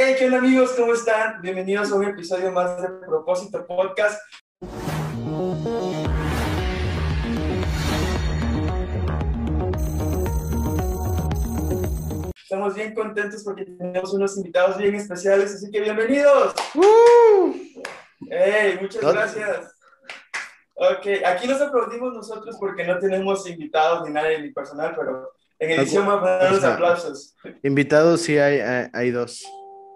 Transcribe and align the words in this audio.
Hey, 0.00 0.14
¿qué 0.16 0.26
onda 0.26 0.38
amigos? 0.38 0.74
¿Cómo 0.76 0.92
están? 0.92 1.42
Bienvenidos 1.42 1.90
a 1.90 1.96
un 1.96 2.04
episodio 2.04 2.52
más 2.52 2.80
de 2.80 2.88
Propósito 3.04 3.66
Podcast. 3.66 4.20
Estamos 12.40 12.76
bien 12.76 12.94
contentos 12.94 13.42
porque 13.42 13.64
tenemos 13.64 14.14
unos 14.14 14.36
invitados 14.36 14.78
bien 14.78 14.94
especiales, 14.94 15.56
así 15.56 15.68
que 15.68 15.80
bienvenidos. 15.80 16.54
Hey, 18.30 18.78
muchas 18.80 19.02
gracias. 19.02 19.74
Ok, 20.74 21.24
aquí 21.26 21.48
nos 21.48 21.60
aplaudimos 21.60 22.14
nosotros 22.14 22.56
porque 22.60 22.84
no 22.84 23.00
tenemos 23.00 23.48
invitados 23.48 24.06
ni 24.06 24.14
nadie 24.14 24.40
ni 24.42 24.52
personal, 24.52 24.94
pero 24.96 25.32
en 25.58 25.72
edición 25.72 26.06
vamos 26.06 26.28
a 26.28 26.38
poner 26.38 26.52
los 26.52 26.62
aplausos. 26.62 27.34
Invitados 27.64 28.20
sí 28.20 28.38
hay, 28.38 28.60
hay, 28.92 29.10
dos. 29.10 29.44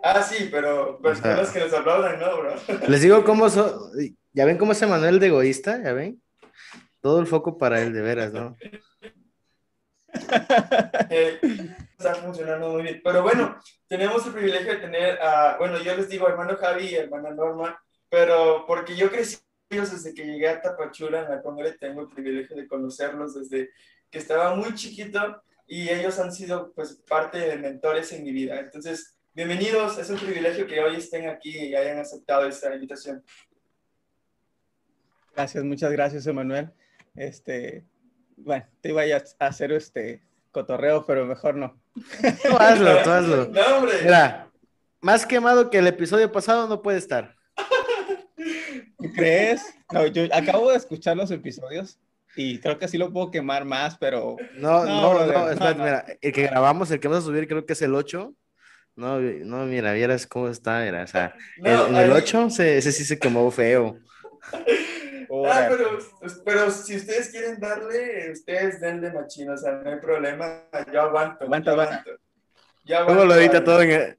Ah, 0.02 0.22
sí, 0.22 0.48
pero 0.50 0.98
personas 0.98 1.50
que 1.50 1.60
nos 1.60 1.72
aplaudan, 1.72 2.18
¿no, 2.18 2.36
bro? 2.38 2.54
Les 2.88 3.00
digo 3.00 3.24
cómo 3.24 3.48
son. 3.48 3.72
¿Ya 4.32 4.44
ven 4.44 4.58
cómo 4.58 4.72
es 4.72 4.82
Manuel 4.82 5.20
de 5.20 5.28
egoísta? 5.28 5.80
¿Ya 5.82 5.92
ven? 5.92 6.20
Todo 7.00 7.20
el 7.20 7.26
foco 7.26 7.56
para 7.56 7.80
él, 7.80 7.92
de 7.92 8.00
veras, 8.00 8.32
¿no? 8.32 8.56
Eh, 11.08 11.40
está 11.96 12.14
funcionando 12.16 12.70
muy 12.70 12.82
bien. 12.82 13.00
Pero 13.02 13.22
bueno, 13.22 13.56
tenemos 13.88 14.26
el 14.26 14.32
privilegio 14.32 14.74
de 14.74 14.78
tener 14.78 15.20
a, 15.22 15.56
bueno, 15.58 15.78
yo 15.82 15.96
les 15.96 16.08
digo 16.08 16.28
hermano 16.28 16.56
Javi 16.56 16.86
y 16.86 16.94
hermana 16.94 17.30
Norma, 17.30 17.82
pero 18.10 18.64
porque 18.66 18.94
yo 18.94 19.10
crecí 19.10 19.38
desde 19.70 20.12
que 20.12 20.24
llegué 20.24 20.48
a 20.48 20.60
Tapachula, 20.60 21.22
en 21.22 21.30
la 21.30 21.42
Congre, 21.42 21.72
tengo 21.72 22.02
el 22.02 22.08
privilegio 22.08 22.56
de 22.56 22.66
conocerlos 22.66 23.34
desde 23.34 23.70
que 24.10 24.18
estaba 24.18 24.54
muy 24.54 24.74
chiquito 24.74 25.42
y 25.66 25.88
ellos 25.88 26.18
han 26.18 26.32
sido 26.32 26.72
pues 26.74 27.00
parte 27.08 27.38
de 27.38 27.56
mentores 27.56 28.12
en 28.12 28.24
mi 28.24 28.32
vida. 28.32 28.60
Entonces, 28.60 29.16
bienvenidos, 29.34 29.98
es 29.98 30.10
un 30.10 30.18
privilegio 30.18 30.66
que 30.66 30.80
hoy 30.80 30.96
estén 30.96 31.28
aquí 31.28 31.50
y 31.50 31.74
hayan 31.74 31.98
aceptado 31.98 32.46
esta 32.46 32.74
invitación. 32.74 33.24
Gracias, 35.34 35.64
muchas 35.64 35.90
gracias, 35.92 36.26
Emanuel. 36.26 36.70
Este, 37.14 37.84
bueno, 38.36 38.66
te 38.80 38.90
iba 38.90 39.02
a 39.02 39.46
hacer 39.46 39.72
este 39.72 40.22
cotorreo, 40.50 41.06
pero 41.06 41.24
mejor 41.24 41.54
no. 41.54 41.80
Tú 41.94 42.56
hazlo, 42.58 43.02
tú 43.02 43.10
hazlo. 43.10 43.46
No, 43.52 43.78
hombre. 43.78 43.94
Mira, 44.02 44.50
más 45.00 45.24
quemado 45.24 45.70
que 45.70 45.78
el 45.78 45.86
episodio 45.86 46.30
pasado 46.30 46.68
no 46.68 46.82
puede 46.82 46.98
estar. 46.98 47.34
¿Crees? 49.14 49.62
No, 49.90 50.06
yo 50.06 50.24
acabo 50.32 50.70
de 50.70 50.76
escuchar 50.76 51.16
los 51.16 51.30
episodios 51.30 51.98
y 52.36 52.60
creo 52.60 52.78
que 52.78 52.88
sí 52.88 52.98
lo 52.98 53.12
puedo 53.12 53.30
quemar 53.30 53.64
más, 53.64 53.96
pero... 53.98 54.36
No, 54.54 54.84
no, 54.84 55.26
no, 55.26 55.54
mira, 55.74 56.06
el 56.20 56.32
que 56.32 56.42
grabamos, 56.42 56.90
el 56.90 57.00
que 57.00 57.08
vamos 57.08 57.24
a 57.24 57.26
subir 57.26 57.48
creo 57.48 57.66
que 57.66 57.72
es 57.72 57.82
el 57.82 57.94
8. 57.94 58.34
No, 58.94 59.20
no, 59.20 59.64
mira, 59.64 59.92
vieras 59.92 60.26
cómo 60.26 60.48
está, 60.48 60.80
mira, 60.80 61.04
o 61.04 61.06
sea, 61.06 61.34
en 61.64 61.96
el 61.96 62.12
8 62.12 62.48
ese 62.58 62.92
sí 62.92 63.04
se 63.04 63.18
quemó 63.18 63.50
feo. 63.50 63.98
Ah, 65.46 65.66
pero, 65.70 65.98
pero, 66.44 66.70
si 66.70 66.94
ustedes 66.94 67.30
quieren 67.30 67.58
darle, 67.58 68.32
ustedes 68.32 68.80
denle 68.82 69.10
machino, 69.12 69.54
o 69.54 69.56
sea, 69.56 69.72
no 69.72 69.90
hay 69.90 69.98
problema, 69.98 70.64
yo 70.92 71.00
aguanto. 71.00 71.44
Aguanta, 71.44 71.70
aguanta. 71.70 72.04
Luego 72.84 73.24
lo 73.24 73.34
edita 73.36 73.64
todo 73.64 73.80
en... 73.80 74.18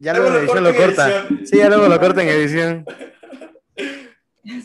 Ya 0.00 0.12
luego, 0.12 0.30
la 0.30 0.38
edición 0.40 0.64
lo 0.64 0.74
corta. 0.74 1.28
Sí, 1.44 1.58
ya 1.58 1.68
luego 1.68 1.86
lo 1.86 2.00
corta 2.00 2.22
en 2.22 2.28
edición. 2.28 2.84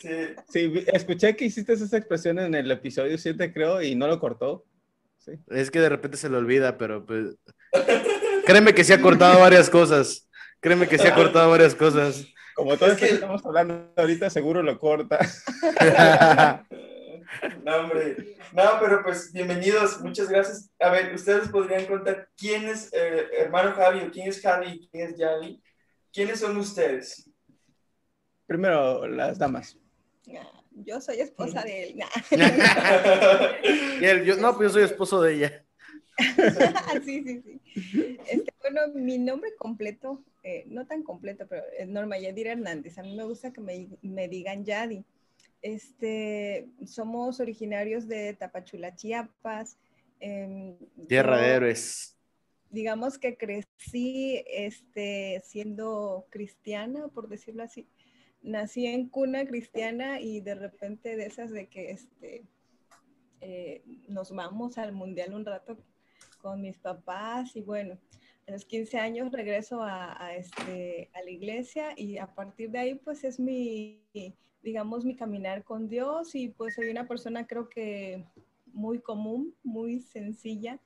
Sí. 0.01 0.09
sí, 0.49 0.85
escuché 0.87 1.37
que 1.37 1.45
hiciste 1.45 1.71
esa 1.71 1.97
expresión 1.97 2.37
en 2.37 2.53
el 2.53 2.69
episodio 2.69 3.17
7, 3.17 3.53
creo, 3.53 3.81
y 3.81 3.95
no 3.95 4.07
lo 4.07 4.19
cortó. 4.19 4.65
Sí. 5.19 5.31
Es 5.47 5.71
que 5.71 5.79
de 5.79 5.87
repente 5.87 6.17
se 6.17 6.27
lo 6.27 6.37
olvida, 6.37 6.77
pero 6.77 7.05
pues... 7.05 7.37
Créeme 8.49 8.73
que 8.73 8.83
se 8.83 8.95
ha 8.95 8.99
cortado 8.99 9.41
varias 9.41 9.69
cosas. 9.69 10.27
Créeme 10.59 10.87
que 10.87 10.97
se 10.97 11.07
ha 11.07 11.13
cortado 11.13 11.51
varias 11.51 11.75
cosas. 11.75 12.25
Como 12.55 12.75
todo 12.77 12.89
esto 12.89 13.05
que 13.05 13.13
estamos 13.13 13.45
hablando 13.45 13.93
ahorita, 13.95 14.27
seguro 14.31 14.63
lo 14.63 14.79
corta. 14.79 15.19
No, 17.63 17.75
hombre. 17.75 18.35
No, 18.53 18.63
pero 18.81 19.03
pues 19.03 19.31
bienvenidos, 19.31 20.01
muchas 20.01 20.27
gracias. 20.29 20.71
A 20.79 20.89
ver, 20.89 21.13
ustedes 21.13 21.49
podrían 21.49 21.85
contar 21.85 22.27
quién 22.35 22.67
es 22.67 22.91
eh, 22.91 23.27
hermano 23.37 23.71
Javi 23.73 23.99
o 23.99 24.09
quién 24.09 24.29
es 24.29 24.41
Javi 24.41 24.67
y 24.69 24.89
quién 24.89 25.09
es 25.09 25.15
Yavi. 25.15 25.61
¿Quiénes 26.11 26.39
son 26.39 26.57
ustedes? 26.57 27.29
Primero, 28.47 29.07
las 29.07 29.37
damas. 29.37 29.77
Yo 30.71 30.99
soy 30.99 31.19
esposa 31.19 31.61
de 31.61 31.95
él. 34.01 34.25
yo, 34.25 34.37
no, 34.37 34.57
pues 34.57 34.69
yo 34.69 34.73
soy 34.73 34.83
esposo 34.85 35.21
de 35.21 35.35
ella. 35.35 35.65
sí, 37.05 37.23
sí, 37.23 37.41
sí. 37.43 37.61
Este, 38.27 38.53
bueno, 38.61 38.93
mi 38.93 39.17
nombre 39.17 39.55
completo, 39.57 40.23
eh, 40.43 40.63
no 40.67 40.85
tan 40.85 41.03
completo, 41.03 41.47
pero 41.47 41.63
es 41.77 41.87
Norma 41.87 42.17
Yadir 42.17 42.47
Hernández. 42.47 42.97
A 42.97 43.03
mí 43.03 43.15
me 43.15 43.23
gusta 43.23 43.51
que 43.51 43.61
me, 43.61 43.87
me 44.01 44.27
digan 44.27 44.63
Yadi. 44.63 45.03
Este, 45.61 46.67
somos 46.85 47.39
originarios 47.39 48.07
de 48.07 48.33
Tapachula, 48.33 48.95
Chiapas. 48.95 49.77
Em, 50.19 50.75
Tierra 51.07 51.41
de 51.41 51.47
héroes. 51.47 52.15
Digamos 52.69 53.17
que 53.17 53.35
crecí 53.35 54.43
este, 54.47 55.41
siendo 55.43 56.27
cristiana, 56.29 57.07
por 57.07 57.27
decirlo 57.27 57.63
así 57.63 57.87
nací 58.41 58.85
en 58.85 59.09
cuna 59.09 59.45
cristiana 59.45 60.19
y 60.21 60.41
de 60.41 60.55
repente 60.55 61.15
de 61.15 61.25
esas 61.25 61.51
de 61.51 61.67
que 61.67 61.91
este, 61.91 62.45
eh, 63.41 63.83
nos 64.07 64.31
vamos 64.31 64.77
al 64.77 64.93
mundial 64.93 65.33
un 65.33 65.45
rato 65.45 65.77
con 66.41 66.61
mis 66.61 66.77
papás 66.77 67.55
y 67.55 67.61
bueno, 67.61 67.97
a 68.47 68.51
los 68.51 68.65
15 68.65 68.97
años 68.97 69.31
regreso 69.31 69.81
a, 69.83 70.33
este, 70.35 71.09
a 71.13 71.21
la 71.21 71.29
iglesia 71.29 71.93
y 71.95 72.17
a 72.17 72.27
partir 72.27 72.71
de 72.71 72.79
ahí 72.79 72.95
pues 72.95 73.23
es 73.23 73.39
mi, 73.39 74.01
digamos, 74.63 75.05
mi 75.05 75.15
caminar 75.15 75.63
con 75.63 75.87
Dios 75.87 76.35
y 76.35 76.49
pues 76.49 76.75
soy 76.75 76.89
una 76.89 77.07
persona 77.07 77.45
creo 77.45 77.69
que 77.69 78.25
muy 78.73 78.99
común, 78.99 79.55
muy 79.63 79.99
sencilla. 79.99 80.79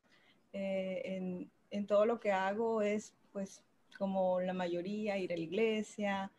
Eh, 0.51 1.01
en, 1.05 1.51
en 1.71 1.87
todo 1.87 2.05
lo 2.05 2.19
que 2.19 2.31
hago 2.31 2.81
es 2.81 3.13
pues 3.31 3.63
como 3.97 4.41
la 4.41 4.53
mayoría, 4.53 5.17
ir 5.17 5.33
a 5.33 5.37
la 5.37 5.41
iglesia, 5.41 6.31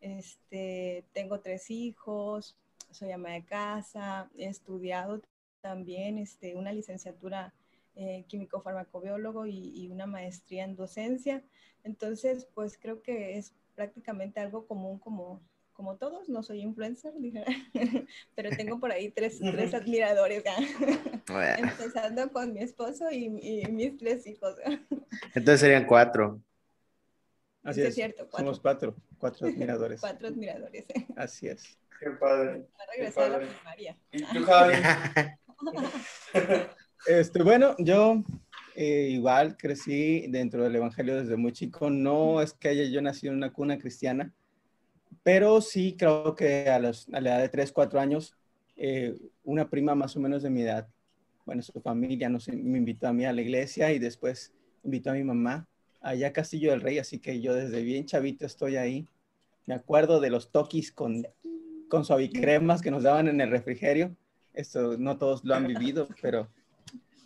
este, 0.00 1.04
tengo 1.12 1.40
tres 1.40 1.70
hijos, 1.70 2.56
soy 2.90 3.12
ama 3.12 3.30
de 3.30 3.44
casa, 3.44 4.28
he 4.36 4.46
estudiado 4.46 5.22
también 5.60 6.18
este, 6.18 6.56
una 6.56 6.72
licenciatura 6.72 7.54
eh, 7.94 8.24
químico 8.28 8.60
farmacobiólogo 8.62 9.46
y, 9.46 9.88
una 9.90 10.06
maestría 10.06 10.64
en 10.64 10.76
docencia. 10.76 11.42
Entonces, 11.84 12.46
pues 12.54 12.78
creo 12.78 13.02
que 13.02 13.38
es 13.38 13.54
prácticamente 13.74 14.40
algo 14.40 14.66
común 14.66 14.98
como, 14.98 15.40
como 15.72 15.96
todos. 15.96 16.28
No 16.28 16.42
soy 16.42 16.60
influencer, 16.60 17.12
pero 18.34 18.50
tengo 18.50 18.78
por 18.80 18.92
ahí 18.92 19.10
tres, 19.10 19.38
tres 19.40 19.74
admiradores, 19.74 20.44
empezando 21.58 22.30
con 22.32 22.52
mi 22.52 22.60
esposo 22.60 23.10
y, 23.10 23.24
y 23.42 23.66
mis 23.70 23.96
tres 23.98 24.26
hijos. 24.26 24.56
Entonces 25.34 25.60
serían 25.60 25.86
cuatro. 25.86 26.40
Así 27.62 27.82
es, 27.82 27.94
cierto. 27.94 28.28
Somos 28.30 28.60
cuatro, 28.60 28.96
cuatro 29.18 29.46
admiradores. 29.46 30.00
cuatro 30.00 30.28
admiradores. 30.28 30.84
Así 31.16 31.48
es. 31.48 31.78
Qué 32.00 32.10
padre. 32.10 32.66
Va 32.78 32.84
a 32.84 32.86
regresar 32.92 33.24
a 33.24 33.38
la 33.38 33.48
primaria. 33.48 33.96
¿Y 34.10 34.24
tú, 34.24 34.44
Javi? 34.44 34.74
Este, 37.06 37.42
bueno, 37.42 37.74
yo 37.78 38.22
eh, 38.74 39.08
igual 39.10 39.56
crecí 39.56 40.26
dentro 40.28 40.64
del 40.64 40.76
Evangelio 40.76 41.16
desde 41.16 41.36
muy 41.36 41.52
chico. 41.52 41.90
No 41.90 42.40
es 42.40 42.52
que 42.54 42.68
haya 42.68 42.84
yo 42.84 43.02
nacido 43.02 43.32
en 43.32 43.38
una 43.38 43.52
cuna 43.52 43.78
cristiana, 43.78 44.32
pero 45.22 45.60
sí 45.60 45.96
creo 45.98 46.34
que 46.34 46.68
a, 46.68 46.78
los, 46.78 47.08
a 47.12 47.20
la 47.20 47.30
edad 47.30 47.40
de 47.40 47.48
3, 47.48 47.72
4 47.72 48.00
años, 48.00 48.36
eh, 48.76 49.14
una 49.44 49.68
prima 49.68 49.94
más 49.94 50.16
o 50.16 50.20
menos 50.20 50.42
de 50.42 50.50
mi 50.50 50.62
edad, 50.62 50.88
bueno, 51.44 51.62
su 51.62 51.80
familia 51.80 52.28
nos, 52.28 52.48
me 52.48 52.78
invitó 52.78 53.08
a 53.08 53.12
mí 53.12 53.24
a 53.24 53.32
la 53.32 53.42
iglesia 53.42 53.92
y 53.92 53.98
después 53.98 54.52
invitó 54.84 55.10
a 55.10 55.14
mi 55.14 55.24
mamá 55.24 55.66
allá 56.00 56.32
Castillo 56.32 56.70
del 56.70 56.80
Rey, 56.80 56.98
así 56.98 57.18
que 57.18 57.40
yo 57.40 57.54
desde 57.54 57.82
bien 57.82 58.06
chavito 58.06 58.46
estoy 58.46 58.76
ahí. 58.76 59.06
Me 59.66 59.74
acuerdo 59.74 60.20
de 60.20 60.30
los 60.30 60.50
toquis 60.50 60.92
con, 60.92 61.26
con 61.88 62.04
suavicremas 62.04 62.82
que 62.82 62.90
nos 62.90 63.02
daban 63.02 63.28
en 63.28 63.40
el 63.40 63.50
refrigerio. 63.50 64.16
Esto 64.54 64.98
no 64.98 65.18
todos 65.18 65.44
lo 65.44 65.54
han 65.54 65.66
vivido, 65.66 66.08
pero 66.20 66.48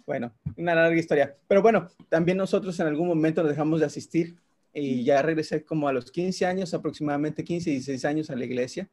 bueno, 0.07 0.33
una 0.57 0.75
larga 0.75 0.99
historia. 0.99 1.37
Pero 1.49 1.63
bueno, 1.63 1.89
también 2.09 2.39
nosotros 2.39 2.79
en 2.81 2.87
algún 2.87 3.09
momento 3.09 3.43
nos 3.43 3.51
dejamos 3.51 3.81
de 3.81 3.87
asistir 3.87 4.37
y 4.73 5.05
ya 5.05 5.21
regresé 5.23 5.65
como 5.65 5.89
a 5.89 5.93
los 5.93 6.11
15 6.11 6.47
años, 6.47 6.75
aproximadamente 6.75 7.45
15, 7.45 7.71
16 7.71 8.05
años 8.05 8.31
a 8.31 8.37
la 8.37 8.45
iglesia. 8.45 8.89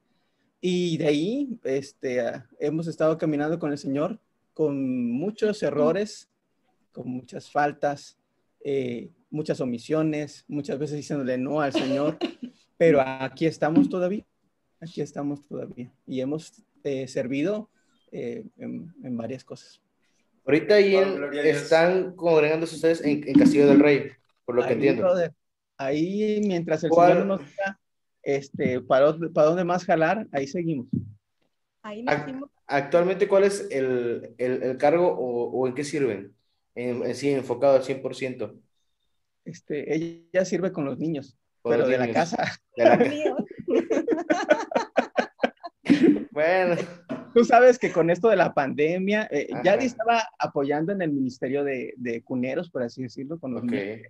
Y 0.59 0.97
de 0.97 1.07
ahí 1.07 1.59
este, 1.63 2.23
hemos 2.59 2.87
estado 2.87 3.17
caminando 3.17 3.59
con 3.59 3.71
el 3.71 3.77
Señor 3.77 4.19
con 4.53 5.11
muchos 5.11 5.61
errores, 5.63 6.29
con 6.91 7.09
muchas 7.09 7.49
faltas, 7.49 8.17
eh, 8.63 9.09
muchas 9.29 9.59
omisiones, 9.61 10.45
muchas 10.47 10.77
veces 10.79 10.97
diciéndole 10.97 11.37
no 11.37 11.61
al 11.61 11.73
Señor, 11.73 12.17
pero 12.77 13.01
aquí 13.01 13.45
estamos 13.45 13.89
todavía, 13.89 14.25
aquí 14.79 15.01
estamos 15.01 15.45
todavía 15.47 15.91
y 16.05 16.21
hemos 16.21 16.63
eh, 16.83 17.07
servido 17.07 17.69
eh, 18.11 18.45
en, 18.57 19.17
varias 19.17 19.43
cosas. 19.43 19.81
Ahorita 20.45 20.75
ahí 20.75 20.95
están 21.43 22.15
congregándose 22.15 22.75
ustedes 22.75 23.01
en, 23.01 23.21
Castillo 23.33 23.67
del 23.67 23.79
Rey, 23.79 24.11
por 24.45 24.55
lo 24.55 24.65
que 24.65 24.73
entiendo. 24.73 25.07
ahí 25.77 26.41
mientras 26.45 26.83
el 26.83 26.91
Señor 26.91 27.15
no 27.17 27.25
nos 27.25 27.39
diga 27.39 27.79
este, 28.23 28.81
¿para, 28.81 29.15
para 29.33 29.47
dónde 29.47 29.63
más 29.65 29.85
jalar, 29.85 30.27
ahí 30.31 30.47
seguimos. 30.47 30.87
Ahí 31.81 32.05
Actualmente, 32.65 33.27
¿cuál 33.27 33.43
es 33.43 33.67
el, 33.69 34.33
el, 34.37 34.63
el 34.63 34.77
cargo 34.77 35.09
o, 35.09 35.51
o, 35.51 35.67
en 35.67 35.75
qué 35.75 35.83
sirven? 35.83 36.33
En, 36.75 37.13
sí, 37.13 37.29
enfocado 37.29 37.75
al 37.75 37.83
100%. 37.83 38.57
Este, 39.43 39.93
ella 39.93 40.45
sirve 40.45 40.71
con 40.71 40.85
los 40.85 40.97
niños, 40.97 41.37
pero 41.61 41.85
de 41.85 41.97
la 41.97 42.09
casa. 42.11 42.57
bueno. 46.31 46.77
Tú 47.33 47.43
sabes 47.45 47.79
que 47.79 47.91
con 47.91 48.09
esto 48.09 48.29
de 48.29 48.35
la 48.35 48.53
pandemia, 48.53 49.27
eh, 49.31 49.47
ya 49.63 49.75
estaba 49.75 50.27
apoyando 50.37 50.91
en 50.91 51.01
el 51.01 51.11
Ministerio 51.11 51.63
de, 51.63 51.93
de, 51.97 52.21
Cuneros, 52.21 52.69
por 52.69 52.83
así 52.83 53.03
decirlo, 53.03 53.39
con 53.39 53.53
los 53.53 53.63
niños. 53.63 54.01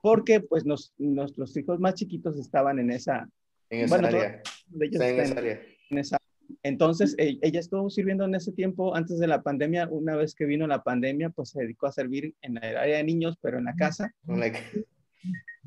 Porque 0.00 0.40
pues 0.40 0.64
nos, 0.64 0.92
nuestros 0.98 1.56
hijos 1.56 1.80
más 1.80 1.94
chiquitos 1.94 2.38
estaban 2.38 2.78
en 2.78 2.90
esa... 2.90 3.28
En 3.70 3.84
esa 3.84 3.96
área. 3.96 4.42
en 4.72 5.20
esa 5.20 5.38
área. 5.38 5.60
En 5.90 5.98
esa 5.98 6.18
entonces, 6.62 7.14
e, 7.18 7.38
ella 7.42 7.60
estuvo 7.60 7.90
sirviendo 7.90 8.24
en 8.24 8.34
ese 8.34 8.52
tiempo, 8.52 8.94
antes 8.94 9.18
de 9.18 9.26
la 9.26 9.42
pandemia, 9.42 9.88
una 9.90 10.16
vez 10.16 10.34
que 10.34 10.44
vino 10.44 10.66
la 10.66 10.82
pandemia, 10.82 11.30
pues 11.30 11.50
se 11.50 11.60
dedicó 11.60 11.86
a 11.86 11.92
servir 11.92 12.34
en 12.42 12.56
el 12.62 12.76
área 12.76 12.98
de 12.98 13.04
niños, 13.04 13.36
pero 13.40 13.58
en 13.58 13.64
la 13.64 13.74
casa. 13.74 14.14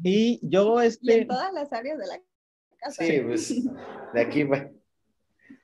Y 0.04 0.40
yo, 0.44 0.82
este... 0.82 1.22
en 1.22 1.28
todas 1.28 1.54
las 1.54 1.72
áreas 1.74 1.98
de 1.98 2.08
la 2.08 2.22
casa. 2.80 3.04
Sí, 3.04 3.20
pues, 3.22 3.64
de 4.14 4.22
aquí 4.22 4.44
va. 4.44 4.70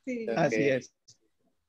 Sí. 0.06 0.28
Así 0.36 0.70
es. 0.70 0.94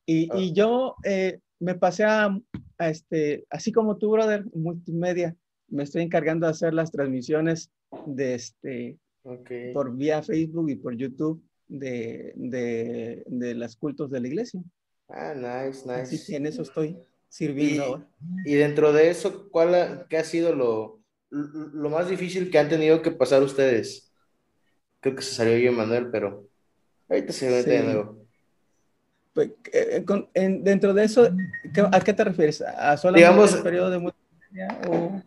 Y, 0.06 0.28
y 0.36 0.52
yo 0.52 0.96
eh, 1.04 1.38
me 1.60 1.74
pasé 1.74 2.04
a, 2.04 2.36
a, 2.78 2.90
este, 2.90 3.44
así 3.50 3.72
como 3.72 3.96
tú, 3.96 4.10
brother, 4.10 4.44
multimedia, 4.54 5.36
me 5.68 5.82
estoy 5.82 6.02
encargando 6.02 6.46
de 6.46 6.52
hacer 6.52 6.74
las 6.74 6.90
transmisiones 6.90 7.70
de 8.06 8.34
este, 8.34 8.98
por 9.72 9.96
vía 9.96 10.22
Facebook 10.22 10.70
y 10.70 10.76
por 10.76 10.96
YouTube 10.96 11.42
de, 11.68 12.32
de, 12.36 13.24
de 13.26 13.54
los 13.54 13.76
cultos 13.76 14.10
de 14.10 14.20
la 14.20 14.28
iglesia. 14.28 14.62
Ah, 15.08 15.34
nice, 15.34 15.82
nice. 15.86 16.02
Así 16.02 16.26
que 16.26 16.36
en 16.36 16.46
eso 16.46 16.62
estoy 16.62 16.98
sirviendo 17.28 18.06
y, 18.44 18.52
Y 18.52 18.54
dentro 18.54 18.92
de 18.92 19.10
eso, 19.10 19.48
¿cuál 19.50 19.74
ha, 19.74 20.06
qué 20.08 20.18
ha 20.18 20.24
sido 20.24 20.54
lo, 20.54 21.00
lo 21.30 21.90
más 21.90 22.08
difícil 22.08 22.50
que 22.50 22.58
han 22.58 22.68
tenido 22.68 23.02
que 23.02 23.10
pasar 23.10 23.42
ustedes? 23.42 24.12
Creo 25.00 25.16
que 25.16 25.22
se 25.22 25.34
salió 25.34 25.58
yo, 25.58 25.72
Manuel, 25.72 26.10
pero 26.10 26.48
ahorita 27.08 27.32
se 27.32 27.48
ve 27.48 27.62
de 27.62 27.82
nuevo. 27.82 28.23
Pues, 29.34 29.50
eh, 29.72 30.04
dentro 30.62 30.94
de 30.94 31.04
eso, 31.04 31.28
¿a 31.92 32.00
qué 32.00 32.12
te 32.12 32.24
refieres? 32.24 32.62
¿A 32.62 32.96
solamente 32.96 33.28
Digamos, 33.28 33.54
el 33.54 33.62
periodo 33.62 33.90
de 33.90 34.12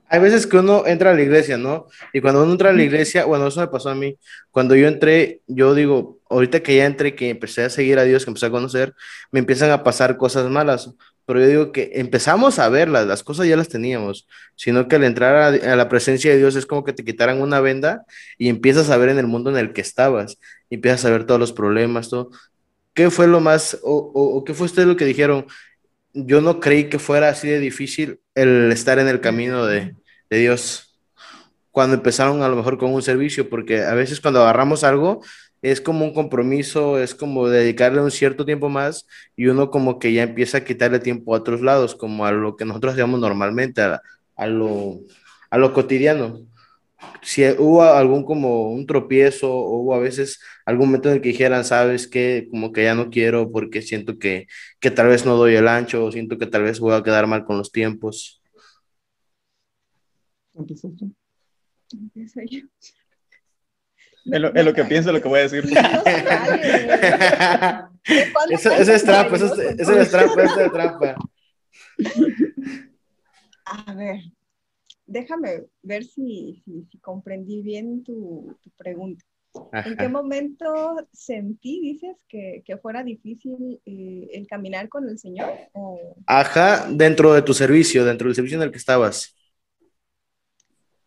hay 0.08 0.20
veces 0.22 0.48
que 0.48 0.58
uno 0.58 0.86
entra 0.86 1.12
a 1.12 1.14
la 1.14 1.22
iglesia, 1.22 1.58
¿no? 1.58 1.88
Y 2.14 2.22
cuando 2.22 2.44
uno 2.44 2.54
entra 2.54 2.70
a 2.70 2.74
la 2.74 2.82
iglesia, 2.82 3.26
bueno, 3.26 3.48
eso 3.48 3.60
me 3.60 3.68
pasó 3.68 3.90
a 3.90 3.96
mí. 3.96 4.18
Cuando 4.52 4.74
yo 4.76 4.88
entré, 4.88 5.42
yo 5.48 5.76
digo, 5.76 6.20
ahorita 6.30 6.62
que 6.62 6.78
ya 6.78 6.86
entré, 6.86 7.14
que 7.14 7.30
empecé 7.30 7.64
a 7.66 7.70
seguir 7.70 8.00
a 8.00 8.04
Dios, 8.04 8.24
que 8.24 8.30
empecé 8.30 8.46
a 8.46 8.52
conocer, 8.52 8.94
me 9.32 9.40
empiezan 9.40 9.72
a 9.72 9.84
pasar 9.84 10.16
cosas 10.16 10.50
malas. 10.50 10.92
Pero 11.26 11.42
yo 11.42 11.48
digo 11.48 11.72
que 11.74 11.92
empezamos 11.96 12.58
a 12.58 12.70
verlas, 12.70 13.06
las 13.06 13.22
cosas 13.22 13.48
ya 13.48 13.58
las 13.58 13.68
teníamos, 13.68 14.30
sino 14.56 14.88
que 14.88 14.96
al 14.96 15.04
entrar 15.04 15.36
a, 15.36 15.76
la 15.76 15.90
presencia 15.90 16.32
de 16.32 16.38
Dios 16.38 16.56
es 16.56 16.66
como 16.66 16.86
que 16.86 16.94
te 16.94 17.04
quitaran 17.04 17.42
una 17.42 17.60
venda 17.60 18.06
y 18.38 18.48
empiezas 18.48 18.90
a 18.90 18.96
ver 18.96 19.10
en 19.10 19.18
el 19.18 19.28
mundo 19.28 19.50
en 19.50 19.58
el 19.58 19.74
que 19.74 19.82
estabas, 19.82 20.38
y 20.70 20.76
empiezas 20.76 21.04
a 21.04 21.10
ver 21.10 21.26
todos 21.26 21.40
los 21.40 21.52
problemas, 21.52 22.10
todo. 22.10 22.30
¿Qué 22.98 23.12
fue 23.12 23.28
lo 23.28 23.40
más, 23.40 23.78
o, 23.84 24.44
qué 24.44 24.56
fue 24.56 24.66
usted 24.66 24.88
lo 24.88 24.96
que 24.96 25.06
dijeron? 25.06 25.46
yo 26.14 26.42
no 26.42 26.60
creí 26.60 26.90
que 26.90 26.98
fuera 26.98 27.30
así 27.30 27.48
de 27.48 27.60
difícil 27.60 28.20
el 28.34 28.72
estar 28.72 28.98
en 28.98 29.08
el 29.08 29.22
camino 29.22 29.68
de, 29.68 29.96
Dios 30.32 31.00
cuando 31.70 31.96
empezaron 31.96 32.42
a 32.42 32.50
lo 32.50 32.56
mejor 32.56 32.80
con 32.80 32.92
un 32.92 33.04
servicio, 33.04 33.50
porque 33.50 33.84
a 33.84 33.94
veces 33.94 34.20
cuando 34.20 34.42
agarramos 34.42 34.84
algo 34.84 35.22
es 35.62 35.80
como 35.80 36.06
un 36.06 36.14
compromiso, 36.16 36.98
es 36.98 37.14
como 37.14 37.48
dedicarle 37.50 38.02
un 38.02 38.10
cierto 38.10 38.46
tiempo 38.46 38.68
más 38.68 39.06
y 39.36 39.46
uno 39.46 39.70
como 39.70 40.00
que 40.00 40.12
ya 40.14 40.24
empieza 40.24 40.58
a 40.60 40.64
quitarle 40.64 41.00
tiempo 41.00 41.36
a 41.36 41.38
otros 41.38 41.62
lados, 41.62 41.94
como 41.96 42.26
a 42.26 42.32
lo 42.32 42.56
que 42.56 42.66
nosotros 42.66 42.94
hacemos 42.94 43.20
normalmente, 43.20 43.82
a, 43.82 44.48
lo, 44.48 45.02
a 45.52 45.58
lo 45.60 45.72
cotidiano 45.72 46.47
si 47.22 47.48
hubo 47.58 47.84
algún 47.84 48.24
como 48.24 48.72
un 48.72 48.86
tropiezo 48.88 49.54
o 49.54 49.80
hubo 49.80 49.94
a 49.94 50.00
veces 50.00 50.40
algún 50.66 50.88
momento 50.88 51.10
en 51.10 51.16
el 51.16 51.22
que 51.22 51.30
dijeran, 51.30 51.64
sabes 51.64 52.08
que 52.08 52.48
como 52.50 52.72
que 52.72 52.84
ya 52.84 52.96
no 52.96 53.10
quiero 53.10 53.52
porque 53.52 53.82
siento 53.82 54.18
que, 54.18 54.48
que 54.80 54.92
tal 54.92 55.08
vez 55.08 55.26
no 55.26 55.36
doy 55.36 55.56
el 55.56 55.68
ancho 55.68 56.06
o 56.06 56.12
siento 56.12 56.38
que 56.38 56.48
tal 56.48 56.64
vez 56.64 56.80
voy 56.80 56.94
a 56.94 57.04
quedar 57.04 57.28
mal 57.28 57.46
con 57.46 57.58
los 57.58 57.72
tiempos. 57.72 58.42
Es 64.30 64.42
lo, 64.42 64.54
es 64.54 64.66
lo, 64.66 64.74
que 64.74 64.84
pienso, 64.84 65.12
lo 65.12 65.22
que 65.22 65.30
voy 65.30 65.40
a 65.40 65.44
decir. 65.44 65.64
eso, 68.50 68.72
eso, 68.72 68.94
es 68.94 69.04
trampa, 69.04 69.36
eso, 69.36 69.54
eso 69.56 70.00
es 70.00 70.10
trampa, 70.10 70.44
eso 70.44 70.62
es 70.62 70.72
trampa. 70.72 71.16
A 73.66 73.94
ver, 73.94 74.22
déjame 75.08 75.64
ver 75.82 76.04
si, 76.04 76.62
si, 76.66 76.98
comprendí 77.00 77.62
bien 77.62 78.04
tu, 78.04 78.56
pregunta. 78.78 79.24
¿En 79.72 79.98
qué 79.98 80.08
momento 80.08 80.98
sentí, 81.12 81.82
dices, 81.82 82.24
que, 82.28 82.62
que 82.64 82.78
fuera 82.78 83.04
difícil 83.04 83.82
eh, 83.86 84.28
el 84.34 84.46
caminar 84.46 84.88
con 84.88 85.10
el 85.10 85.18
Señor? 85.18 85.52
Ajá, 86.28 86.88
dentro 86.92 87.34
de 87.34 87.42
tu 87.42 87.56
servicio, 87.56 88.06
dentro 88.06 88.28
del 88.28 88.36
servicio 88.36 88.58
en 88.58 88.64
el 88.64 88.72
que 88.72 88.78
estabas. 88.78 89.36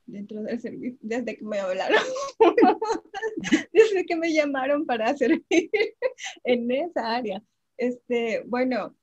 Dentro 0.05 0.43
del 0.43 0.61
servicio, 0.61 0.99
desde 1.01 1.37
que 1.37 1.45
me 1.45 1.61
hablaron, 1.61 2.03
desde 3.73 4.05
que 4.05 4.17
me 4.17 4.33
llamaron 4.33 4.85
para 4.85 5.17
servir 5.17 5.45
en 6.43 6.71
esa 6.73 7.15
área. 7.15 7.41
Este, 7.77 8.43
bueno, 8.47 8.97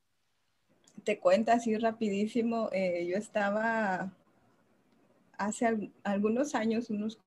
te 1.05 1.19
cuento 1.19 1.53
así 1.53 1.77
rapidísimo, 1.77 2.69
eh, 2.73 3.07
yo 3.09 3.15
estaba 3.15 4.11
hace 5.37 5.91
algunos 6.03 6.55
años, 6.55 6.89
unos 6.89 7.19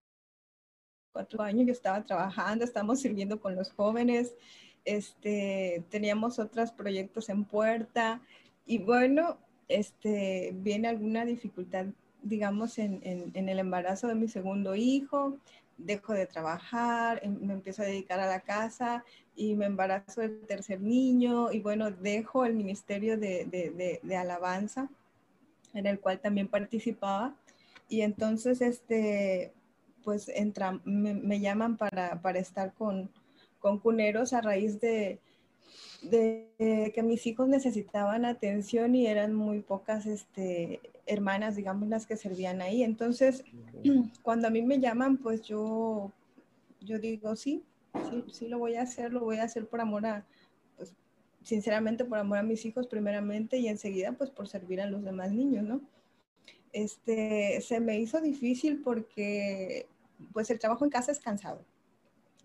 cuatro 1.13 1.43
años, 1.43 1.67
yo 1.67 1.73
estaba 1.73 2.05
trabajando, 2.05 2.65
estamos 2.65 3.01
sirviendo 3.01 3.41
con 3.41 3.57
los 3.57 3.71
jóvenes, 3.73 4.35
este, 4.85 5.85
teníamos 5.91 6.39
otros 6.39 6.73
proyectos 6.73 7.29
en 7.29 7.45
puerta 7.45 8.21
y 8.67 8.79
bueno, 8.79 9.39
este, 9.69 10.53
viene 10.55 10.89
alguna 10.89 11.25
dificultad, 11.25 11.87
digamos, 12.23 12.79
en, 12.79 13.01
en, 13.03 13.49
el 13.49 13.59
embarazo 13.59 14.09
de 14.09 14.15
mi 14.15 14.29
segundo 14.29 14.75
hijo, 14.75 15.39
dejo 15.79 16.13
de 16.13 16.27
trabajar, 16.27 17.21
em, 17.23 17.39
me 17.41 17.55
empiezo 17.55 17.83
a 17.83 17.87
dedicar 17.87 18.21
a 18.21 18.27
la 18.27 18.41
casa 18.41 19.05
y 19.35 19.55
me 19.55 19.67
embarazo 19.67 20.21
del 20.21 20.47
tercer 20.47 20.81
niño 20.81 21.53
y 21.53 21.61
bueno, 21.61 21.91
dejo 21.91 22.45
el 22.45 22.55
ministerio 22.55 23.19
de, 23.19 23.47
de, 23.47 24.01
de 24.03 24.17
alabanza 24.17 24.91
en 25.73 25.87
el 25.87 26.01
cual 26.01 26.21
también 26.21 26.49
participaba 26.49 27.35
y 27.91 28.03
entonces, 28.03 28.63
este, 28.63 29.53
pues 30.05 30.29
entra, 30.29 30.81
me, 30.85 31.41
llaman 31.41 31.77
para, 31.77 32.23
para, 32.23 32.39
estar 32.39 32.73
con, 32.73 33.11
con 33.59 33.81
cuneros 33.81 34.33
a 34.33 34.41
raíz 34.41 34.81
de, 34.81 35.19
de, 36.03 36.93
que 36.95 37.03
mis 37.03 37.27
hijos 37.27 37.49
necesitaban 37.49 38.25
atención 38.25 38.95
y 38.95 39.09
eran 39.09 39.35
muy 39.35 39.61
pocas 39.61 40.07
este, 40.07 40.81
hermanas, 41.05 41.57
digamos, 41.57 41.89
las 41.89 42.07
que 42.07 42.17
servían 42.17 42.63
ahí. 42.63 42.85
Entonces, 42.85 43.43
cuando 44.23 44.47
a 44.47 44.51
mí 44.51 44.63
me 44.63 44.79
llaman, 44.79 45.19
pues 45.19 45.43
yo, 45.43 46.13
yo 46.81 47.01
digo, 47.01 47.35
sí, 47.35 47.65
sí, 48.09 48.25
sí 48.31 48.49
lo 48.49 48.61
voy 48.61 48.77
a 48.77 48.83
hacer, 48.83 49.13
lo 49.13 49.21
voy 49.21 49.39
a 49.39 49.45
hacer 49.45 49.67
por 49.67 49.81
amor 49.81 50.07
a, 50.07 50.25
pues, 50.77 50.95
sinceramente 51.43 52.05
por 52.05 52.19
amor 52.19 52.39
a 52.39 52.45
mis 52.45 52.65
hijos 52.65 52.87
primeramente 52.87 53.59
y 53.59 53.67
enseguida, 53.67 54.13
pues 54.13 54.31
por 54.31 54.47
servir 54.47 54.81
a 54.81 54.87
los 54.87 55.03
demás 55.03 55.33
niños, 55.33 55.65
¿no? 55.65 55.81
Este, 56.73 57.61
se 57.61 57.81
me 57.81 57.99
hizo 57.99 58.21
difícil 58.21 58.83
porque 58.83 59.87
pues 60.33 60.51
el 60.51 60.59
trabajo 60.59 60.85
en 60.85 60.91
casa 60.91 61.13
es 61.13 61.21
cansado. 61.21 61.65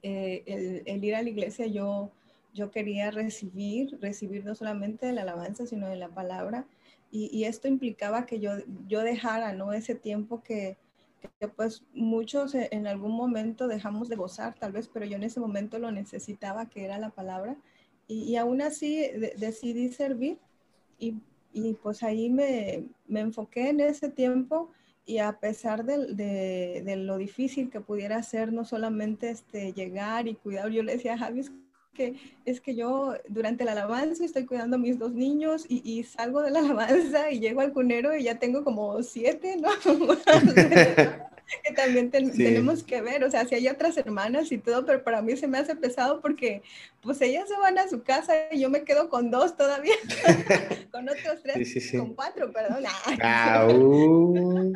Eh, 0.02 0.84
el, 0.86 1.04
ir 1.04 1.16
a 1.16 1.24
la 1.24 1.30
iglesia 1.30 1.68
yo, 1.68 2.12
yo 2.54 2.72
quería 2.72 3.12
recibir, 3.12 3.98
recibir 4.02 4.46
no 4.46 4.56
solamente 4.56 5.08
de 5.08 5.14
la 5.14 5.24
alabanza, 5.24 5.66
sino 5.66 5.88
de 5.88 5.96
la 5.96 6.10
palabra. 6.10 6.66
Y, 7.12 7.46
esto 7.46 7.70
implicaba 7.70 8.26
que 8.26 8.42
yo, 8.42 8.52
yo 8.90 9.02
dejara, 9.02 9.54
¿no? 9.54 9.72
Ese 9.72 9.96
tiempo 9.96 10.44
que, 10.44 10.76
pues 11.56 11.86
muchos 11.94 12.54
en 12.56 12.88
algún 12.88 13.14
momento 13.14 13.70
dejamos 13.70 14.10
de 14.10 14.18
gozar, 14.18 14.56
tal 14.56 14.74
vez, 14.74 14.90
pero 14.90 15.06
yo 15.06 15.16
en 15.16 15.24
ese 15.24 15.40
momento 15.40 15.80
lo 15.80 15.92
necesitaba, 15.92 16.70
que 16.70 16.84
era 16.84 17.00
la 17.00 17.12
palabra. 17.12 17.56
Y, 18.08 18.36
aún 18.36 18.62
así 18.62 19.08
decidí 19.38 19.94
servir 19.94 20.38
y 21.00 21.16
y 21.56 21.74
pues 21.74 22.04
ahí 22.04 22.30
me, 22.30 22.84
me, 23.08 23.22
enfoqué 23.22 23.70
en 23.70 23.80
ese 23.80 24.10
tiempo 24.10 24.70
y 25.06 25.20
a 25.20 25.40
pesar 25.40 25.86
de, 25.86 26.14
de, 26.14 26.84
de, 26.86 26.96
lo 26.98 27.18
difícil 27.18 27.70
que 27.70 27.80
pudiera 27.80 28.22
ser 28.24 28.52
no 28.52 28.66
solamente 28.66 29.30
este, 29.30 29.72
llegar 29.72 30.28
y 30.28 30.36
cuidar, 30.36 30.70
yo 30.70 30.84
le 30.84 30.94
decía 30.94 31.14
a 31.14 31.18
Javi, 31.18 31.46
que 31.94 32.16
es 32.44 32.60
que 32.60 32.76
yo 32.76 33.14
durante 33.30 33.64
la 33.64 33.72
alabanza 33.72 34.26
estoy 34.26 34.46
cuidando 34.46 34.76
a 34.76 34.80
mis 34.80 35.00
dos 35.00 35.14
niños 35.14 35.66
y, 35.70 35.82
y, 35.90 36.04
salgo 36.04 36.42
de 36.42 36.52
la 36.52 36.60
alabanza 36.60 37.32
y 37.32 37.40
llego 37.40 37.62
al 37.62 37.72
cunero 37.72 38.16
y 38.16 38.24
ya 38.24 38.38
tengo 38.38 38.66
como 38.66 39.02
siete, 39.02 39.56
¿no? 39.56 39.70
que 41.64 41.74
también 41.74 42.10
tenemos 42.12 42.84
que 42.84 43.02
ver, 43.02 43.24
o 43.24 43.30
sea, 43.30 43.46
si 43.46 43.56
hay 43.56 43.68
otras 43.68 43.98
hermanas 43.98 44.52
y 44.52 44.58
todo, 44.58 44.86
pero 44.86 45.04
para 45.04 45.22
mí 45.22 45.36
se 45.36 45.48
me 45.48 45.58
hace 45.58 45.76
pesado 45.76 46.22
porque 46.22 46.64
pues 47.02 47.22
ellas 47.22 47.48
se 47.48 47.58
van 47.58 47.78
a 47.78 47.88
su 47.88 48.04
casa 48.04 48.34
y 48.52 48.60
yo 48.60 48.70
me 48.70 48.84
quedo 48.84 49.10
con 49.10 49.32
dos 49.32 49.56
todavía, 49.56 49.96
con 50.92 51.08
otros 51.08 51.42
tres, 51.44 51.92
con 51.92 52.14
cuatro, 52.14 52.52
perdón. 52.52 52.84
Ah, 53.22 53.68
uh. 53.68 54.74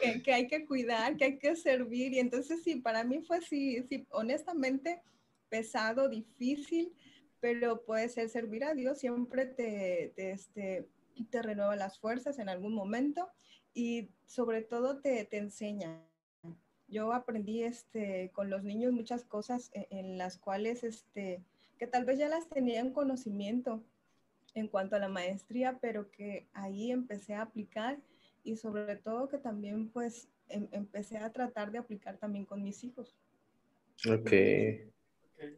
que, 0.00 0.22
que, 0.22 0.32
hay 0.32 0.46
que 0.46 0.64
cuidar, 0.66 1.16
que 1.16 1.24
hay 1.24 1.38
que 1.38 1.56
servir 1.56 2.12
y 2.12 2.18
entonces 2.18 2.62
sí, 2.62 2.76
para 2.76 3.04
mí 3.04 3.20
fue 3.20 3.40
sí, 3.40 3.82
sí, 3.88 4.06
honestamente 4.10 5.02
pesado, 5.48 6.08
difícil, 6.08 6.92
pero 7.40 7.82
puede 7.84 8.08
ser 8.08 8.28
servir 8.28 8.64
a 8.64 8.74
Dios 8.74 8.98
siempre 8.98 9.46
te, 9.46 10.12
te, 10.16 10.30
este, 10.32 10.88
te 11.30 11.42
renueva 11.42 11.76
las 11.76 11.98
fuerzas 11.98 12.38
en 12.38 12.48
algún 12.48 12.74
momento 12.74 13.28
y 13.74 14.10
sobre 14.26 14.62
todo 14.62 15.00
te, 15.00 15.24
te 15.24 15.38
enseña. 15.38 16.00
Yo 16.88 17.12
aprendí 17.12 17.62
este, 17.62 18.30
con 18.34 18.50
los 18.50 18.62
niños 18.64 18.92
muchas 18.92 19.24
cosas 19.24 19.70
en, 19.72 19.86
en, 19.90 20.18
las 20.18 20.38
cuales 20.38 20.84
este, 20.84 21.42
que 21.78 21.86
tal 21.86 22.04
vez 22.04 22.18
ya 22.18 22.28
las 22.28 22.48
tenía 22.48 22.80
en 22.80 22.92
conocimiento 22.92 23.82
en 24.54 24.68
cuanto 24.68 24.96
a 24.96 24.98
la 24.98 25.08
maestría, 25.08 25.78
pero 25.80 26.10
que 26.10 26.46
ahí 26.52 26.90
empecé 26.90 27.34
a 27.34 27.42
aplicar 27.42 27.98
y 28.44 28.56
sobre 28.56 28.96
todo 28.96 29.28
que 29.28 29.38
también 29.38 29.88
pues 29.88 30.28
em, 30.48 30.68
empecé 30.72 31.18
a 31.18 31.30
tratar 31.32 31.70
de 31.70 31.78
aplicar 31.78 32.18
también 32.18 32.44
con 32.44 32.62
mis 32.62 32.82
hijos. 32.84 33.16
Ok. 34.08 34.32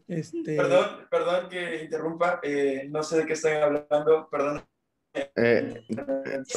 Este... 0.09 0.57
Perdón, 0.57 1.07
perdón 1.11 1.49
que 1.49 1.83
interrumpa, 1.83 2.41
eh, 2.43 2.87
no 2.91 3.03
sé 3.03 3.19
de 3.19 3.27
qué 3.27 3.35
están 3.35 3.63
hablando, 3.63 4.29
perdón. 4.31 4.65
Eh, 5.15 5.85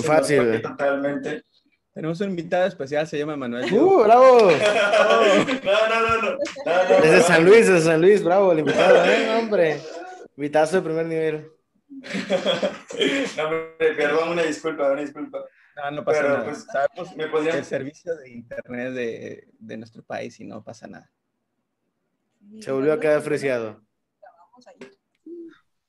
fácil. 0.04 0.62
Totalmente. 0.62 1.44
Tenemos 1.94 2.22
un 2.22 2.30
invitado 2.30 2.68
especial, 2.68 3.08
se 3.08 3.18
llama 3.18 3.36
Manuel. 3.36 3.74
¡Uh, 3.74 4.04
bravo! 4.04 4.52
no, 5.64 5.90
no, 5.90 6.00
no, 6.02 6.22
no, 6.22 6.32
no. 6.32 7.02
Desde 7.02 7.22
San 7.22 7.44
Luis, 7.44 7.68
desde 7.68 7.82
San 7.82 8.02
Luis, 8.02 8.24
bravo, 8.24 8.52
el 8.52 8.60
invitado, 8.60 9.04
¿eh? 9.06 9.36
Hombre, 9.36 9.82
invitado 10.36 10.72
de 10.72 10.82
primer 10.84 11.06
nivel. 11.08 11.52
no, 13.38 13.50
perdón, 13.80 14.30
una 14.30 14.44
disculpa, 14.44 14.92
una 14.92 15.02
disculpa. 15.02 15.44
No, 15.76 15.92
no 15.92 16.06
pasa 16.06 16.24
nada. 16.24 16.46
Pues, 16.46 16.66
Sabemos 16.72 17.16
me 17.16 17.28
podrían... 17.28 17.58
el 17.58 17.66
servicio 17.66 18.16
de 18.16 18.30
internet 18.30 18.94
de, 18.94 19.48
de, 19.58 19.78
nuestro 19.78 20.04
país 20.04 20.40
y 20.40 20.46
no 20.46 20.64
pasa 20.64 20.88
nada. 20.88 21.12
Se 22.60 22.72
volvió 22.72 22.94
a 22.94 23.00
quedar 23.00 23.22
freciado. 23.22 23.82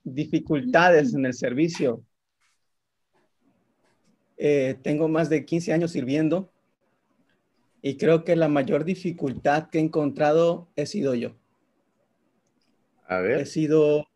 Dificultades 0.03 1.15
en 1.15 1.27
el 1.27 1.35
servicio. 1.35 2.03
Eh, 4.39 4.77
tengo 4.83 5.09
más 5.09 5.29
de 5.29 5.45
15 5.45 5.73
años 5.73 5.91
sirviendo 5.91 6.49
y 7.83 7.97
creo 7.97 8.25
que 8.25 8.37
la 8.37 8.49
mayor 8.49 8.85
dificultad 8.85 9.69
que 9.69 9.79
he 9.79 9.81
encontrado 9.81 10.69
he 10.77 10.87
sido 10.87 11.15
yo. 11.15 11.35
A 13.07 13.19
ver. 13.19 13.41
He 13.41 13.47
sido, 13.47 14.07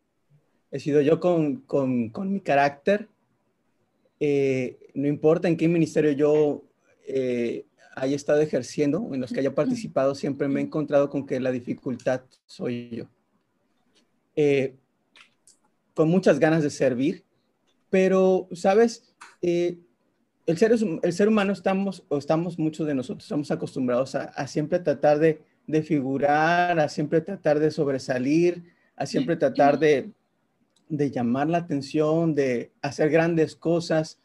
he 0.71 0.79
sido 0.79 1.01
yo 1.01 1.19
con, 1.19 1.57
con, 1.61 2.09
con 2.09 2.31
mi 2.31 2.39
carácter. 2.39 3.09
Eh, 4.19 4.79
no 4.93 5.07
importa 5.07 5.47
en 5.47 5.57
qué 5.57 5.67
ministerio 5.67 6.11
yo 6.11 6.63
eh, 7.05 7.65
haya 7.95 8.15
estado 8.15 8.41
ejerciendo, 8.41 9.09
en 9.13 9.21
los 9.21 9.31
que 9.31 9.39
haya 9.39 9.53
participado, 9.53 10.15
siempre 10.15 10.47
me 10.47 10.59
he 10.59 10.63
encontrado 10.63 11.09
con 11.09 11.25
que 11.25 11.39
la 11.39 11.51
dificultad 11.51 12.21
soy 12.45 12.89
yo. 12.89 13.09
Eh, 14.35 14.75
con 15.93 16.09
muchas 16.09 16.39
ganas 16.39 16.63
de 16.63 16.69
servir, 16.69 17.23
pero, 17.89 18.47
¿sabes? 18.53 19.13
El 20.45 20.57
ser, 20.57 20.75
el 21.01 21.13
ser 21.13 21.27
humano 21.29 21.53
estamos, 21.53 22.03
o 22.09 22.17
estamos 22.17 22.59
muchos 22.59 22.85
de 22.85 22.93
nosotros, 22.93 23.23
estamos 23.23 23.49
acostumbrados 23.49 24.13
a, 24.15 24.47
siempre 24.47 24.79
tratar 24.79 25.19
de, 25.19 25.41
figurar, 25.83 26.79
a 26.79 26.89
siempre 26.89 27.21
tratar 27.21 27.59
de 27.59 27.71
sobresalir, 27.71 28.63
a 28.97 29.05
siempre 29.05 29.37
tratar 29.37 29.79
de, 29.79 30.11
llamar 30.89 31.49
la 31.49 31.59
atención, 31.59 32.35
de 32.35 32.71
hacer 32.81 33.09
grandes 33.09 33.55
cosas. 33.55 34.19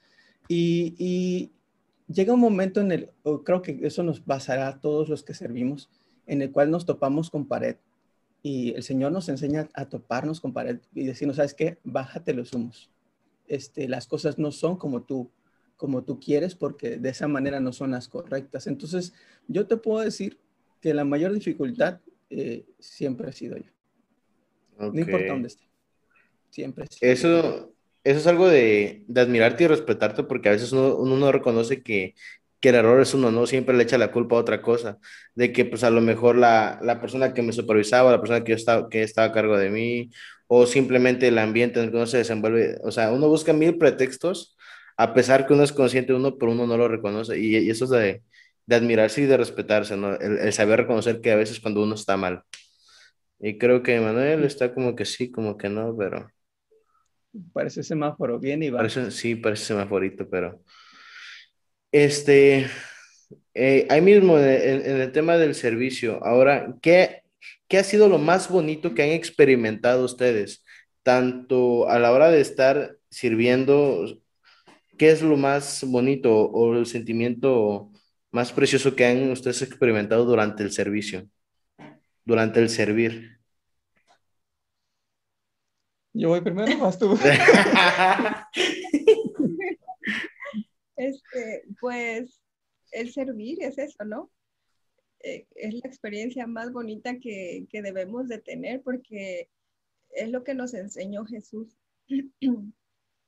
Y, 0.48 1.52
llega 2.08 2.34
un 2.34 2.40
momento 2.40 2.80
en 2.80 2.90
el, 2.90 3.10
creo 3.44 3.62
que 3.62 3.78
eso 3.82 4.02
nos 4.02 4.20
pasará 4.20 4.68
a 4.68 4.80
todos 4.80 5.08
los 5.08 5.22
que 5.22 5.34
servimos, 5.34 5.88
en 6.26 6.42
el 6.42 6.50
cual 6.50 6.70
nos 6.70 6.84
topamos 6.84 7.30
con 7.30 7.46
pared. 7.46 7.76
Y 8.42 8.72
el 8.75 8.82
Señor 8.82 9.12
nos 9.12 9.28
enseña 9.28 9.68
a 9.75 9.88
toparnos 9.88 10.40
con 10.40 10.52
pared 10.52 10.80
y 10.94 11.04
decirnos, 11.04 11.37
¿sabes 11.37 11.54
qué? 11.54 11.78
Bájate 11.84 12.34
los 12.34 12.52
humos. 12.52 12.90
Este, 13.46 13.88
las 13.88 14.06
cosas 14.06 14.38
no 14.38 14.50
son 14.52 14.76
como 14.76 15.02
tú 15.02 15.30
como 15.78 16.02
tú 16.02 16.20
quieres 16.20 16.56
porque 16.56 16.99
de 16.99 17.08
esa 17.08 17.28
manera 17.28 17.61
no 17.61 17.73
son 17.73 17.92
las 17.92 18.08
correctas. 18.08 18.66
Entonces, 18.66 19.14
yo 19.47 19.66
te 19.66 19.78
puedo 19.78 20.04
decir 20.04 20.38
que 20.82 20.92
la 20.92 21.04
mayor 21.04 21.32
dificultad 21.32 22.00
eh, 22.28 22.66
siempre 22.78 23.28
ha 23.28 23.32
sido 23.32 23.56
yo. 23.56 23.70
No 24.78 25.00
importa 25.00 25.28
dónde 25.28 25.49
esté. 25.49 25.64
Siempre. 26.50 26.87
Eso, 27.00 27.73
eso 28.04 28.18
es 28.18 28.26
algo 28.26 28.49
de, 28.49 29.04
de, 29.06 29.20
admirarte 29.20 29.64
y 29.64 29.66
respetarte 29.68 30.25
porque 30.25 30.49
a 30.49 30.52
veces 30.52 30.73
uno, 30.73 30.97
uno 30.97 31.16
no 31.16 31.30
reconoce 31.30 31.82
que, 31.82 32.14
que, 32.58 32.70
el 32.70 32.75
error 32.75 33.00
es 33.00 33.14
uno, 33.14 33.30
¿no? 33.30 33.47
Siempre 33.47 33.76
le 33.76 33.85
echa 33.85 33.99
la 33.99 34.11
culpa 34.11 34.35
a 34.35 34.40
otra 34.40 34.61
cosa. 34.61 34.99
De 35.37 35.52
que 35.52 35.64
pues 35.64 35.85
a 35.85 35.90
lo 35.90 36.00
mejor 36.00 36.37
la, 36.37 36.80
la 36.82 37.00
persona 37.00 37.35
que 37.35 37.42
me 37.42 37.52
supervisaba, 37.52 38.11
la 38.11 38.20
persona 38.20 38.42
que, 38.42 38.50
yo 38.50 38.56
estaba, 38.56 38.88
que 38.88 39.02
estaba 39.02 39.28
a 39.28 39.32
cargo 39.32 39.56
de 39.56 39.70
mí, 39.70 40.11
o 40.49 40.66
simplemente 40.66 41.28
el 41.28 41.38
ambiente 41.38 41.78
en 41.78 41.85
el 41.85 41.90
que 41.92 41.97
uno 41.99 42.06
se 42.06 42.18
desenvuelve. 42.18 42.80
O 42.82 42.90
sea, 42.90 43.12
uno 43.12 43.28
busca 43.28 43.52
mil 43.52 43.78
pretextos 43.78 44.56
a 44.98 45.14
pesar 45.14 45.46
que 45.46 45.54
uno 45.54 45.62
es 45.62 45.72
consciente 45.72 46.12
de 46.12 46.18
uno, 46.18 46.36
pero 46.36 46.52
uno 46.52 46.66
no 46.66 46.76
lo 46.76 46.88
reconoce. 46.88 47.38
Y, 47.38 47.70
eso 47.70 47.84
es 47.84 47.90
de, 47.90 48.22
de, 48.66 48.76
admirarse 48.76 49.22
y 49.22 49.26
de 49.26 49.36
respetarse, 49.36 49.96
¿no? 49.96 50.14
El, 50.16 50.52
saber 50.52 50.80
reconocer 50.80 51.20
que 51.20 51.30
a 51.30 51.36
veces 51.36 51.60
cuando 51.60 51.82
uno 51.82 51.94
está 51.94 52.16
mal. 52.16 52.42
Y 53.38 53.58
creo 53.58 53.84
que 53.84 54.00
Manuel 54.00 54.42
está 54.42 54.74
como 54.74 54.96
que 54.96 55.04
sí, 55.04 55.30
como 55.30 55.56
que 55.56 55.68
no, 55.68 55.96
pero... 55.96 56.28
Parece 57.52 57.84
semáforo, 57.84 58.40
bien 58.40 58.60
y 58.64 58.70
va. 58.70 58.78
Parece, 58.78 59.12
sí, 59.12 59.36
parece 59.36 59.66
semáforito, 59.66 60.28
pero... 60.28 60.64
Este, 61.92 62.66
eh, 63.54 63.86
ahí 63.88 64.00
mismo 64.00 64.36
en, 64.36 64.84
en, 64.84 65.00
el 65.00 65.12
tema 65.12 65.38
del 65.38 65.54
servicio, 65.54 66.22
ahora, 66.24 66.74
¿qué, 66.82 67.22
¿qué 67.68 67.78
ha 67.78 67.84
sido 67.84 68.08
lo 68.08 68.18
más 68.18 68.50
bonito 68.50 68.94
que 68.94 69.04
han 69.04 69.10
experimentado 69.10 70.04
ustedes? 70.04 70.64
Tanto 71.04 71.88
a 71.88 72.00
la 72.00 72.10
hora 72.10 72.30
de 72.30 72.40
estar 72.40 72.96
sirviendo 73.10 74.20
¿qué 74.98 75.10
es 75.10 75.22
lo 75.22 75.36
más 75.36 75.84
bonito 75.84 76.34
o 76.34 76.74
el 76.74 76.86
sentimiento 76.86 77.90
más 78.30 78.52
precioso 78.52 78.94
que 78.94 79.06
han 79.06 79.30
ustedes 79.30 79.62
experimentado 79.62 80.24
durante 80.24 80.62
el 80.62 80.72
servicio, 80.72 81.28
durante 82.24 82.60
el 82.60 82.68
servir? 82.68 83.38
Yo 86.12 86.30
voy 86.30 86.40
primero, 86.40 86.78
vas 86.78 86.98
tú. 86.98 87.12
este, 90.96 91.62
pues 91.80 92.40
el 92.90 93.12
servir 93.12 93.62
es 93.62 93.78
eso, 93.78 94.04
¿no? 94.04 94.30
Eh, 95.20 95.46
es 95.54 95.74
la 95.74 95.80
experiencia 95.84 96.46
más 96.46 96.72
bonita 96.72 97.18
que, 97.18 97.66
que 97.70 97.82
debemos 97.82 98.28
de 98.28 98.38
tener 98.38 98.82
porque 98.82 99.48
es 100.10 100.30
lo 100.30 100.44
que 100.44 100.54
nos 100.54 100.74
enseñó 100.74 101.24
Jesús. 101.24 101.76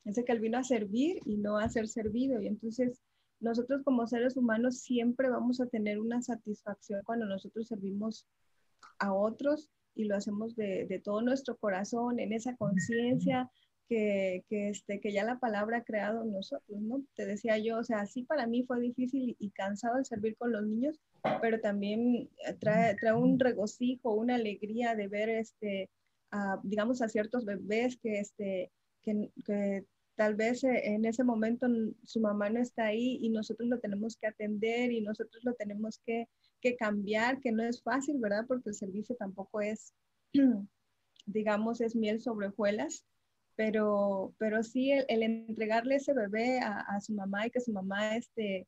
Dice 0.05 0.25
que 0.25 0.33
Él 0.33 0.41
vino 0.41 0.59
a 0.59 0.65
servir 0.65 1.21
y 1.25 1.37
no 1.37 1.59
a 1.59 1.69
ser 1.69 1.89
servido. 1.89 2.41
Y 2.41 2.47
entonces 2.47 3.01
nosotros 3.41 3.83
como 3.85 4.07
seres 4.07 4.37
humanos 4.37 4.79
siempre 4.79 5.29
vamos 5.29 5.61
a 5.61 5.67
tener 5.67 5.99
una 5.99 6.23
satisfacción 6.23 7.03
cuando 7.05 7.27
nosotros 7.27 7.69
servimos 7.69 8.27
a 8.99 9.13
otros 9.13 9.71
y 9.95 10.05
lo 10.05 10.17
hacemos 10.17 10.57
de, 10.57 10.87
de 10.87 10.99
todo 11.01 11.21
nuestro 11.23 11.57
corazón, 11.57 12.21
en 12.21 12.33
esa 12.33 12.57
conciencia 12.57 13.51
que, 13.89 14.45
que, 14.49 14.69
este, 14.69 15.01
que 15.01 15.13
ya 15.13 15.25
la 15.25 15.41
palabra 15.41 15.79
ha 15.79 15.85
creado 15.85 16.23
en 16.23 16.33
nosotros, 16.33 16.81
¿no? 16.81 17.03
Te 17.17 17.27
decía 17.27 17.59
yo, 17.59 17.79
o 17.79 17.85
sea, 17.85 18.07
sí 18.07 18.23
para 18.23 18.47
mí 18.47 18.63
fue 18.63 18.81
difícil 18.81 19.37
y 19.39 19.51
cansado 19.51 19.99
el 19.99 20.07
servir 20.07 20.37
con 20.37 20.53
los 20.53 20.65
niños, 20.65 21.01
pero 21.41 21.61
también 21.61 22.31
trae, 22.61 22.95
trae 22.95 23.15
un 23.15 23.41
regocijo, 23.41 24.15
una 24.15 24.37
alegría 24.37 24.95
de 24.95 25.09
ver, 25.09 25.29
este, 25.29 25.91
a, 26.31 26.61
digamos, 26.63 27.03
a 27.03 27.09
ciertos 27.09 27.45
bebés 27.45 27.99
que, 28.01 28.21
este, 28.21 28.71
que, 29.03 29.85
tal 30.17 30.35
vez 30.35 30.65
eh, 30.65 30.95
en 30.95 31.05
ese 31.05 31.25
momento 31.25 31.67
su 32.05 32.21
mamá 32.21 32.51
no 32.51 32.61
está 32.61 32.87
ahí 32.87 33.19
y 33.23 33.31
nosotros 33.31 33.69
lo 33.69 33.81
tenemos 33.81 34.17
que 34.17 34.27
atender 34.27 34.93
y 34.93 35.01
nosotros 35.01 35.43
lo 35.45 35.55
tenemos 35.55 36.01
que, 36.05 36.29
que 36.61 36.77
cambiar, 36.77 37.41
que 37.41 37.53
no 37.53 37.63
es 37.63 37.83
fácil, 37.83 38.19
¿verdad? 38.19 38.45
Porque 38.47 38.71
el 38.71 38.75
servicio 38.75 39.17
tampoco 39.17 39.61
es, 39.61 39.95
digamos, 41.27 41.81
es 41.81 41.97
miel 41.97 42.21
sobre 42.21 42.49
hojuelas, 42.49 43.07
pero, 43.57 44.35
pero 44.39 44.63
sí 44.63 44.93
el, 44.93 45.23
entregarle 45.23 45.97
ese 45.97 46.15
bebé 46.15 46.61
a, 46.61 46.81
a, 46.81 47.01
su 47.01 47.15
mamá 47.15 47.47
y 47.47 47.51
que 47.51 47.61
su 47.61 47.73
mamá 47.73 48.17
este, 48.17 48.67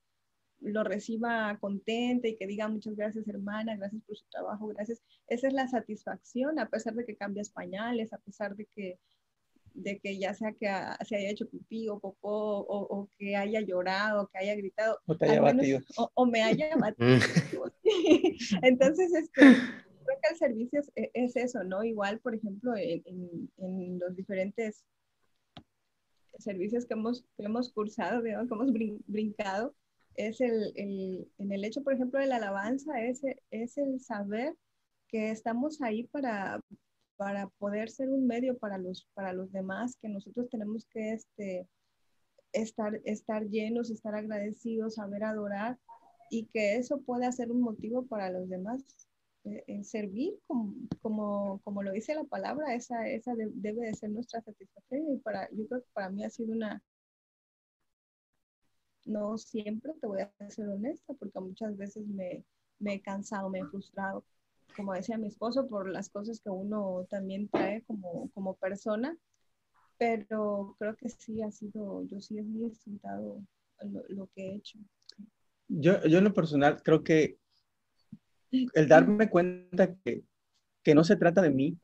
lo 0.62 0.84
reciba 0.84 1.56
contenta 1.60 2.28
y 2.28 2.36
que 2.36 2.46
diga 2.46 2.68
muchas 2.68 2.94
gracias 2.94 3.26
hermana, 3.28 3.76
gracias 3.76 4.02
por 4.04 4.16
su 4.16 4.24
trabajo, 4.30 4.68
gracias. 4.68 5.02
Esa 5.26 5.48
es 5.48 5.52
la 5.52 5.68
satisfacción, 5.68 6.58
a 6.58 6.68
pesar 6.68 6.94
de 6.94 7.04
que 7.04 7.16
cambias 7.16 7.50
pañales, 7.50 8.12
a 8.12 8.18
pesar 8.18 8.56
de 8.56 8.66
que 8.66 8.98
de 9.74 9.98
que 9.98 10.18
ya 10.18 10.34
sea 10.34 10.52
que 10.52 10.66
se 11.04 11.16
haya 11.16 11.30
hecho 11.30 11.48
pipí 11.48 11.88
o 11.88 11.98
popó 11.98 12.66
o, 12.68 13.08
que 13.18 13.36
haya 13.36 13.60
llorado, 13.60 14.22
o 14.22 14.26
que 14.28 14.38
haya 14.38 14.54
gritado. 14.54 14.98
O 15.06 15.16
te 15.16 15.30
haya 15.30 15.40
batido. 15.40 15.80
O, 16.14 16.26
me 16.26 16.42
haya 16.42 16.76
batido. 16.76 17.72
Entonces, 18.62 19.12
este, 19.14 19.40
creo 19.40 20.18
que 20.22 20.30
el 20.30 20.36
servicio 20.36 20.80
es, 20.94 21.36
eso, 21.36 21.64
¿no? 21.64 21.84
Igual, 21.84 22.20
por 22.20 22.34
ejemplo, 22.34 22.74
en, 22.76 23.02
en, 23.58 23.98
los 23.98 24.14
diferentes 24.16 24.84
servicios 26.38 26.86
que 26.86 26.94
hemos, 26.94 27.24
que 27.36 27.44
hemos 27.44 27.72
cursado, 27.72 28.22
digamos, 28.22 28.48
que 28.48 28.54
hemos 28.54 28.72
brincado, 29.06 29.74
es 30.14 30.40
el, 30.40 30.72
el, 30.76 31.28
en 31.38 31.52
el 31.52 31.64
hecho, 31.64 31.82
por 31.82 31.94
ejemplo, 31.94 32.20
de 32.20 32.26
la 32.26 32.36
alabanza, 32.36 33.02
es, 33.02 33.22
es 33.50 33.78
el 33.78 34.00
saber 34.00 34.54
que 35.08 35.30
estamos 35.30 35.80
ahí 35.82 36.04
para, 36.04 36.60
para 37.16 37.48
poder 37.58 37.90
ser 37.90 38.10
un 38.10 38.26
medio 38.26 38.58
para 38.58 38.78
los, 38.78 39.08
para 39.14 39.32
los 39.32 39.52
demás, 39.52 39.96
que 40.00 40.08
nosotros 40.08 40.48
tenemos 40.50 40.86
que 40.86 41.12
este, 41.12 41.68
estar, 42.52 43.00
estar 43.04 43.48
llenos, 43.48 43.90
estar 43.90 44.14
agradecidos, 44.14 44.94
saber 44.94 45.24
adorar 45.24 45.78
y 46.30 46.46
que 46.46 46.76
eso 46.76 47.00
pueda 47.02 47.30
ser 47.32 47.50
un 47.50 47.60
motivo 47.60 48.06
para 48.06 48.30
los 48.30 48.48
demás. 48.48 49.08
Eh, 49.44 49.64
en 49.66 49.84
servir, 49.84 50.38
como, 50.46 50.72
como, 51.00 51.60
como, 51.64 51.82
lo 51.82 51.90
dice 51.90 52.14
la 52.14 52.22
palabra, 52.22 52.76
esa, 52.76 53.08
esa 53.08 53.34
debe 53.34 53.86
de 53.86 53.94
ser 53.94 54.10
nuestra 54.10 54.40
satisfacción 54.40 55.12
y 55.12 55.18
para, 55.18 55.50
yo 55.50 55.66
creo 55.66 55.80
que 55.80 55.88
para 55.92 56.10
mí 56.10 56.22
ha 56.22 56.30
sido 56.30 56.52
una, 56.52 56.80
no 59.04 59.36
siempre, 59.38 59.94
te 60.00 60.06
voy 60.06 60.20
a 60.20 60.50
ser 60.50 60.68
honesta, 60.68 61.14
porque 61.14 61.40
muchas 61.40 61.76
veces 61.76 62.06
me, 62.06 62.44
me 62.78 62.94
he 62.94 63.02
cansado, 63.02 63.48
me 63.50 63.58
he 63.60 63.66
frustrado, 63.66 64.24
como 64.76 64.94
decía 64.94 65.18
mi 65.18 65.28
esposo, 65.28 65.68
por 65.68 65.88
las 65.88 66.08
cosas 66.08 66.40
que 66.40 66.50
uno 66.50 67.06
también 67.10 67.48
trae 67.48 67.82
como, 67.82 68.30
como 68.34 68.54
persona, 68.54 69.16
pero 69.98 70.76
creo 70.78 70.96
que 70.96 71.08
sí 71.08 71.42
ha 71.42 71.50
sido, 71.50 72.04
yo 72.06 72.20
sí 72.20 72.38
he 72.38 72.42
disfrutado 72.42 73.42
lo, 73.80 74.02
lo 74.08 74.28
que 74.34 74.42
he 74.42 74.54
hecho. 74.56 74.78
Yo, 75.68 76.02
yo 76.04 76.18
en 76.18 76.24
lo 76.24 76.34
personal 76.34 76.82
creo 76.82 77.02
que 77.02 77.38
el 78.50 78.88
darme 78.88 79.30
cuenta 79.30 79.94
que, 79.94 80.22
que 80.82 80.94
no 80.94 81.04
se 81.04 81.16
trata 81.16 81.40
de 81.40 81.50
mí, 81.50 81.78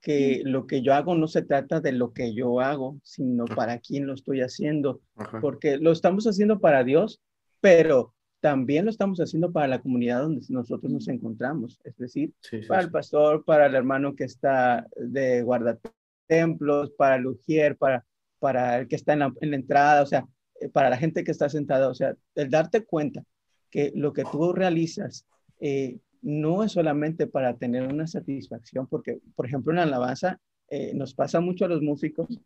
que 0.00 0.42
lo 0.44 0.66
que 0.66 0.82
yo 0.82 0.94
hago 0.94 1.14
no 1.14 1.28
se 1.28 1.42
trata 1.42 1.80
de 1.80 1.92
lo 1.92 2.12
que 2.12 2.34
yo 2.34 2.60
hago, 2.60 2.98
sino 3.02 3.44
para 3.44 3.78
quién 3.78 4.06
lo 4.06 4.14
estoy 4.14 4.40
haciendo, 4.40 5.00
porque 5.40 5.78
lo 5.78 5.92
estamos 5.92 6.26
haciendo 6.26 6.58
para 6.58 6.82
Dios, 6.82 7.20
pero 7.60 8.14
también 8.40 8.84
lo 8.84 8.90
estamos 8.90 9.18
haciendo 9.18 9.52
para 9.52 9.66
la 9.66 9.80
comunidad 9.80 10.22
donde 10.22 10.44
nosotros 10.50 10.92
nos 10.92 11.08
encontramos, 11.08 11.80
es 11.84 11.96
decir, 11.96 12.32
para 12.68 12.82
el 12.82 12.90
pastor, 12.90 13.44
para 13.44 13.66
el 13.66 13.74
hermano 13.74 14.14
que 14.14 14.24
está 14.24 14.86
de 14.96 15.42
guardatemplos, 15.42 16.92
para 16.92 17.16
el 17.16 17.26
ujier, 17.26 17.76
para, 17.76 18.04
para 18.38 18.78
el 18.78 18.88
que 18.88 18.96
está 18.96 19.14
en 19.14 19.20
la, 19.20 19.32
en 19.40 19.50
la 19.50 19.56
entrada, 19.56 20.02
o 20.02 20.06
sea, 20.06 20.26
eh, 20.60 20.68
para 20.68 20.90
la 20.90 20.96
gente 20.96 21.24
que 21.24 21.30
está 21.30 21.48
sentada, 21.48 21.88
o 21.88 21.94
sea, 21.94 22.14
el 22.34 22.50
darte 22.50 22.84
cuenta 22.84 23.24
que 23.70 23.92
lo 23.94 24.12
que 24.12 24.24
tú 24.24 24.52
realizas 24.52 25.26
eh, 25.60 25.98
no 26.22 26.62
es 26.62 26.72
solamente 26.72 27.26
para 27.26 27.56
tener 27.56 27.92
una 27.92 28.06
satisfacción, 28.06 28.86
porque, 28.86 29.18
por 29.34 29.46
ejemplo, 29.46 29.72
en 29.72 29.76
la 29.76 29.82
alabanza 29.84 30.40
eh, 30.68 30.92
nos 30.94 31.14
pasa 31.14 31.40
mucho 31.40 31.64
a 31.64 31.68
los 31.68 31.80
músicos 31.80 32.40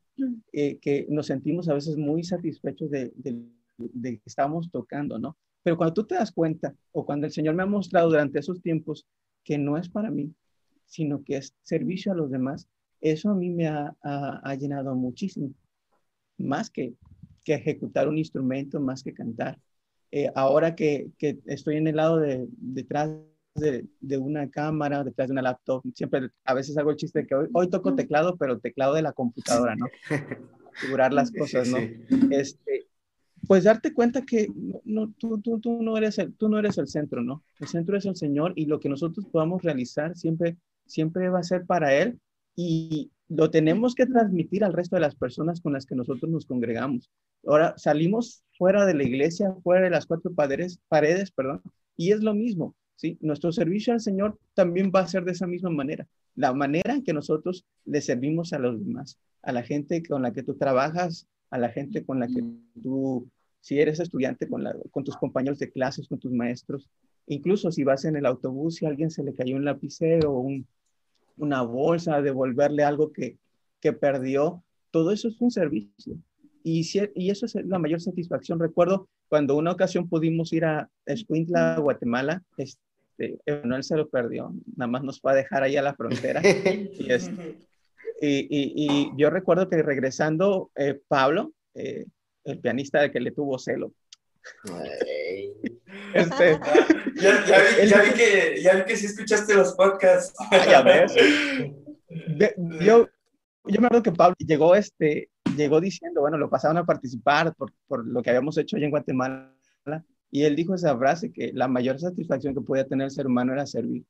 que 0.52 1.06
nos 1.09 1.26
sentimos 1.26 1.68
a 1.68 1.75
veces 1.75 1.97
muy 1.97 2.23
satisfechos 2.23 2.90
de, 2.90 3.12
de, 3.16 3.42
de 3.78 4.18
que 4.18 4.23
estamos 4.26 4.70
tocando, 4.70 5.18
¿no? 5.18 5.37
Pero 5.62 5.76
cuando 5.76 5.94
tú 5.94 6.04
te 6.04 6.14
das 6.14 6.32
cuenta, 6.32 6.74
o 6.92 7.04
cuando 7.04 7.26
el 7.26 7.32
Señor 7.32 7.54
me 7.54 7.62
ha 7.62 7.66
mostrado 7.66 8.08
durante 8.08 8.38
esos 8.38 8.62
tiempos 8.62 9.06
que 9.44 9.58
no 9.58 9.76
es 9.76 9.88
para 9.88 10.10
mí, 10.10 10.32
sino 10.86 11.22
que 11.22 11.36
es 11.36 11.54
servicio 11.62 12.12
a 12.12 12.14
los 12.14 12.30
demás, 12.30 12.68
eso 13.00 13.30
a 13.30 13.34
mí 13.34 13.50
me 13.50 13.66
ha, 13.66 13.94
llenado 14.58 14.94
muchísimo. 14.94 15.52
Más 16.38 16.70
que, 16.70 16.94
que, 17.44 17.54
ejecutar 17.54 18.08
un 18.08 18.18
instrumento, 18.18 18.80
más 18.80 19.02
que 19.02 19.14
cantar. 19.14 19.58
Eh, 20.10 20.30
ahora 20.34 20.74
que, 20.74 21.10
que, 21.18 21.38
estoy 21.46 21.76
en 21.76 21.86
el 21.86 21.96
lado 21.96 22.18
de 22.18 22.46
detrás 22.50 23.10
de, 23.54 23.86
de, 24.00 24.18
una 24.18 24.50
cámara, 24.50 25.04
detrás 25.04 25.28
de 25.28 25.32
una 25.32 25.42
laptop, 25.42 25.82
siempre 25.94 26.30
a 26.44 26.54
veces 26.54 26.76
hago 26.76 26.90
el 26.90 26.96
chiste 26.96 27.20
de 27.20 27.26
que 27.26 27.34
hoy, 27.34 27.48
hoy 27.52 27.68
toco 27.68 27.94
teclado, 27.94 28.36
pero 28.36 28.58
teclado 28.58 28.94
de 28.94 29.02
la 29.02 29.12
computadora, 29.12 29.76
¿no? 29.76 29.86
Figurar 30.73 31.12
las 31.12 31.30
cosas, 31.30 31.68
¿no? 31.68 31.78
Este, 32.30 32.89
pues 33.50 33.65
darte 33.65 33.93
cuenta 33.93 34.23
que 34.23 34.47
no, 34.84 35.13
tú, 35.19 35.41
tú, 35.41 35.58
tú, 35.58 35.82
no 35.82 35.97
eres 35.97 36.21
el, 36.21 36.32
tú 36.34 36.49
no 36.49 36.60
eres 36.60 36.78
el 36.78 36.86
centro, 36.86 37.21
¿no? 37.21 37.43
El 37.58 37.67
centro 37.67 37.97
es 37.97 38.06
el 38.06 38.15
Señor 38.15 38.52
y 38.54 38.67
lo 38.67 38.78
que 38.78 38.89
nosotros 38.89 39.26
podamos 39.26 39.60
realizar 39.65 40.17
siempre, 40.17 40.56
siempre 40.86 41.28
va 41.28 41.41
a 41.41 41.43
ser 41.43 41.67
para 41.67 41.93
Él 41.93 42.21
y 42.54 43.10
lo 43.26 43.50
tenemos 43.50 43.97
que 43.97 44.06
transmitir 44.06 44.63
al 44.63 44.73
resto 44.73 44.95
de 44.95 45.00
las 45.00 45.17
personas 45.17 45.60
con 45.60 45.73
las 45.73 45.84
que 45.84 45.97
nosotros 45.97 46.30
nos 46.30 46.47
congregamos. 46.47 47.10
Ahora 47.45 47.75
salimos 47.76 48.45
fuera 48.56 48.86
de 48.86 48.95
la 48.95 49.02
iglesia, 49.02 49.52
fuera 49.65 49.82
de 49.82 49.91
las 49.91 50.06
cuatro 50.06 50.32
paredes, 50.32 50.78
paredes 50.86 51.32
perdón, 51.32 51.60
y 51.97 52.13
es 52.13 52.23
lo 52.23 52.34
mismo, 52.34 52.76
¿sí? 52.95 53.19
Nuestro 53.21 53.50
servicio 53.50 53.93
al 53.93 54.00
Señor 54.00 54.39
también 54.54 54.93
va 54.95 55.00
a 55.00 55.08
ser 55.08 55.25
de 55.25 55.32
esa 55.32 55.49
misma 55.49 55.71
manera, 55.71 56.06
la 56.36 56.52
manera 56.52 56.95
en 56.95 57.02
que 57.02 57.13
nosotros 57.13 57.67
le 57.84 58.00
servimos 58.00 58.52
a 58.52 58.60
los 58.60 58.78
demás, 58.78 59.19
a 59.43 59.50
la 59.50 59.65
gente 59.65 60.04
con 60.04 60.23
la 60.23 60.32
que 60.32 60.45
tú 60.45 60.54
trabajas, 60.54 61.26
a 61.50 61.58
la 61.58 61.71
gente 61.71 62.04
con 62.04 62.21
la 62.21 62.28
que 62.28 62.45
tú 62.80 63.28
si 63.60 63.78
eres 63.78 64.00
estudiante 64.00 64.49
con, 64.49 64.64
la, 64.64 64.75
con 64.90 65.04
tus 65.04 65.16
compañeros 65.16 65.58
de 65.58 65.70
clases, 65.70 66.08
con 66.08 66.18
tus 66.18 66.32
maestros, 66.32 66.88
incluso 67.26 67.70
si 67.70 67.84
vas 67.84 68.04
en 68.04 68.16
el 68.16 68.26
autobús 68.26 68.80
y 68.80 68.86
a 68.86 68.88
alguien 68.88 69.10
se 69.10 69.23
le 69.23 69.34
cayó 69.34 69.56
un 69.56 69.64
lapicero 69.64 70.32
o 70.32 70.40
un, 70.40 70.66
una 71.36 71.62
bolsa, 71.62 72.23
devolverle 72.23 72.82
algo 72.84 73.12
que, 73.12 73.38
que 73.80 73.92
perdió, 73.92 74.62
todo 74.90 75.12
eso 75.12 75.28
es 75.28 75.40
un 75.40 75.50
servicio. 75.50 76.16
Y, 76.62 76.86
y 77.14 77.30
eso 77.30 77.46
es 77.46 77.54
la 77.54 77.78
mayor 77.78 78.00
satisfacción. 78.00 78.58
Recuerdo 78.58 79.08
cuando 79.28 79.56
una 79.56 79.73
ocasión 79.73 80.08
pudimos 80.08 80.52
ir 80.52 80.64
a 80.64 80.90
Escuintla, 81.06 81.78
Guatemala, 81.78 82.42
este, 82.58 83.38
Emanuel 83.46 83.82
se 83.82 83.96
lo 83.96 84.08
perdió, 84.08 84.52
nada 84.76 84.90
más 84.90 85.02
nos 85.02 85.20
fue 85.20 85.32
a 85.32 85.36
dejar 85.36 85.62
ahí 85.62 85.76
a 85.76 85.82
la 85.82 85.94
frontera. 85.94 86.42
Este, 87.08 87.58
y, 88.20 88.40
y, 88.50 88.73
y, 88.76 89.12
yo 89.16 89.30
recuerdo 89.30 89.70
que 89.70 89.82
regresando, 89.82 90.70
eh, 90.76 91.00
Pablo, 91.08 91.52
eh, 91.75 92.04
el 92.50 92.60
pianista 92.60 93.00
de 93.00 93.10
que 93.10 93.21
le 93.21 93.30
tuvo 93.30 93.58
celo. 93.58 93.93
Este, 96.15 96.58
ya, 97.17 97.45
ya, 97.84 98.02
vi, 98.02 98.10
que, 98.13 98.63
ya 98.63 98.75
vi 98.76 98.84
que 98.84 98.97
sí 98.97 99.06
escuchaste 99.06 99.54
los 99.54 99.75
podcasts. 99.75 100.34
ya 100.50 100.82
ves. 100.82 101.15
Yo, 102.80 103.08
yo 103.67 103.80
me 103.80 103.86
acuerdo 103.86 104.02
que 104.02 104.10
Pablo 104.10 104.34
llegó, 104.39 104.75
este, 104.75 105.30
llegó 105.56 105.80
diciendo, 105.80 106.23
bueno, 106.23 106.39
lo 106.39 106.50
pasaron 106.50 106.76
a 106.76 106.84
participar 106.84 107.54
por, 107.54 107.73
por 107.86 108.04
lo 108.04 108.21
que 108.21 108.30
habíamos 108.30 108.58
hecho 108.58 108.76
allá 108.76 108.86
en 108.86 108.91
Guatemala, 108.91 109.54
y 110.30 110.43
él 110.43 110.56
dijo 110.56 110.75
esa 110.75 110.97
frase, 110.99 111.32
que 111.32 111.52
la 111.52 111.69
mayor 111.69 112.00
satisfacción 112.00 112.54
que 112.54 112.60
podía 112.60 112.86
tener 112.86 113.04
el 113.04 113.10
ser 113.10 113.28
humano 113.28 113.52
era 113.52 113.67
servir. 113.67 114.04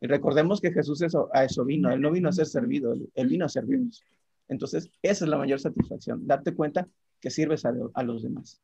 Y 0.00 0.06
recordemos 0.06 0.60
que 0.60 0.72
Jesús 0.72 1.02
eso, 1.02 1.28
a 1.32 1.44
eso 1.44 1.64
vino, 1.64 1.90
él 1.90 2.00
no 2.00 2.10
vino 2.10 2.28
a 2.28 2.32
ser 2.32 2.46
servido, 2.46 2.94
él 3.14 3.28
vino 3.28 3.46
a 3.46 3.48
servirnos. 3.48 4.02
Entonces, 4.48 4.90
esa 5.02 5.24
es 5.24 5.30
la 5.30 5.38
mayor 5.38 5.60
satisfacción, 5.60 6.26
darte 6.26 6.54
cuenta 6.54 6.86
que 7.20 7.30
sirves 7.30 7.64
a, 7.64 7.72
a 7.94 8.02
los 8.02 8.22
demás. 8.22 8.60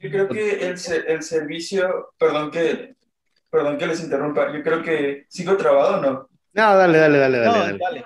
Yo 0.00 0.10
creo 0.10 0.28
que 0.28 0.68
el, 0.68 0.76
el, 1.06 1.22
servicio, 1.22 2.12
perdón 2.18 2.50
que, 2.50 2.96
perdón 3.50 3.78
que 3.78 3.86
les 3.86 4.02
interrumpa, 4.02 4.52
yo 4.52 4.62
creo 4.62 4.82
que 4.82 5.24
sigo 5.28 5.56
trabado 5.56 5.98
o 5.98 6.00
no. 6.02 6.28
No, 6.52 6.76
dale, 6.76 6.98
dale, 6.98 7.18
dale, 7.18 7.38
dale. 7.38 7.78
dale. 7.78 8.04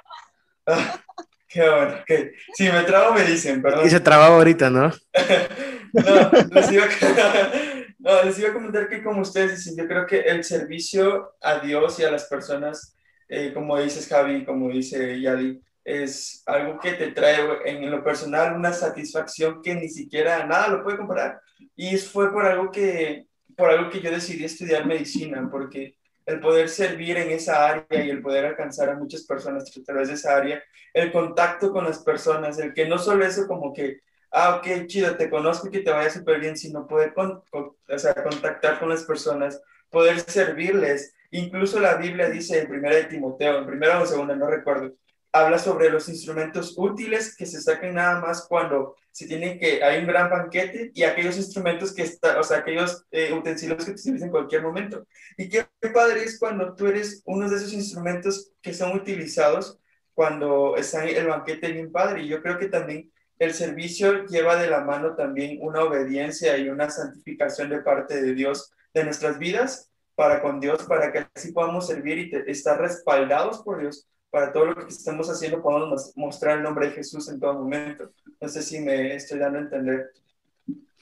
Ah, 0.67 1.01
qué 1.49 1.69
bueno, 1.69 1.97
que 2.07 2.33
si 2.55 2.71
me 2.71 2.83
trabo 2.83 3.15
me 3.15 3.25
dicen, 3.25 3.61
perdón. 3.61 3.87
Y 3.87 3.91
se 3.91 4.01
trababa 4.01 4.37
ahorita, 4.37 4.71
¿no? 4.71 4.89
no, 5.93 6.31
les 6.53 6.73
iba, 6.73 6.85
a, 6.85 6.89
no, 7.99 8.23
les 8.23 8.39
iba 8.39 8.51
a 8.51 8.53
comentar 8.53 8.89
que 8.89 9.03
como 9.03 9.23
ustedes 9.23 9.57
dicen, 9.57 9.77
yo 9.77 9.89
creo 9.89 10.07
que 10.07 10.21
el 10.21 10.45
servicio 10.45 11.35
a 11.41 11.59
Dios 11.59 11.99
y 11.99 12.05
a 12.05 12.11
las 12.11 12.25
personas, 12.25 12.97
eh, 13.29 13.53
como 13.53 13.79
dices 13.81 14.07
Javi, 14.07 14.45
como 14.45 14.69
dice 14.69 15.21
Yadi, 15.21 15.61
es 15.85 16.43
algo 16.47 16.79
que 16.79 16.93
te 16.93 17.13
trae 17.13 17.41
en 17.65 17.91
lo 17.91 18.05
personal 18.05 18.55
una 18.55 18.73
satisfacción 18.73 19.63
que 19.63 19.75
ni 19.75 19.89
siquiera 19.89 20.47
nada 20.47 20.69
lo 20.69 20.83
puede 20.83 20.99
comparar. 20.99 21.41
Y 21.75 21.97
fue 21.97 22.33
por 22.33 22.45
algo 22.47 22.71
que, 22.71 23.27
por 23.57 23.71
algo 23.71 23.91
que 23.91 24.01
yo 24.01 24.11
decidí 24.11 24.45
estudiar 24.45 24.87
medicina, 24.87 25.49
porque 25.51 25.97
el 26.27 26.41
poder 26.41 26.69
servir 26.69 27.17
en 27.17 27.31
esa 27.31 27.69
área 27.69 28.05
y 28.05 28.11
el 28.11 28.23
poder 28.23 28.45
alcanzar 28.45 28.91
a 28.91 28.97
muchas 28.97 29.25
personas 29.25 29.65
a 29.77 29.83
través 29.83 30.09
de 30.09 30.15
esa 30.15 30.37
área, 30.37 30.63
el 30.95 31.13
contacto 31.13 31.73
con 31.73 31.85
las 31.85 31.99
personas, 32.01 32.59
el 32.59 32.75
que 32.75 32.87
no 32.87 32.99
solo 32.99 33.25
eso 33.25 33.47
como 33.47 33.73
que, 33.73 34.01
ah, 34.31 34.57
ok, 34.57 34.87
chido, 34.87 35.17
te 35.17 35.31
conozco 35.31 35.69
y 35.69 35.71
que 35.71 35.81
te 35.81 35.91
vaya 35.91 36.11
súper 36.11 36.41
bien, 36.41 36.57
sino 36.57 36.87
poder 36.87 37.15
con, 37.15 37.43
o 37.53 37.99
sea, 37.99 38.15
contactar 38.15 38.79
con 38.79 38.89
las 38.89 39.05
personas, 39.05 39.61
poder 39.91 40.21
servirles. 40.21 41.15
Incluso 41.33 41.81
la 41.81 41.97
Biblia 41.97 42.29
dice 42.29 42.61
en 42.61 42.69
primera 42.69 42.97
de 42.97 43.05
Timoteo, 43.05 43.59
en 43.59 43.67
primera 43.67 44.01
o 44.01 44.07
segunda, 44.07 44.37
no 44.37 44.47
recuerdo, 44.47 44.93
habla 45.33 45.59
sobre 45.59 45.91
los 45.91 46.09
instrumentos 46.09 46.75
útiles 46.77 47.37
que 47.37 47.47
se 47.47 47.61
saquen 47.61 47.95
nada 47.95 48.21
más 48.21 48.47
cuando 48.49 48.97
se 49.13 49.27
tiene 49.27 49.59
que, 49.59 49.83
hay 49.83 50.01
un 50.01 50.07
gran 50.07 50.31
banquete 50.31 50.91
y 50.95 51.03
aquellos 51.03 51.37
instrumentos 51.37 51.93
que 51.93 52.03
están, 52.03 52.39
o 52.39 52.43
sea, 52.43 52.59
aquellos 52.59 53.05
eh, 53.11 53.33
utensilios 53.33 53.85
que 53.85 53.93
te 53.93 53.99
sirven 53.99 54.25
en 54.25 54.31
cualquier 54.31 54.63
momento. 54.63 55.07
Y 55.37 55.49
qué 55.49 55.67
padre 55.93 56.25
es 56.25 56.39
cuando 56.39 56.75
tú 56.75 56.87
eres 56.87 57.23
uno 57.27 57.49
de 57.49 57.57
esos 57.57 57.73
instrumentos 57.73 58.53
que 58.61 58.75
son 58.75 58.93
utilizados 58.93 59.79
cuando 60.15 60.77
está 60.77 61.05
el 61.05 61.27
banquete 61.27 61.73
bien 61.73 61.93
padre. 61.93 62.23
Y 62.23 62.29
yo 62.29 62.43
creo 62.43 62.59
que 62.59 62.69
también 62.69 63.11
el 63.39 63.55
servicio 63.55 64.27
lleva 64.27 64.57
de 64.57 64.69
la 64.69 64.83
mano 64.83 65.15
también 65.15 65.59
una 65.61 65.83
obediencia 65.83 66.57
y 66.59 66.69
una 66.69 66.91
santificación 66.91 67.71
de 67.71 67.81
parte 67.81 68.21
de 68.21 68.35
Dios 68.35 68.73
de 68.93 69.05
nuestras 69.05 69.39
vidas 69.39 69.91
para 70.15 70.43
con 70.43 70.61
Dios, 70.61 70.83
para 70.83 71.11
que 71.11 71.27
así 71.35 71.53
podamos 71.53 71.87
servir 71.87 72.19
y 72.19 72.51
estar 72.51 72.79
respaldados 72.79 73.63
por 73.63 73.81
Dios 73.81 74.07
para 74.31 74.53
todo 74.53 74.67
lo 74.67 74.75
que 74.77 74.87
estamos 74.87 75.29
haciendo, 75.29 75.61
podamos 75.61 76.13
mostrar 76.17 76.59
el 76.59 76.63
nombre 76.63 76.87
de 76.89 76.93
Jesús 76.93 77.29
en 77.29 77.41
todo 77.41 77.55
momento. 77.55 78.13
No 78.41 78.49
sé 78.49 78.63
si 78.63 78.81
me 78.81 79.15
estoy 79.15 79.39
dando 79.39 79.59
a 79.59 79.63
entender. 79.63 80.13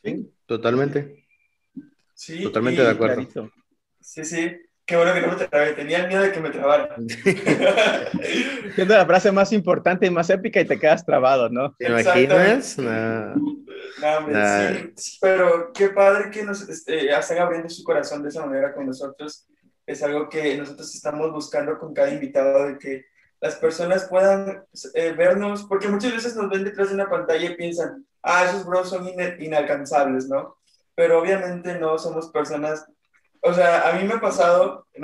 Sí, 0.03 0.33
totalmente. 0.47 1.27
Sí, 2.15 2.43
totalmente 2.43 2.83
de 2.83 2.89
acuerdo. 2.89 3.51
Sí, 4.01 4.25
sí. 4.25 4.57
Qué 4.89 4.97
bueno 4.97 5.13
que 5.13 5.21
no 5.21 5.29
me 5.29 5.37
trabé. 5.37 5.75
Tenía 5.75 6.07
miedo 6.07 6.23
de 6.23 6.33
que 6.33 6.41
me 6.41 6.49
trabara. 6.49 6.97
Siendo 8.75 8.97
la 8.97 9.05
frase 9.05 9.31
más 9.31 9.53
importante 9.53 10.07
y 10.07 10.11
más 10.11 10.31
épica 10.31 10.63
y 10.63 10.65
te 10.65 10.79
quedas 10.79 11.05
trabado, 11.05 11.51
¿no? 11.51 11.75
¿Te 11.79 11.89
imaginas? 11.89 12.79
No. 12.79 13.35
sí, 14.97 15.19
pero 15.21 15.71
qué 15.75 15.91
padre 15.91 16.31
que 16.31 16.43
nos 16.43 16.67
este, 16.67 17.15
estén 17.15 17.39
abriendo 17.39 17.69
su 17.69 17.85
corazón 17.85 18.23
de 18.23 18.31
esa 18.31 18.47
manera 18.47 18.73
con 18.73 18.87
nosotros. 18.87 19.47
Es 19.87 20.03
algo 20.03 20.31
que 20.31 20.57
nosotros 20.57 20.95
estamos 20.95 21.31
buscando 21.33 21.79
con 21.79 21.93
cada 21.93 22.11
invitado, 22.11 22.69
de 22.69 22.79
que 22.79 23.05
las 23.41 23.57
personas 23.57 24.05
puedan 24.05 24.65
eh, 24.95 25.13
vernos, 25.13 25.65
porque 25.65 25.89
muchas 25.89 26.13
veces 26.13 26.37
nos 26.37 26.51
ven 26.51 26.65
detrás 26.65 26.89
de 26.89 26.95
una 26.95 27.09
pantalla 27.09 27.51
y 27.51 27.57
piensan, 27.57 28.07
ah, 28.23 28.45
esos 28.45 28.67
bros 28.67 28.91
son 28.91 29.09
inalcanzables, 29.39 30.29
¿no? 30.29 30.57
Pero 30.95 31.21
obviamente 31.21 31.79
no 31.79 31.99
somos 31.99 32.31
personas, 32.31 32.87
o 33.41 33.55
sea, 33.55 33.89
a 33.89 33.93
mí 33.93 34.07
me 34.07 34.15
ha 34.15 34.21
pasado, 34.21 34.87
que 34.93 35.01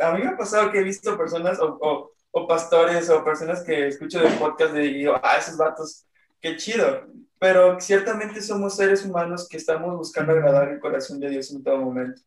a 0.00 0.12
mí 0.12 0.22
me 0.22 0.30
ha 0.30 0.36
pasado 0.36 0.72
que 0.72 0.78
he 0.80 0.82
visto 0.82 1.16
personas 1.16 1.60
o, 1.60 1.78
o, 1.80 2.10
o 2.32 2.46
pastores 2.46 3.08
o 3.08 3.24
personas 3.24 3.62
que 3.62 3.86
escucho 3.86 4.20
de 4.20 4.30
podcast 4.30 4.74
y 4.74 4.94
digo, 4.94 5.14
ah, 5.22 5.36
esos 5.38 5.56
vatos, 5.56 6.06
qué 6.40 6.56
chido. 6.56 7.06
Pero 7.38 7.80
ciertamente 7.80 8.40
somos 8.40 8.76
seres 8.76 9.04
humanos 9.04 9.46
que 9.48 9.58
estamos 9.58 9.94
buscando 9.96 10.32
agradar 10.32 10.68
el 10.68 10.80
corazón 10.80 11.20
de 11.20 11.28
Dios 11.28 11.50
en 11.52 11.62
todo 11.62 11.76
momento, 11.78 12.20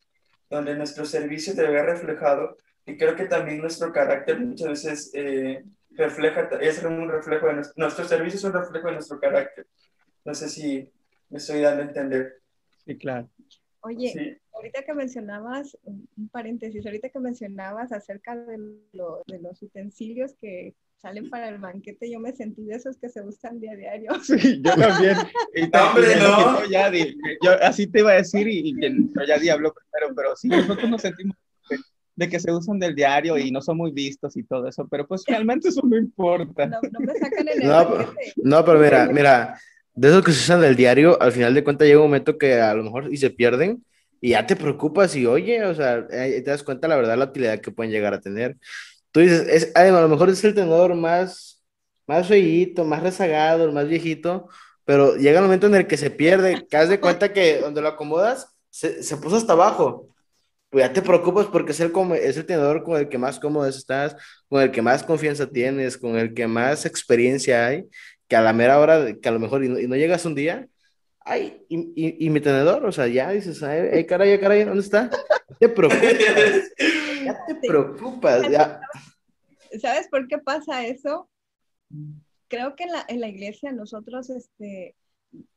donde 0.49 0.75
nuestro 0.75 1.03
servicio 1.05 1.53
debe 1.53 1.73
ver 1.73 1.85
reflejado 1.85 2.55
y 2.89 2.97
creo 2.97 3.15
que 3.15 3.25
también 3.25 3.59
nuestro 3.59 3.91
carácter 3.91 4.39
muchas 4.39 4.67
veces 4.69 5.11
eh, 5.13 5.63
refleja, 5.91 6.49
es 6.59 6.83
un 6.83 7.07
reflejo 7.09 7.47
de 7.47 7.53
nuestro, 7.55 7.73
nuestro 7.77 8.05
servicio 8.05 8.37
es 8.37 8.43
un 8.43 8.53
reflejo 8.53 8.87
de 8.87 8.93
nuestro 8.93 9.19
carácter. 9.19 9.67
No 10.25 10.33
sé 10.33 10.49
si 10.49 10.89
me 11.29 11.37
estoy 11.37 11.61
dando 11.61 11.83
a 11.83 11.85
entender. 11.85 12.41
Sí, 12.85 12.97
claro. 12.97 13.29
Oye, 13.81 14.41
ahorita 14.51 14.83
que 14.83 14.93
mencionabas, 14.93 15.77
un 15.83 16.29
paréntesis, 16.31 16.85
ahorita 16.85 17.09
que 17.09 17.19
mencionabas 17.19 17.91
acerca 17.91 18.35
de, 18.35 18.57
de 18.57 19.39
los 19.39 19.61
utensilios 19.61 20.33
que 20.35 20.75
salen 20.97 21.29
para 21.29 21.47
el 21.47 21.59
banquete, 21.59 22.11
yo 22.11 22.19
me 22.19 22.33
sentí 22.33 22.65
de 22.65 22.75
esos 22.75 22.97
que 22.97 23.07
se 23.07 23.21
usan 23.21 23.59
día 23.59 23.71
a 23.71 23.75
diario. 23.75 24.11
Sí, 24.23 24.61
yo 24.61 24.75
también. 24.75 25.15
¡Hombre, 25.73 26.15
no! 26.17 26.65
Ya 26.69 26.91
yo 26.91 27.51
así 27.61 27.87
te 27.87 27.99
iba 27.99 28.11
a 28.11 28.15
decir 28.15 28.47
y, 28.47 28.69
y 28.69 29.27
ya 29.27 29.37
diablo 29.37 29.73
primero, 29.73 30.13
pero 30.13 30.35
sí, 30.35 30.49
nosotros 30.49 30.89
nos 30.89 31.01
sentimos 31.01 31.37
de 32.19 32.27
que 32.27 32.39
se 32.39 32.51
usan 32.51 32.79
del 32.79 32.95
diario 32.95 33.37
y 33.37 33.49
no 33.49 33.61
son 33.61 33.77
muy 33.77 33.91
vistos 33.91 34.35
y 34.35 34.43
todo 34.43 34.67
eso, 34.67 34.85
pero 34.91 35.07
pues 35.07 35.23
realmente 35.27 35.69
eso 35.69 35.81
no 35.83 35.97
importa. 35.97 36.67
No, 36.67 36.79
me 36.99 37.13
sacan 37.13 37.47
el 37.47 37.65
no, 37.65 38.13
no, 38.35 38.65
pero 38.65 38.79
mira, 38.79 39.07
mira, 39.07 39.59
de 39.95 40.09
esos 40.09 40.23
que 40.23 40.33
se 40.33 40.43
usan 40.43 40.61
del 40.61 40.75
diario, 40.75 41.19
al 41.21 41.31
final 41.31 41.53
de 41.53 41.63
cuentas 41.63 41.87
llega 41.87 41.99
un 41.99 42.07
momento 42.07 42.37
que 42.37 42.59
a 42.59 42.73
lo 42.73 42.83
mejor 42.83 43.11
y 43.11 43.17
se 43.17 43.29
pierden 43.29 43.85
y 44.19 44.31
ya 44.31 44.45
te 44.45 44.57
preocupas 44.57 45.15
y 45.15 45.25
oye, 45.25 45.63
o 45.63 45.73
sea, 45.73 46.05
te 46.07 46.41
das 46.41 46.61
cuenta 46.61 46.89
la 46.89 46.97
verdad 46.97 47.17
la 47.17 47.25
utilidad 47.25 47.61
que 47.61 47.71
pueden 47.71 47.91
llegar 47.91 48.13
a 48.13 48.19
tener. 48.19 48.57
Tú 49.11 49.21
dices, 49.21 49.47
es, 49.47 49.71
a 49.75 49.85
lo 49.89 50.09
mejor 50.09 50.29
es 50.29 50.43
el 50.43 50.53
tenedor 50.53 50.93
más, 50.95 51.63
más 52.05 52.27
feíto, 52.27 52.83
más 52.83 53.01
rezagado, 53.01 53.71
más 53.71 53.87
viejito, 53.87 54.49
pero 54.83 55.15
llega 55.15 55.39
el 55.39 55.45
momento 55.45 55.67
en 55.67 55.75
el 55.75 55.87
que 55.87 55.95
se 55.95 56.11
pierde, 56.11 56.67
que 56.69 56.77
das 56.77 56.89
de 56.89 56.99
cuenta 56.99 57.31
que 57.31 57.61
donde 57.61 57.81
lo 57.81 57.87
acomodas 57.87 58.57
se, 58.69 59.03
se 59.03 59.15
puso 59.15 59.37
hasta 59.37 59.53
abajo 59.53 60.09
pues 60.69 60.85
ya 60.85 60.93
te 60.93 61.01
preocupas 61.01 61.47
porque 61.47 61.71
es 61.71 61.79
el, 61.79 61.91
es 62.21 62.37
el 62.37 62.45
tenedor 62.45 62.83
con 62.83 62.99
el 62.99 63.09
que 63.09 63.17
más 63.17 63.39
cómodo 63.39 63.67
estás, 63.67 64.15
con 64.47 64.61
el 64.61 64.71
que 64.71 64.81
más 64.81 65.03
confianza 65.03 65.49
tienes, 65.49 65.97
con 65.97 66.15
el 66.15 66.33
que 66.33 66.47
más 66.47 66.85
experiencia 66.85 67.65
hay, 67.65 67.87
que 68.27 68.35
a 68.35 68.41
la 68.41 68.53
mera 68.53 68.79
hora, 68.79 69.15
que 69.19 69.29
a 69.29 69.31
lo 69.31 69.39
mejor 69.39 69.63
y 69.63 69.87
no, 69.87 69.95
llegas 69.95 70.25
un 70.25 70.35
día, 70.35 70.67
ay, 71.21 71.65
y, 71.69 72.25
y, 72.25 72.29
mi 72.29 72.39
tenedor, 72.39 72.85
o 72.85 72.91
sea, 72.91 73.07
ya 73.07 73.31
dices, 73.31 73.61
ay, 73.63 74.05
caray, 74.05 74.39
caray, 74.39 74.63
¿dónde 74.63 74.81
está? 74.81 75.09
Te 75.59 75.67
preocupas, 75.67 76.13
ya 77.25 77.45
te 77.45 77.55
preocupas, 77.55 78.49
ya. 78.49 78.79
¿Sabes 79.81 80.07
por 80.07 80.27
qué 80.27 80.37
pasa 80.37 80.85
eso? 80.85 81.29
Creo 82.47 82.75
que 82.75 82.83
en 82.83 82.91
la, 82.91 83.05
en 83.07 83.19
la 83.19 83.27
iglesia 83.27 83.71
nosotros, 83.71 84.29
este, 84.29 84.95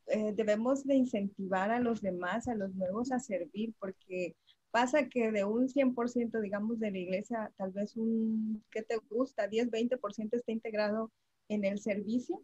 eh, 0.06 0.32
debemos 0.34 0.84
de 0.84 0.94
incentivar 0.94 1.70
a 1.70 1.80
los 1.80 2.02
demás, 2.02 2.48
a 2.48 2.54
los 2.54 2.74
nuevos 2.74 3.12
a 3.12 3.20
servir, 3.20 3.72
porque 3.78 4.34
pasa 4.72 5.08
que 5.08 5.30
de 5.30 5.44
un 5.44 5.68
100%, 5.68 6.40
digamos, 6.40 6.80
de 6.80 6.90
la 6.90 6.98
iglesia, 6.98 7.52
tal 7.56 7.70
vez 7.70 7.96
un, 7.96 8.64
¿qué 8.70 8.82
te 8.82 8.96
gusta? 9.08 9.46
10, 9.46 9.70
20% 9.70 10.30
está 10.32 10.50
integrado 10.50 11.12
en 11.48 11.64
el 11.64 11.78
servicio. 11.78 12.42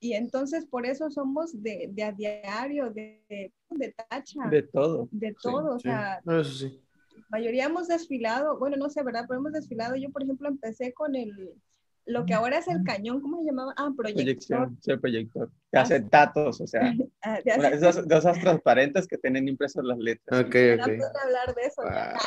Y 0.00 0.12
entonces 0.14 0.64
por 0.64 0.86
eso 0.86 1.10
somos 1.10 1.62
de, 1.62 1.90
de 1.92 2.02
a 2.04 2.12
diario, 2.12 2.90
de, 2.90 3.22
de, 3.28 3.94
tacha. 4.08 4.48
De 4.48 4.62
todo. 4.62 5.08
De 5.10 5.34
todo, 5.42 5.74
o 5.74 5.78
sea. 5.78 6.20
Eso 6.26 6.44
sí. 6.44 6.80
mayoría 7.30 7.64
hemos 7.64 7.88
desfilado, 7.88 8.58
bueno, 8.58 8.76
no 8.76 8.88
sé, 8.88 9.02
¿verdad? 9.02 9.24
Pero 9.26 9.40
hemos 9.40 9.52
desfilado. 9.52 9.96
Yo, 9.96 10.10
por 10.10 10.22
ejemplo, 10.22 10.48
empecé 10.48 10.92
con 10.92 11.16
el, 11.16 11.54
lo 12.06 12.26
que 12.26 12.34
ahora 12.34 12.58
es 12.58 12.68
el 12.68 12.82
cañón, 12.84 13.20
¿cómo 13.20 13.38
se 13.38 13.46
llamaba? 13.46 13.72
Ah, 13.76 13.90
proyector. 13.96 14.24
Proyección, 14.24 14.78
sí, 14.80 14.96
proyector. 14.96 15.50
Que 15.72 15.78
hace 15.78 16.00
datos, 16.00 16.60
o 16.60 16.66
sea, 16.66 16.82
ah, 17.22 17.38
esas, 17.44 18.06
de 18.06 18.16
esas 18.16 18.38
transparentes 18.40 19.06
que 19.06 19.18
tienen 19.18 19.48
impresas 19.48 19.84
las 19.84 19.98
letras. 19.98 20.40
Ok, 20.40 20.54
ok. 20.80 20.88
No 20.88 21.20
hablar 21.24 21.54
de 21.54 21.62
eso. 21.62 21.82
Ah. 21.86 22.18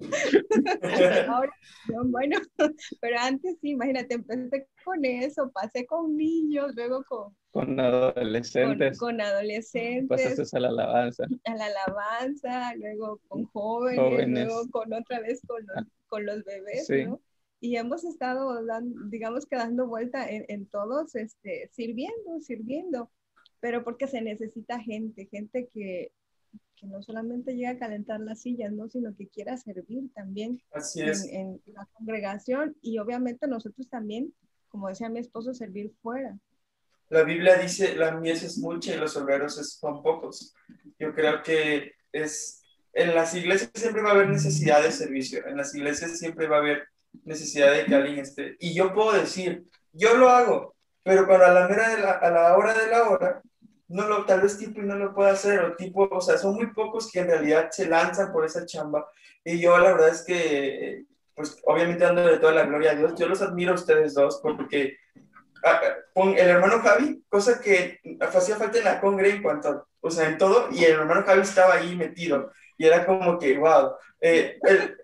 ahora, 1.28 1.52
bueno, 2.06 2.38
pero 3.00 3.18
antes 3.18 3.56
sí, 3.60 3.70
imagínate, 3.70 4.14
empecé 4.14 4.68
con 4.84 5.04
eso, 5.04 5.50
pasé 5.50 5.86
con 5.86 6.16
niños, 6.16 6.72
luego 6.74 7.02
con... 7.04 7.34
Con 7.50 7.78
adolescentes. 7.78 8.98
Con, 8.98 9.20
adolescentes. 9.20 10.08
Pasaste 10.08 10.56
a 10.56 10.60
la 10.60 10.68
alabanza. 10.68 11.24
A 11.44 11.54
la 11.54 11.66
alabanza, 11.66 12.74
luego 12.76 13.20
con 13.28 13.44
jóvenes, 13.46 14.46
luego 14.46 14.68
con 14.70 14.92
otra 14.92 15.20
vez 15.20 15.40
con 15.46 15.64
los, 15.64 15.86
con 16.08 16.26
los 16.26 16.44
bebés, 16.44 16.86
sí. 16.86 17.04
¿no? 17.04 17.20
Y 17.60 17.76
hemos 17.76 18.04
estado, 18.04 18.60
digamos 19.06 19.46
que 19.46 19.56
dando 19.56 19.86
vuelta 19.86 20.26
en, 20.28 20.66
todos, 20.66 21.14
este, 21.14 21.70
sirviendo, 21.72 22.40
sirviendo, 22.40 23.10
pero 23.60 23.84
porque 23.84 24.06
se 24.06 24.20
necesita 24.20 24.80
gente, 24.80 25.26
gente 25.30 25.68
que, 25.72 26.12
que, 26.76 26.86
no 26.86 27.02
solamente 27.02 27.54
llega 27.54 27.70
a 27.70 27.78
calentar 27.78 28.20
las 28.20 28.42
sillas, 28.42 28.72
¿no? 28.72 28.88
sino 28.88 29.16
que 29.16 29.28
quiera 29.28 29.56
servir 29.56 30.12
también 30.14 30.60
En, 31.30 31.60
la 31.66 31.86
congregación 31.94 32.76
y 32.82 32.98
obviamente 32.98 33.48
nosotros 33.48 33.88
también, 33.88 34.34
como 34.68 34.88
decía 34.88 35.08
mi 35.08 35.20
esposo, 35.20 35.54
servir 35.54 35.90
fuera. 36.02 36.38
La 37.08 37.22
Biblia 37.22 37.56
dice, 37.56 37.96
la 37.96 38.16
mies 38.16 38.42
es 38.42 38.58
mucha 38.58 38.94
y 38.94 38.98
los 38.98 39.16
obreros 39.16 39.54
son 39.54 40.02
pocos. 40.02 40.54
Yo 40.98 41.14
creo 41.14 41.42
que 41.42 41.92
es, 42.12 42.62
en 42.92 43.14
las 43.14 43.34
iglesias 43.34 43.70
siempre 43.74 44.02
va 44.02 44.10
a 44.10 44.14
haber 44.14 44.28
necesidad 44.28 44.82
de 44.82 44.90
servicio, 44.90 45.46
en 45.46 45.56
las 45.56 45.74
iglesias 45.74 46.18
siempre 46.18 46.46
va 46.46 46.56
a 46.56 46.60
haber 46.60 46.88
necesidad 47.24 47.72
de 47.72 47.84
que 47.84 47.94
alguien 47.94 48.18
esté. 48.18 48.56
Y 48.60 48.74
yo 48.74 48.92
puedo 48.92 49.12
decir, 49.12 49.64
yo 49.92 50.16
lo 50.16 50.28
hago, 50.28 50.74
pero 51.02 51.26
cuando 51.26 51.46
a 51.46 51.52
la, 51.52 51.68
mera 51.68 51.90
de 51.90 52.02
la, 52.02 52.12
a 52.12 52.30
la 52.30 52.56
hora 52.56 52.74
de 52.74 52.86
la 52.88 53.08
hora, 53.08 53.42
no 53.88 54.08
lo, 54.08 54.24
tal 54.24 54.40
vez 54.40 54.58
tipo 54.58 54.80
no 54.82 54.96
lo 54.96 55.14
pueda 55.14 55.32
hacer, 55.32 55.60
o 55.60 55.76
tipo, 55.76 56.08
o 56.10 56.20
sea, 56.20 56.38
son 56.38 56.54
muy 56.54 56.72
pocos 56.72 57.10
que 57.10 57.20
en 57.20 57.28
realidad 57.28 57.68
se 57.70 57.86
lanzan 57.86 58.32
por 58.32 58.44
esa 58.44 58.66
chamba. 58.66 59.06
Y 59.44 59.60
yo 59.60 59.78
la 59.78 59.92
verdad 59.92 60.08
es 60.08 60.22
que, 60.22 61.04
pues 61.34 61.60
obviamente 61.64 62.04
dándole 62.04 62.38
toda 62.38 62.52
la 62.52 62.64
gloria 62.64 62.92
a 62.92 62.94
Dios, 62.94 63.14
yo 63.16 63.28
los 63.28 63.42
admiro 63.42 63.72
a 63.72 63.76
ustedes 63.76 64.14
dos 64.14 64.40
porque 64.42 64.96
ah, 65.64 65.80
con 66.14 66.30
el 66.30 66.48
hermano 66.48 66.80
Javi, 66.80 67.22
cosa 67.28 67.60
que 67.60 68.00
hacía 68.20 68.56
falta 68.56 68.78
en 68.78 68.84
la 68.84 69.00
congre 69.00 69.30
en 69.30 69.42
cuanto, 69.42 69.88
o 70.00 70.10
sea, 70.10 70.28
en 70.28 70.38
todo, 70.38 70.68
y 70.70 70.84
el 70.84 70.92
hermano 70.92 71.24
Javi 71.24 71.42
estaba 71.42 71.74
ahí 71.74 71.94
metido. 71.96 72.52
Y 72.76 72.86
era 72.86 73.06
como 73.06 73.38
que, 73.38 73.56
wow, 73.58 73.92
eh, 74.20 74.58
el, 74.62 74.96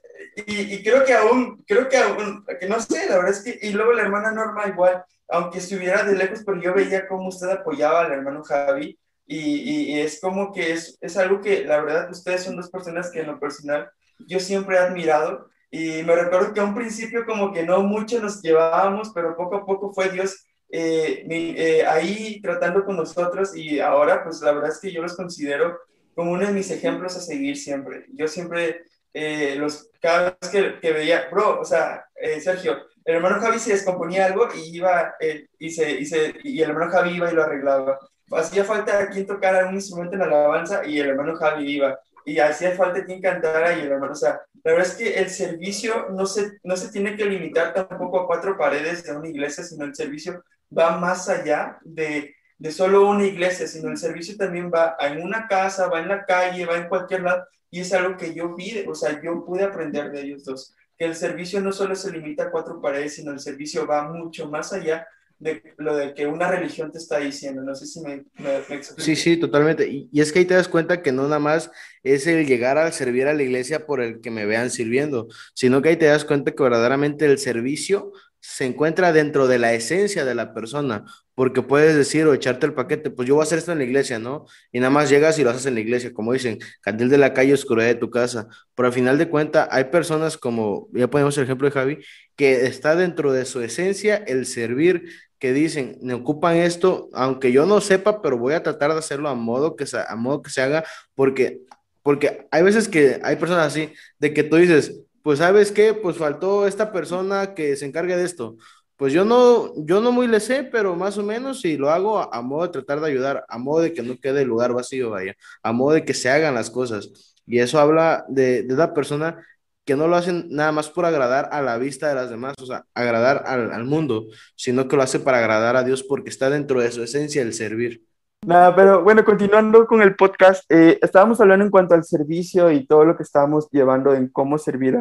y, 0.46 0.82
creo 0.82 1.04
que 1.04 1.14
aún, 1.14 1.62
creo 1.66 1.88
que 1.88 1.96
aún, 1.96 2.44
que 2.58 2.68
no 2.68 2.80
sé, 2.80 3.08
la 3.08 3.16
verdad 3.16 3.30
es 3.30 3.42
que, 3.42 3.58
y 3.62 3.70
luego 3.72 3.92
la 3.92 4.02
hermana 4.02 4.32
Norma 4.32 4.66
igual, 4.68 5.04
aunque 5.28 5.58
estuviera 5.58 6.02
de 6.02 6.16
lejos, 6.16 6.42
pero 6.44 6.60
yo 6.60 6.74
veía 6.74 7.06
cómo 7.08 7.28
usted 7.28 7.48
apoyaba 7.48 8.02
al 8.02 8.12
hermano 8.12 8.42
Javi, 8.42 8.98
y, 9.26 9.92
y, 9.92 10.00
es 10.00 10.20
como 10.20 10.52
que 10.52 10.72
es, 10.72 10.98
es 11.00 11.16
algo 11.16 11.40
que, 11.40 11.64
la 11.64 11.80
verdad, 11.80 12.10
ustedes 12.10 12.42
son 12.42 12.56
dos 12.56 12.68
personas 12.70 13.10
que 13.10 13.20
en 13.20 13.28
lo 13.28 13.38
personal 13.38 13.88
yo 14.26 14.40
siempre 14.40 14.76
he 14.76 14.80
admirado, 14.80 15.48
y 15.70 16.02
me 16.02 16.16
recuerdo 16.16 16.52
que 16.52 16.60
a 16.60 16.64
un 16.64 16.74
principio 16.74 17.24
como 17.24 17.52
que 17.52 17.62
no 17.62 17.82
mucho 17.82 18.20
nos 18.20 18.42
llevábamos, 18.42 19.12
pero 19.14 19.36
poco 19.36 19.56
a 19.56 19.64
poco 19.64 19.92
fue 19.92 20.10
Dios 20.10 20.44
eh, 20.72 21.24
eh, 21.28 21.84
ahí 21.86 22.40
tratando 22.42 22.84
con 22.84 22.96
nosotros, 22.96 23.56
y 23.56 23.80
ahora 23.80 24.24
pues 24.24 24.40
la 24.40 24.52
verdad 24.52 24.70
es 24.70 24.80
que 24.80 24.92
yo 24.92 25.00
los 25.00 25.16
considero 25.16 25.78
como 26.14 26.32
uno 26.32 26.46
de 26.46 26.52
mis 26.52 26.70
ejemplos 26.70 27.16
a 27.16 27.20
seguir 27.20 27.56
siempre. 27.56 28.06
Yo 28.12 28.28
siempre 28.28 28.82
eh, 29.12 29.56
los, 29.56 29.90
cada 30.00 30.36
vez 30.40 30.50
que, 30.50 30.80
que, 30.80 30.92
veía, 30.92 31.28
bro, 31.30 31.60
o 31.60 31.64
sea, 31.64 32.04
eh, 32.14 32.40
Sergio, 32.40 32.78
el 33.04 33.16
hermano 33.16 33.40
Javi 33.40 33.58
se 33.58 33.72
descomponía 33.72 34.26
algo 34.26 34.48
y 34.54 34.76
iba, 34.76 35.14
eh, 35.20 35.46
y, 35.58 35.70
se, 35.70 36.00
y, 36.44 36.62
el 36.62 36.70
hermano 36.70 36.90
Javi 36.90 37.16
iba 37.16 37.30
y 37.30 37.34
lo 37.34 37.42
arreglaba. 37.42 37.98
Hacía 38.30 38.64
falta 38.64 39.08
quien 39.08 39.26
tocara 39.26 39.66
un 39.66 39.74
instrumento 39.74 40.14
en 40.14 40.20
la 40.20 40.26
alabanza 40.26 40.86
y 40.86 41.00
el 41.00 41.08
hermano 41.08 41.34
Javi 41.36 41.68
iba. 41.68 41.98
Y 42.24 42.38
hacía 42.38 42.72
falta 42.72 43.04
quien 43.04 43.20
cantara 43.20 43.76
y 43.76 43.80
el 43.80 43.92
hermano, 43.92 44.12
o 44.12 44.16
sea, 44.16 44.42
la 44.62 44.72
verdad 44.72 44.88
es 44.88 44.94
que 44.94 45.14
el 45.14 45.30
servicio 45.30 46.08
no 46.10 46.26
se, 46.26 46.58
no 46.62 46.76
se 46.76 46.92
tiene 46.92 47.16
que 47.16 47.24
limitar 47.24 47.72
tampoco 47.72 48.20
a 48.20 48.26
cuatro 48.26 48.56
paredes 48.58 49.02
de 49.04 49.16
una 49.16 49.28
iglesia, 49.28 49.64
sino 49.64 49.84
el 49.86 49.94
servicio 49.94 50.44
va 50.76 50.98
más 50.98 51.28
allá 51.28 51.78
de, 51.82 52.34
de 52.58 52.70
solo 52.70 53.08
una 53.08 53.24
iglesia, 53.24 53.66
sino 53.66 53.88
el 53.88 53.96
servicio 53.96 54.36
también 54.36 54.70
va 54.72 54.96
en 55.00 55.22
una 55.22 55.48
casa, 55.48 55.88
va 55.88 56.00
en 56.00 56.08
la 56.08 56.24
calle, 56.26 56.66
va 56.66 56.76
en 56.76 56.88
cualquier 56.88 57.22
lado, 57.22 57.46
y 57.70 57.80
es 57.80 57.92
algo 57.92 58.16
que 58.16 58.34
yo 58.34 58.54
vi, 58.54 58.84
o 58.86 58.94
sea, 58.94 59.20
yo 59.22 59.44
pude 59.44 59.62
aprender 59.62 60.10
de 60.10 60.22
ellos 60.22 60.44
dos, 60.44 60.74
que 60.98 61.04
el 61.04 61.14
servicio 61.14 61.60
no 61.60 61.72
solo 61.72 61.94
se 61.94 62.12
limita 62.12 62.44
a 62.44 62.50
cuatro 62.50 62.80
paredes, 62.80 63.14
sino 63.14 63.32
el 63.32 63.40
servicio 63.40 63.86
va 63.86 64.10
mucho 64.10 64.48
más 64.48 64.72
allá 64.72 65.06
de 65.38 65.62
lo 65.78 65.96
de 65.96 66.12
que 66.12 66.26
una 66.26 66.50
religión 66.50 66.92
te 66.92 66.98
está 66.98 67.18
diciendo. 67.18 67.62
No 67.62 67.74
sé 67.74 67.86
si 67.86 68.00
me, 68.02 68.24
me, 68.38 68.82
Sí, 68.98 69.16
sí, 69.16 69.38
totalmente. 69.38 69.88
Y, 69.88 70.10
y, 70.12 70.20
es 70.20 70.30
que 70.30 70.40
ahí 70.40 70.44
te 70.44 70.54
das 70.54 70.68
cuenta 70.68 71.00
que 71.00 71.12
no 71.12 71.22
nada 71.22 71.38
más 71.38 71.70
es 72.02 72.26
el 72.26 72.46
llegar 72.46 72.76
a 72.76 72.92
servir 72.92 73.26
a 73.26 73.32
la 73.32 73.42
iglesia 73.42 73.86
por 73.86 74.02
el 74.02 74.20
que 74.20 74.30
me 74.30 74.44
vean 74.44 74.70
sirviendo, 74.70 75.28
sino 75.54 75.80
que 75.80 75.88
ahí 75.88 75.96
te 75.96 76.06
das 76.06 76.26
cuenta 76.26 76.52
que 76.52 76.62
verdaderamente 76.62 77.24
el 77.24 77.38
servicio 77.38 78.12
se 78.40 78.64
encuentra 78.64 79.12
dentro 79.12 79.46
de 79.46 79.58
la 79.58 79.74
esencia 79.74 80.24
de 80.24 80.34
la 80.34 80.54
persona, 80.54 81.04
porque 81.34 81.62
puedes 81.62 81.94
decir 81.94 82.26
o 82.26 82.34
echarte 82.34 82.66
el 82.66 82.74
paquete, 82.74 83.10
pues 83.10 83.28
yo 83.28 83.34
voy 83.34 83.42
a 83.42 83.44
hacer 83.44 83.58
esto 83.58 83.72
en 83.72 83.78
la 83.78 83.84
iglesia, 83.84 84.18
¿no? 84.18 84.46
Y 84.72 84.80
nada 84.80 84.90
más 84.90 85.08
llegas 85.10 85.38
y 85.38 85.44
lo 85.44 85.50
haces 85.50 85.66
en 85.66 85.74
la 85.74 85.80
iglesia, 85.80 86.12
como 86.12 86.32
dicen, 86.32 86.58
candil 86.80 87.08
de 87.08 87.18
la 87.18 87.32
calle, 87.34 87.54
oscuridad 87.54 87.88
de 87.88 87.94
tu 87.94 88.10
casa. 88.10 88.48
Pero 88.74 88.86
al 88.88 88.92
final 88.92 89.18
de 89.18 89.28
cuentas, 89.28 89.68
hay 89.70 89.84
personas 89.84 90.36
como, 90.36 90.88
ya 90.92 91.08
ponemos 91.08 91.36
el 91.38 91.44
ejemplo 91.44 91.68
de 91.68 91.72
Javi, 91.72 91.98
que 92.36 92.66
está 92.66 92.96
dentro 92.96 93.32
de 93.32 93.44
su 93.44 93.60
esencia 93.62 94.16
el 94.16 94.46
servir, 94.46 95.04
que 95.38 95.52
dicen, 95.52 95.98
me 96.02 96.14
ocupan 96.14 96.56
esto, 96.56 97.08
aunque 97.14 97.52
yo 97.52 97.64
no 97.66 97.80
sepa, 97.80 98.20
pero 98.22 98.38
voy 98.38 98.54
a 98.54 98.62
tratar 98.62 98.92
de 98.92 98.98
hacerlo 98.98 99.28
a 99.28 99.34
modo 99.34 99.76
que 99.76 99.86
se, 99.86 99.98
a 99.98 100.14
modo 100.16 100.42
que 100.42 100.50
se 100.50 100.60
haga, 100.60 100.84
porque, 101.14 101.60
porque 102.02 102.46
hay 102.50 102.62
veces 102.62 102.88
que 102.88 103.20
hay 103.22 103.36
personas 103.36 103.66
así, 103.66 103.92
de 104.18 104.34
que 104.34 104.44
tú 104.44 104.56
dices, 104.56 105.00
pues 105.22 105.38
sabes 105.38 105.72
qué, 105.72 105.94
pues 105.94 106.16
faltó 106.16 106.66
esta 106.66 106.92
persona 106.92 107.54
que 107.54 107.76
se 107.76 107.86
encargue 107.86 108.16
de 108.16 108.24
esto. 108.24 108.56
Pues 108.96 109.12
yo 109.12 109.24
no, 109.24 109.72
yo 109.76 110.00
no 110.00 110.12
muy 110.12 110.26
le 110.26 110.40
sé, 110.40 110.64
pero 110.64 110.94
más 110.96 111.16
o 111.18 111.22
menos 111.22 111.60
si 111.62 111.76
lo 111.76 111.90
hago 111.90 112.18
a, 112.18 112.42
modo 112.42 112.64
de 112.64 112.72
tratar 112.72 113.00
de 113.00 113.08
ayudar, 113.08 113.44
a 113.48 113.58
modo 113.58 113.80
de 113.80 113.92
que 113.94 114.02
no 114.02 114.18
quede 114.18 114.42
el 114.42 114.48
lugar 114.48 114.74
vacío, 114.74 115.10
vaya, 115.10 115.34
a 115.62 115.72
modo 115.72 115.92
de 115.94 116.04
que 116.04 116.14
se 116.14 116.30
hagan 116.30 116.54
las 116.54 116.70
cosas. 116.70 117.34
Y 117.46 117.58
eso 117.60 117.80
habla 117.80 118.24
de, 118.28 118.62
de 118.62 118.74
la 118.74 118.92
persona 118.94 119.44
que 119.84 119.96
no 119.96 120.06
lo 120.06 120.16
hacen 120.16 120.46
nada 120.50 120.72
más 120.72 120.90
por 120.90 121.04
agradar 121.06 121.48
a 121.52 121.62
la 121.62 121.78
vista 121.78 122.08
de 122.08 122.14
las 122.14 122.30
demás, 122.30 122.54
o 122.60 122.66
sea, 122.66 122.84
agradar 122.94 123.44
al 123.46 123.84
mundo, 123.84 124.26
sino 124.54 124.86
que 124.86 124.96
lo 124.96 125.02
hace 125.02 125.18
para 125.20 125.38
agradar 125.38 125.76
a 125.76 125.84
Dios 125.84 126.02
porque 126.02 126.30
está 126.30 126.50
dentro 126.50 126.80
de 126.80 126.92
su 126.92 127.02
esencia 127.02 127.42
el 127.42 127.54
servir. 127.54 128.04
Nada, 128.46 128.74
pero 128.74 129.02
bueno, 129.02 129.24
continuando 129.24 129.86
con 129.86 130.02
el 130.02 130.16
podcast, 130.16 130.64
eh, 130.70 130.98
estábamos 131.02 131.40
hablando 131.40 131.64
en 131.64 131.70
cuanto 131.70 131.94
al 131.94 132.04
servicio 132.04 132.70
y 132.70 132.86
todo 132.86 133.04
lo 133.04 133.16
que 133.16 133.22
estábamos 133.22 133.68
llevando 133.70 134.14
en 134.14 134.28
cómo 134.28 134.58
servir 134.58 134.98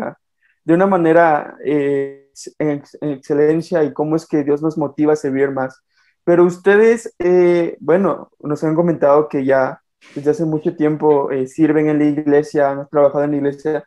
de 0.65 0.73
una 0.73 0.86
manera 0.88 1.56
eh, 1.63 2.32
en, 2.60 2.84
en, 3.02 3.10
excelencia 3.12 3.84
y 3.84 3.93
cómo 3.93 4.15
es 4.15 4.28
que 4.28 4.43
Dios 4.43 4.62
nos 4.62 4.78
motiva 4.78 5.13
a 5.13 5.15
servir 5.15 5.52
más. 5.52 5.82
Pero 6.23 6.43
ustedes, 6.45 7.15
eh, 7.17 7.75
bueno, 7.80 8.30
nos 8.39 8.63
han 8.63 8.75
comentado 8.75 9.28
que 9.28 9.45
ya 9.45 9.82
desde 10.13 10.32
hace 10.32 10.45
mucho 10.45 10.75
tiempo 10.75 11.32
eh, 11.32 11.47
sirven 11.47 11.89
en 11.89 11.99
la 11.99 12.06
iglesia, 12.06 12.69
han 12.69 12.88
trabajado 12.88 13.23
en 13.23 13.32
la 13.32 13.38
iglesia, 13.38 13.84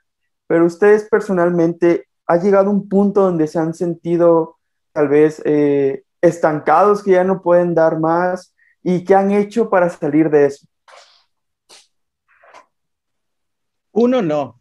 pero 0.46 0.66
ustedes 0.66 1.08
personalmente, 1.08 2.08
¿ha 2.26 2.36
llegado 2.38 2.70
un 2.70 2.88
punto 2.88 3.22
donde 3.22 3.46
se 3.46 3.58
han 3.58 3.74
sentido 3.74 4.56
tal 4.92 5.08
vez 5.08 5.40
eh, 5.44 6.02
estancados, 6.20 7.02
que 7.02 7.12
ya 7.12 7.24
no 7.24 7.42
pueden 7.42 7.74
dar 7.74 7.98
más? 8.00 8.54
¿Y 8.82 9.04
qué 9.04 9.14
han 9.14 9.30
hecho 9.30 9.70
para 9.70 9.88
salir 9.88 10.28
de 10.28 10.46
eso? 10.46 10.66
Uno 13.92 14.22
no. 14.22 14.56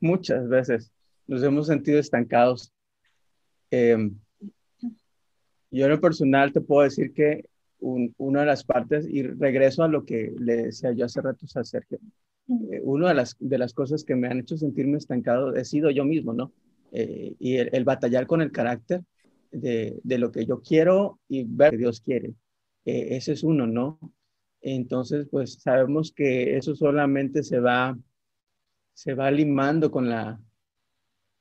Muchas 0.00 0.48
veces 0.48 0.90
nos 1.26 1.42
hemos 1.42 1.66
sentido 1.66 2.00
estancados. 2.00 2.72
Eh, 3.70 4.10
yo 5.70 5.84
en 5.84 5.90
lo 5.90 6.00
personal 6.00 6.52
te 6.52 6.60
puedo 6.60 6.82
decir 6.82 7.12
que 7.12 7.48
un, 7.78 8.12
una 8.18 8.40
de 8.40 8.46
las 8.46 8.64
partes, 8.64 9.06
y 9.08 9.22
regreso 9.22 9.84
a 9.84 9.88
lo 9.88 10.04
que 10.04 10.34
le 10.38 10.56
decía 10.56 10.92
yo 10.92 11.04
hace 11.04 11.20
rato 11.20 11.46
a 11.54 11.64
Sergio, 11.64 11.98
eh, 12.48 12.80
una 12.82 13.08
de 13.08 13.14
las, 13.14 13.36
de 13.38 13.58
las 13.58 13.72
cosas 13.72 14.04
que 14.04 14.16
me 14.16 14.26
han 14.26 14.40
hecho 14.40 14.56
sentirme 14.56 14.98
estancado 14.98 15.54
he 15.54 15.64
sido 15.64 15.90
yo 15.90 16.04
mismo, 16.04 16.32
¿no? 16.32 16.52
Eh, 16.92 17.34
y 17.38 17.56
el, 17.56 17.70
el, 17.72 17.84
batallar 17.84 18.26
con 18.26 18.42
el 18.42 18.50
carácter 18.50 19.04
de, 19.52 20.00
de, 20.02 20.18
lo 20.18 20.32
que 20.32 20.44
yo 20.44 20.60
quiero 20.60 21.20
y 21.28 21.44
ver 21.44 21.72
que 21.72 21.78
Dios 21.78 22.00
quiere. 22.00 22.34
Eh, 22.90 23.16
ese 23.16 23.32
es 23.32 23.44
uno, 23.44 23.68
¿no? 23.68 24.00
Entonces, 24.60 25.28
pues 25.30 25.54
sabemos 25.62 26.12
que 26.12 26.56
eso 26.56 26.74
solamente 26.74 27.44
se 27.44 27.60
va, 27.60 27.96
se 28.94 29.14
va 29.14 29.30
limando 29.30 29.92
con 29.92 30.10
la, 30.10 30.40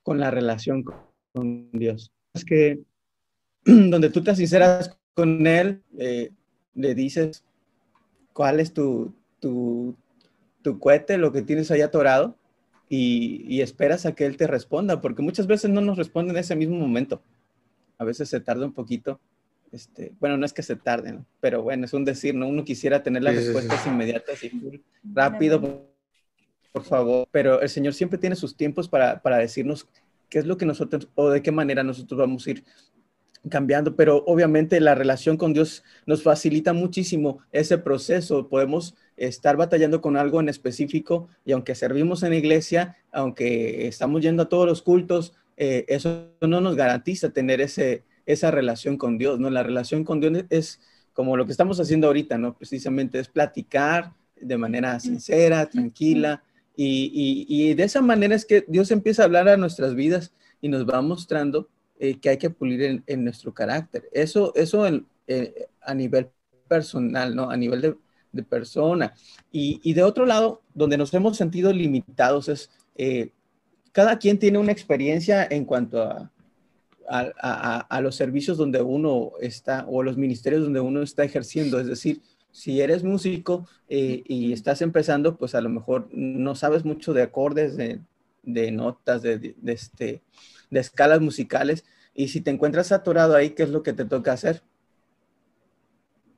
con 0.04 0.20
la 0.20 0.30
relación 0.30 0.84
con, 0.84 1.72
Dios. 1.72 2.12
Es 2.36 2.46
que 2.46 2.82
donde 3.66 4.12
tú 4.12 4.22
te 4.24 4.36
sinceras 4.36 4.96
con 5.16 5.48
Él, 5.48 5.82
eh, 5.98 6.30
le 6.76 6.94
dices 6.94 7.44
cuál 8.32 8.60
es 8.60 8.72
tu, 8.72 9.16
tu, 9.40 9.96
tu 10.62 10.78
cohete, 10.78 11.18
lo 11.18 11.32
que 11.32 11.42
tienes 11.42 11.72
ahí 11.72 11.82
atorado, 11.82 12.38
y, 12.90 13.44
y, 13.48 13.62
esperas 13.62 14.06
a 14.06 14.14
que 14.14 14.26
Él 14.26 14.38
te 14.38 14.46
responda, 14.46 15.02
porque 15.02 15.24
muchas 15.24 15.48
veces 15.48 15.72
no 15.72 15.82
nos 15.82 15.98
responde 15.98 16.32
en 16.32 16.38
ese 16.38 16.56
mismo 16.56 16.78
momento. 16.78 17.24
A 17.98 18.04
veces 18.04 18.30
se 18.30 18.40
tarda 18.40 18.66
un 18.66 18.74
poquito 18.74 19.20
este, 19.72 20.14
bueno, 20.20 20.38
no 20.38 20.46
es 20.46 20.54
que 20.54 20.64
se 20.64 20.76
tarden, 20.76 21.26
pero 21.40 21.62
bueno, 21.62 21.86
es 21.86 21.94
un 21.94 22.06
decir, 22.06 22.36
¿no? 22.36 22.48
Uno 22.48 22.64
quisiera 22.64 23.04
tener 23.04 23.24
las 23.24 23.36
sí, 23.36 23.40
respuestas 23.42 23.84
sí. 23.84 23.90
inmediatas 23.90 24.44
y 24.44 24.84
rápido, 25.04 25.62
por, 25.62 25.90
por, 26.72 26.84
favor, 26.84 27.28
pero 27.32 27.62
el 27.62 27.70
Señor 27.70 27.94
siempre 27.94 28.20
tiene 28.20 28.36
sus 28.36 28.56
tiempos 28.56 28.88
para, 28.88 29.22
para 29.22 29.38
decirnos 29.38 29.88
qué 30.30 30.40
es 30.40 30.46
lo 30.46 30.58
que 30.58 30.66
nosotros 30.66 31.08
o 31.16 31.30
de 31.30 31.42
qué 31.42 31.52
manera 31.52 31.84
nosotros 31.84 32.20
vamos 32.20 32.46
a 32.48 32.52
ir 32.52 32.64
cambiando, 33.50 33.96
pero 33.96 34.24
obviamente 34.26 34.80
la 34.80 34.96
relación 34.96 35.38
con 35.38 35.54
Dios 35.54 35.84
nos 36.06 36.24
facilita 36.24 36.74
muchísimo 36.74 37.40
ese 37.52 37.78
proceso. 37.78 38.50
Podemos 38.50 38.96
estar 39.16 39.56
batallando 39.56 40.02
con 40.02 40.18
algo 40.18 40.40
en 40.40 40.50
específico 40.50 41.30
y 41.46 41.54
aunque 41.54 41.76
servimos 41.76 42.24
en 42.24 42.32
la 42.32 42.36
iglesia, 42.36 42.98
aunque 43.12 43.88
estamos 43.88 44.22
yendo 44.22 44.44
a 44.44 44.50
todos 44.50 44.68
los 44.68 44.82
cultos, 44.82 45.34
eh, 45.56 45.86
eso 45.88 46.28
no 46.42 46.62
nos 46.62 46.76
garantiza 46.76 47.30
tener 47.30 47.62
ese, 47.62 48.04
esa 48.30 48.52
relación 48.52 48.98
con 48.98 49.18
Dios, 49.18 49.40
¿no? 49.40 49.50
La 49.50 49.64
relación 49.64 50.04
con 50.04 50.20
Dios 50.20 50.46
es 50.52 50.80
como 51.14 51.36
lo 51.36 51.48
que 51.48 51.52
estamos 51.52 51.80
haciendo 51.80 52.08
ahorita, 52.08 52.38
¿no? 52.38 52.56
Precisamente 52.56 53.20
es 53.20 53.28
platicar 53.28 54.14
de 54.40 54.56
manera 54.56 55.00
sincera, 55.00 55.68
tranquila, 55.68 56.44
y, 56.76 57.12
y, 57.50 57.72
y 57.72 57.74
de 57.74 57.84
esa 57.84 58.02
manera 58.02 58.36
es 58.36 58.46
que 58.46 58.64
Dios 58.68 58.92
empieza 58.92 59.24
a 59.24 59.26
hablar 59.26 59.50
a 59.50 59.58
nuestras 59.58 59.96
vidas 59.96 60.32
y 60.62 60.70
nos 60.70 60.86
va 60.86 61.02
mostrando 61.02 61.68
eh, 62.00 62.20
que 62.20 62.30
hay 62.30 62.38
que 62.38 62.52
pulir 62.52 62.84
en, 62.84 63.04
en, 63.08 63.24
nuestro 63.24 63.52
carácter. 63.52 64.08
Eso, 64.14 64.54
eso 64.56 64.86
en, 64.86 65.08
eh, 65.28 65.68
a 65.82 65.94
nivel 65.96 66.30
personal, 66.68 67.36
¿no? 67.36 67.50
A 67.50 67.58
nivel 67.58 67.82
de, 67.82 67.96
de 68.32 68.44
persona. 68.44 69.14
Y, 69.52 69.82
y, 69.84 69.94
de 69.94 70.04
otro 70.04 70.28
lado, 70.28 70.62
donde 70.76 70.98
nos 70.98 71.14
hemos 71.16 71.36
sentido 71.36 71.74
limitados 71.74 72.48
es, 72.48 72.70
eh, 72.96 73.32
cada 73.92 74.20
quien 74.20 74.38
tiene 74.38 74.60
una 74.60 74.72
experiencia 74.72 75.46
en 75.50 75.66
cuanto 75.66 76.04
a, 76.04 76.32
a, 77.10 77.32
a, 77.42 77.80
a, 77.80 78.02
los 78.02 78.16
servicios 78.16 78.58
donde 78.58 78.82
uno 78.82 79.32
está 79.42 79.86
o 79.88 80.04
los 80.04 80.18
ministerios 80.18 80.64
donde 80.64 80.80
uno 80.80 81.02
está 81.02 81.24
ejerciendo. 81.24 81.80
Es 81.80 81.88
decir, 81.88 82.22
si 82.52 82.82
eres 82.82 83.04
músico 83.04 83.68
eh, 83.90 84.24
y 84.26 84.54
estás 84.54 84.82
empezando, 84.82 85.38
pues 85.38 85.56
a 85.56 85.62
lo 85.62 85.70
mejor 85.70 86.08
no 86.12 86.56
sabes 86.56 86.86
mucho 86.86 87.14
de 87.14 87.22
acordes, 87.22 87.78
de, 87.78 88.00
de 88.44 88.72
notas, 88.72 89.22
de, 89.22 89.38
de, 89.38 89.56
de, 89.58 89.72
este, 89.74 90.22
de 90.70 90.80
escalas 90.80 91.22
musicales. 91.22 91.86
Y 92.14 92.30
si 92.30 92.42
te 92.42 92.52
encuentras 92.52 92.92
atorado 92.92 93.36
ahí, 93.36 93.52
¿qué 93.52 93.64
es 93.64 93.70
lo 93.70 93.84
que 93.84 93.94
te 93.94 94.06
toca 94.06 94.34
hacer? 94.34 94.62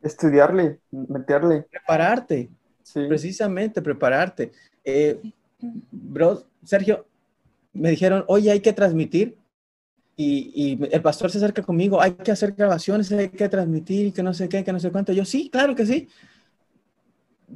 Estudiarle, 0.02 0.80
meterle. 0.92 1.68
Prepararte. 1.70 2.50
Sí. 2.84 3.06
Precisamente, 3.08 3.82
prepararte. 3.82 4.52
Eh, 4.84 5.22
bro, 5.92 6.44
Sergio, 6.64 7.06
me 7.74 7.90
dijeron, 7.92 8.26
oye, 8.28 8.52
hay 8.52 8.60
que 8.60 8.74
transmitir 8.74 9.38
y, 10.22 10.52
y, 10.54 10.80
el 10.92 11.02
pastor 11.02 11.32
se 11.32 11.38
acerca 11.38 11.64
conmigo, 11.64 12.02
hay 12.02 12.14
que 12.14 12.32
hacer 12.32 12.54
grabaciones, 12.54 13.12
hay 13.12 13.30
que 13.30 13.50
transmitir, 13.50 14.14
que 14.14 14.22
no 14.22 14.34
sé 14.34 14.48
qué, 14.48 14.64
que 14.64 14.72
no 14.72 14.80
sé 14.80 14.92
cuánto. 14.92 15.14
Yo, 15.14 15.26
sí, 15.26 15.50
claro 15.50 15.76
que 15.76 15.86
sí. 15.86 16.08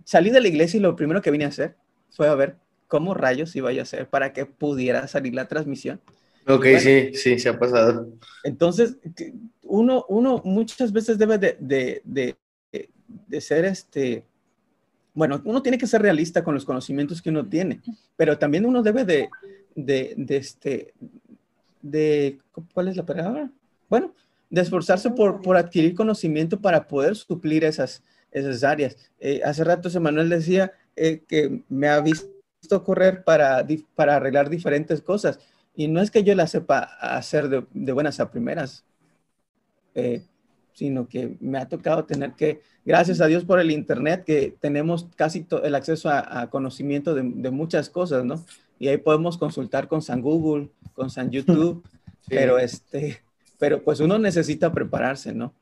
Salí 0.04 0.30
de 0.32 0.42
la 0.42 0.48
iglesia 0.48 0.78
y 0.78 0.82
lo 0.82 0.96
primero 0.96 1.22
que 1.22 1.32
vine 1.32 1.46
a 1.46 1.50
hacer 1.50 1.76
fue 2.10 2.28
a 2.28 2.36
ver 2.36 2.58
cómo 2.88 3.14
rayos 3.14 3.56
iba 3.56 3.70
a 3.70 3.82
hacer 3.82 4.10
para 4.10 4.34
que 4.34 4.46
pudiera 4.46 5.08
salir 5.08 5.34
la 5.36 5.48
transmisión. 5.48 6.02
Ok, 6.48 6.64
bueno, 6.64 6.80
sí, 6.80 7.12
sí, 7.14 7.40
se 7.40 7.50
ha 7.50 7.60
pasado. 7.60 8.10
Entonces, 8.44 8.98
uno, 9.64 10.06
uno 10.10 10.42
muchas 10.44 10.92
veces 10.92 11.18
debe 11.18 11.38
de, 11.38 11.58
de, 11.60 12.02
de, 12.04 12.36
de 13.08 13.42
ser 13.42 13.66
este, 13.66 14.24
bueno, 15.14 15.42
uno 15.46 15.62
tiene 15.62 15.78
que 15.78 15.88
ser 15.88 16.02
realista 16.02 16.44
con 16.44 16.54
los 16.54 16.66
conocimientos 16.66 17.22
que 17.22 17.30
uno 17.30 17.48
tiene, 17.48 17.82
pero 18.16 18.38
también 18.38 18.66
uno 18.66 18.84
debe 18.84 19.06
de, 19.06 19.30
de, 19.76 20.14
de 20.18 20.38
este, 20.38 20.94
de, 21.86 22.40
¿cuál 22.74 22.88
es 22.88 22.98
la 22.98 23.06
palabra? 23.06 23.52
Bueno, 23.90 24.14
de 24.50 24.62
esforzarse 24.62 25.12
por, 25.12 25.42
por 25.42 25.58
adquirir 25.58 25.96
conocimiento 25.96 26.60
para 26.60 26.88
poder 26.88 27.16
suplir 27.16 27.64
esas, 27.64 28.04
esas 28.32 28.64
áreas. 28.64 28.98
Eh, 29.20 29.42
hace 29.44 29.64
rato 29.64 29.90
Emanuel 29.90 30.30
decía 30.30 30.72
eh, 30.96 31.24
que 31.28 31.64
me 31.70 31.88
ha 31.88 32.02
visto 32.02 32.84
correr 32.84 33.24
para, 33.24 33.66
para 33.96 34.16
arreglar 34.16 34.50
diferentes 34.50 35.02
cosas 35.02 35.40
y 35.76 35.88
no 35.88 36.02
es 36.02 36.10
que 36.10 36.24
yo 36.24 36.34
la 36.36 36.48
sepa 36.48 36.80
hacer 37.00 37.50
de, 37.50 37.66
de 37.72 37.92
buenas 37.92 38.20
a 38.20 38.32
primeras. 38.32 38.84
Eh, 39.94 40.24
sino 40.76 41.08
que 41.08 41.38
me 41.40 41.58
ha 41.58 41.70
tocado 41.70 42.04
tener 42.04 42.34
que, 42.34 42.62
gracias 42.84 43.22
a 43.22 43.28
Dios 43.28 43.46
por 43.46 43.62
el 43.62 43.72
Internet, 43.72 44.26
que 44.26 44.56
tenemos 44.60 45.08
casi 45.16 45.48
el 45.64 45.74
acceso 45.74 46.10
a, 46.10 46.50
conocimiento 46.50 47.16
de, 47.16 47.24
muchas 47.24 47.90
cosas, 47.90 48.26
¿no? 48.26 48.46
Y 48.80 48.88
ahí 48.88 48.98
podemos 48.98 49.38
consultar 49.38 49.88
con 49.88 50.02
San 50.02 50.22
Google, 50.22 50.70
con 50.94 51.10
San 51.10 51.30
YouTube, 51.30 51.88
pero 52.28 52.58
este, 52.58 53.22
pero 53.58 53.84
pues 53.84 54.00
uno 54.00 54.18
necesita 54.18 54.72
prepararse, 54.72 55.34
¿no? 55.34 55.54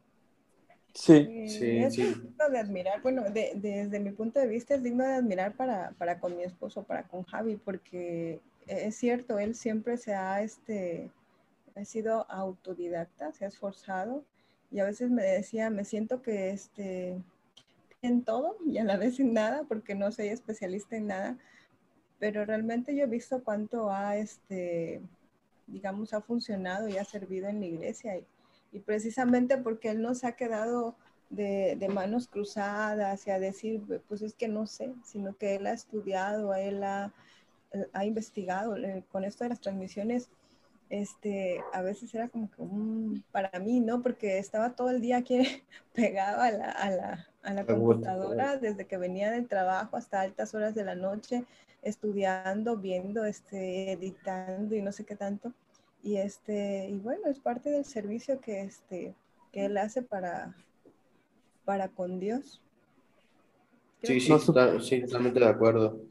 Sí, 0.93 1.49
sí, 1.49 1.77
es 1.77 1.93
digno 1.95 2.49
de 2.51 2.59
admirar, 2.59 3.01
bueno, 3.01 3.23
desde 3.23 3.99
mi 3.99 4.11
punto 4.11 4.39
de 4.39 4.47
vista 4.47 4.75
es 4.75 4.83
digno 4.83 5.03
de 5.03 5.13
admirar 5.13 5.53
para, 5.55 5.91
para 5.97 6.19
con 6.19 6.37
mi 6.37 6.43
esposo, 6.43 6.83
para 6.83 7.03
con 7.03 7.23
Javi, 7.23 7.55
porque 7.55 8.39
es 8.67 8.95
cierto, 8.95 9.39
él 9.39 9.55
siempre 9.55 9.97
se 9.97 10.13
ha, 10.13 10.43
este, 10.43 11.09
ha 11.75 11.83
sido 11.83 12.29
autodidacta, 12.29 13.31
se 13.33 13.45
ha 13.45 13.47
esforzado 13.47 14.23
y 14.71 14.79
a 14.79 14.85
veces 14.85 15.09
me 15.09 15.23
decía, 15.23 15.71
me 15.71 15.83
siento 15.83 16.21
que 16.21 16.51
este, 16.51 17.19
en 18.03 18.23
todo 18.23 18.57
y 18.65 18.77
a 18.77 18.83
la 18.83 18.97
vez 18.97 19.15
sin 19.15 19.33
nada, 19.33 19.63
porque 19.67 19.95
no 19.95 20.11
soy 20.11 20.27
especialista 20.27 20.95
en 20.95 21.07
nada, 21.07 21.37
pero 22.23 22.45
realmente 22.45 22.95
yo 22.95 23.03
he 23.03 23.07
visto 23.07 23.43
cuánto 23.43 23.91
ha, 23.91 24.15
este, 24.15 25.01
digamos, 25.67 26.13
ha 26.13 26.21
funcionado 26.21 26.87
y 26.87 26.95
ha 26.95 27.03
servido 27.03 27.49
en 27.49 27.59
la 27.59 27.65
iglesia. 27.65 28.15
Y, 28.17 28.25
y 28.71 28.79
precisamente 28.79 29.57
porque 29.57 29.89
él 29.89 30.01
no 30.01 30.15
se 30.15 30.27
ha 30.27 30.31
quedado 30.31 30.95
de, 31.29 31.75
de, 31.77 31.89
manos 31.89 32.29
cruzadas 32.29 33.27
y 33.27 33.31
a 33.31 33.39
decir, 33.39 34.01
pues 34.07 34.21
es 34.21 34.35
que 34.35 34.47
no 34.47 34.67
sé, 34.67 34.93
sino 35.03 35.35
que 35.35 35.55
él 35.55 35.67
ha 35.67 35.73
estudiado, 35.73 36.53
él 36.53 36.81
ha, 36.85 37.11
ha 37.91 38.05
investigado. 38.05 38.77
Eh, 38.77 39.03
con 39.11 39.25
esto 39.25 39.43
de 39.43 39.49
las 39.49 39.59
transmisiones, 39.59 40.29
este, 40.93 41.59
a 41.73 41.81
veces 41.81 42.13
era 42.13 42.29
como 42.29 42.51
que 42.51 42.61
un, 42.61 43.23
para 43.31 43.59
mí, 43.59 43.79
¿no? 43.79 44.03
Porque 44.03 44.37
estaba 44.37 44.75
todo 44.75 44.91
el 44.91 45.01
día 45.01 45.17
aquí 45.17 45.39
pegado 45.93 46.39
a 46.39 46.51
la, 46.51 46.69
a 46.69 46.91
la, 46.91 47.27
a 47.41 47.53
la 47.53 47.65
computadora, 47.65 48.57
desde 48.57 48.85
que 48.85 48.97
venía 48.97 49.31
del 49.31 49.47
trabajo 49.47 49.97
hasta 49.97 50.21
altas 50.21 50.53
horas 50.53 50.75
de 50.75 50.85
la 50.85 50.93
noche, 50.93 51.45
estudiando, 51.81 52.77
viendo, 52.77 53.25
este, 53.25 53.93
editando 53.93 54.75
y 54.75 54.83
no 54.83 54.91
sé 54.91 55.03
qué 55.03 55.15
tanto. 55.15 55.51
Y, 56.03 56.17
este, 56.17 56.87
y 56.89 56.99
bueno, 56.99 57.27
es 57.27 57.39
parte 57.39 57.71
del 57.71 57.85
servicio 57.85 58.39
que, 58.39 58.61
este, 58.61 59.15
que 59.51 59.65
él 59.65 59.77
hace 59.79 60.03
para, 60.03 60.55
para 61.65 61.87
con 61.87 62.19
Dios. 62.19 62.61
sí, 64.03 64.19
sí, 64.19 64.31
sí, 64.79 65.01
totalmente 65.01 65.39
de 65.39 65.47
acuerdo. 65.47 66.01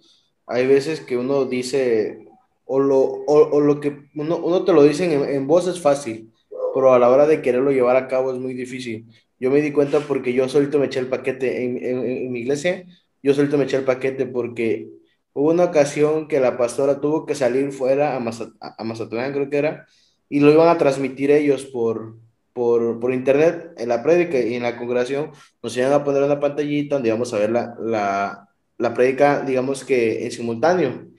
Hay 0.46 0.66
veces 0.66 1.00
que 1.00 1.16
uno 1.16 1.44
dice, 1.44 2.31
o 2.74 2.78
lo, 2.80 3.00
o, 3.26 3.60
lo 3.60 3.80
que 3.80 4.08
uno, 4.14 4.38
uno, 4.38 4.64
te 4.64 4.72
lo 4.72 4.82
dicen 4.82 5.12
en, 5.12 5.46
voz 5.46 5.66
es 5.68 5.78
fácil, 5.78 6.32
pero 6.74 6.94
a 6.94 6.98
la 6.98 7.10
hora 7.10 7.26
de 7.26 7.42
quererlo 7.42 7.70
llevar 7.70 7.96
a 7.96 8.08
cabo 8.08 8.32
es 8.32 8.38
muy 8.38 8.54
difícil. 8.54 9.06
Yo 9.38 9.50
me 9.50 9.60
di 9.60 9.72
cuenta 9.72 10.00
porque 10.00 10.32
yo 10.32 10.48
solito 10.48 10.78
me 10.78 10.86
eché 10.86 10.98
el 11.00 11.08
paquete 11.08 11.64
en, 11.64 11.76
en, 11.84 12.32
mi 12.32 12.40
iglesia, 12.40 12.86
yo 13.22 13.34
solito 13.34 13.58
me 13.58 13.64
eché 13.64 13.76
el 13.76 13.84
paquete 13.84 14.24
porque 14.24 14.88
hubo 15.34 15.50
una 15.50 15.64
ocasión 15.64 16.28
que 16.28 16.40
la 16.40 16.56
pastora 16.56 16.98
tuvo 16.98 17.26
que 17.26 17.34
salir 17.34 17.72
fuera 17.72 18.16
a, 18.16 18.16
a 18.16 18.84
Mazatlán, 18.84 19.34
creo 19.34 19.50
que 19.50 19.58
era, 19.58 19.86
y 20.30 20.40
lo 20.40 20.50
iban 20.50 20.68
a 20.68 20.78
transmitir 20.78 21.30
ellos 21.30 21.66
por, 21.66 22.16
por, 22.54 23.00
por, 23.00 23.12
internet 23.12 23.74
en 23.76 23.90
la 23.90 24.02
prédica 24.02 24.40
y 24.40 24.54
en 24.54 24.62
la 24.62 24.78
congregación 24.78 25.30
nos 25.62 25.76
iban 25.76 25.92
a 25.92 26.04
poner 26.04 26.22
una 26.22 26.40
pantallita 26.40 26.94
donde 26.94 27.10
íbamos 27.10 27.34
a 27.34 27.38
ver 27.38 27.50
la, 27.50 27.74
la, 27.80 28.48
la 28.78 28.94
prédica, 28.94 29.42
digamos 29.42 29.84
que 29.84 30.24
en 30.24 30.30
simultáneo. 30.32 31.11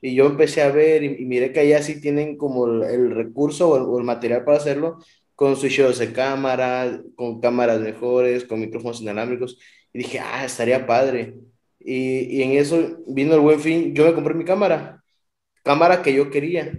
Y 0.00 0.14
yo 0.14 0.26
empecé 0.26 0.62
a 0.62 0.70
ver 0.70 1.02
y, 1.02 1.24
miré 1.26 1.52
que 1.52 1.60
allá 1.60 1.82
sí 1.82 2.00
tienen 2.00 2.36
como 2.36 2.66
el, 2.66 3.10
recurso 3.10 3.70
o 3.70 3.98
el, 3.98 4.04
material 4.04 4.44
para 4.44 4.58
hacerlo, 4.58 4.98
con 5.34 5.56
switches 5.56 5.98
de 5.98 6.12
cámara, 6.12 7.02
con 7.16 7.40
cámaras 7.40 7.80
mejores, 7.80 8.44
con 8.44 8.60
micrófonos 8.60 9.00
inalámbricos. 9.02 9.58
Y 9.92 9.98
dije, 10.00 10.20
ah, 10.20 10.44
estaría 10.44 10.86
padre. 10.86 11.34
Y, 11.78 12.38
y 12.38 12.42
en 12.42 12.52
eso 12.52 12.98
vino 13.06 13.34
el 13.34 13.40
buen 13.40 13.60
fin, 13.60 13.94
yo 13.94 14.04
me 14.06 14.14
compré 14.14 14.34
mi 14.34 14.44
cámara, 14.44 15.02
cámara 15.64 16.02
que 16.02 16.14
yo 16.14 16.30
quería, 16.30 16.72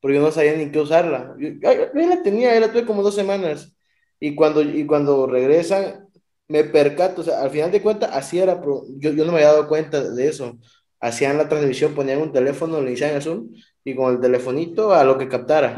pero 0.00 0.14
yo 0.14 0.20
no 0.22 0.30
sabía 0.32 0.54
ni 0.56 0.70
qué 0.70 0.80
usarla. 0.80 1.36
Yo, 1.38 1.50
yo, 1.50 1.90
la 1.94 2.22
tenía, 2.22 2.54
ya 2.54 2.60
la 2.60 2.72
tuve 2.72 2.86
como 2.86 3.02
dos 3.02 3.14
semanas. 3.14 3.76
Y 4.20 4.34
cuando, 4.34 4.62
y 4.62 4.86
cuando 4.86 5.26
regresan, 5.26 6.08
me 6.48 6.64
percato, 6.64 7.22
o 7.22 7.24
sea, 7.24 7.42
al 7.42 7.50
final 7.50 7.72
de 7.72 7.82
cuentas, 7.82 8.10
así 8.12 8.38
era, 8.38 8.60
pero 8.60 8.84
yo, 8.98 9.12
yo 9.12 9.24
no 9.24 9.32
me 9.32 9.38
había 9.38 9.52
dado 9.52 9.68
cuenta 9.68 10.00
de 10.10 10.28
eso 10.28 10.58
hacían 11.00 11.38
la 11.38 11.48
transmisión, 11.48 11.94
ponían 11.94 12.20
un 12.20 12.32
teléfono, 12.32 12.80
le 12.80 12.88
iniciaban 12.88 13.22
Zoom 13.22 13.48
y 13.84 13.94
con 13.94 14.14
el 14.14 14.20
telefonito 14.20 14.92
a 14.92 15.04
lo 15.04 15.18
que 15.18 15.28
captara. 15.28 15.76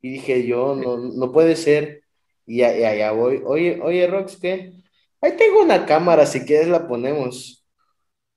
Y 0.00 0.10
dije 0.10 0.46
yo, 0.46 0.74
no, 0.74 0.96
no 0.98 1.32
puede 1.32 1.56
ser. 1.56 2.02
Y 2.46 2.62
allá, 2.62 3.12
voy, 3.12 3.40
oye, 3.44 3.80
oye, 3.82 4.06
Rox, 4.06 4.36
¿qué? 4.36 4.72
Ahí 5.20 5.36
tengo 5.36 5.62
una 5.62 5.86
cámara, 5.86 6.26
si 6.26 6.44
quieres 6.44 6.68
la 6.68 6.88
ponemos. 6.88 7.64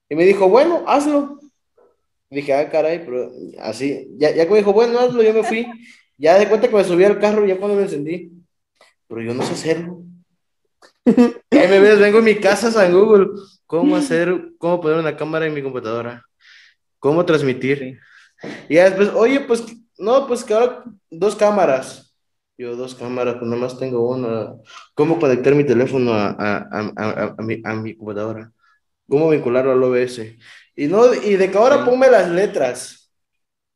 Y 0.09 0.15
me 0.15 0.25
dijo, 0.25 0.47
bueno, 0.47 0.83
hazlo. 0.87 1.39
dije, 2.29 2.53
ah, 2.53 2.69
caray, 2.69 3.03
pero 3.03 3.31
así, 3.59 4.07
ya, 4.17 4.31
ya 4.31 4.45
me 4.45 4.57
dijo, 4.57 4.73
bueno, 4.73 4.99
hazlo, 4.99 5.23
yo 5.23 5.33
me 5.33 5.43
fui. 5.43 5.67
Ya 6.17 6.37
de 6.37 6.47
cuenta 6.47 6.67
que 6.67 6.75
me 6.75 6.83
subí 6.83 7.03
al 7.03 7.19
carro 7.19 7.45
ya 7.45 7.57
cuando 7.57 7.75
me 7.75 7.83
encendí. 7.83 8.31
Pero 9.07 9.21
yo 9.21 9.33
no 9.33 9.43
sé 9.43 9.53
hacerlo. 9.53 10.04
Ahí 11.05 11.67
me 11.69 11.79
ves, 11.79 11.99
vengo 11.99 12.19
en 12.19 12.25
mi 12.25 12.35
casa 12.39 12.71
San 12.71 12.91
Google 12.91 13.27
cómo 13.65 13.95
hacer, 13.95 14.53
cómo 14.57 14.81
poner 14.81 14.99
una 14.99 15.15
cámara 15.17 15.45
en 15.45 15.53
mi 15.53 15.61
computadora, 15.61 16.23
cómo 16.99 17.25
transmitir. 17.25 17.99
Y 18.69 18.75
después, 18.75 19.09
oye, 19.09 19.41
pues, 19.41 19.63
no, 19.97 20.27
pues 20.27 20.43
que 20.43 20.53
ahora 20.53 20.83
dos 21.09 21.35
cámaras. 21.35 22.01
Yo 22.57 22.75
dos 22.75 22.95
cámaras, 22.95 23.35
pues 23.35 23.49
nomás 23.49 23.77
tengo 23.77 24.09
una. 24.09 24.53
¿Cómo 24.93 25.19
conectar 25.19 25.53
mi 25.55 25.65
teléfono 25.65 26.13
a, 26.13 26.29
a, 26.29 26.93
a, 26.95 27.35
a 27.37 27.41
mi, 27.41 27.61
mi, 27.81 27.95
computadora? 27.97 28.51
¿Cómo 29.09 29.29
vincularlo 29.29 29.73
al 29.73 29.83
OBS? 29.83 30.37
Y, 30.75 30.87
no, 30.87 31.13
y 31.13 31.35
de 31.35 31.51
que 31.51 31.57
ahora 31.57 31.83
ponme 31.83 32.09
las 32.09 32.29
letras. 32.29 33.11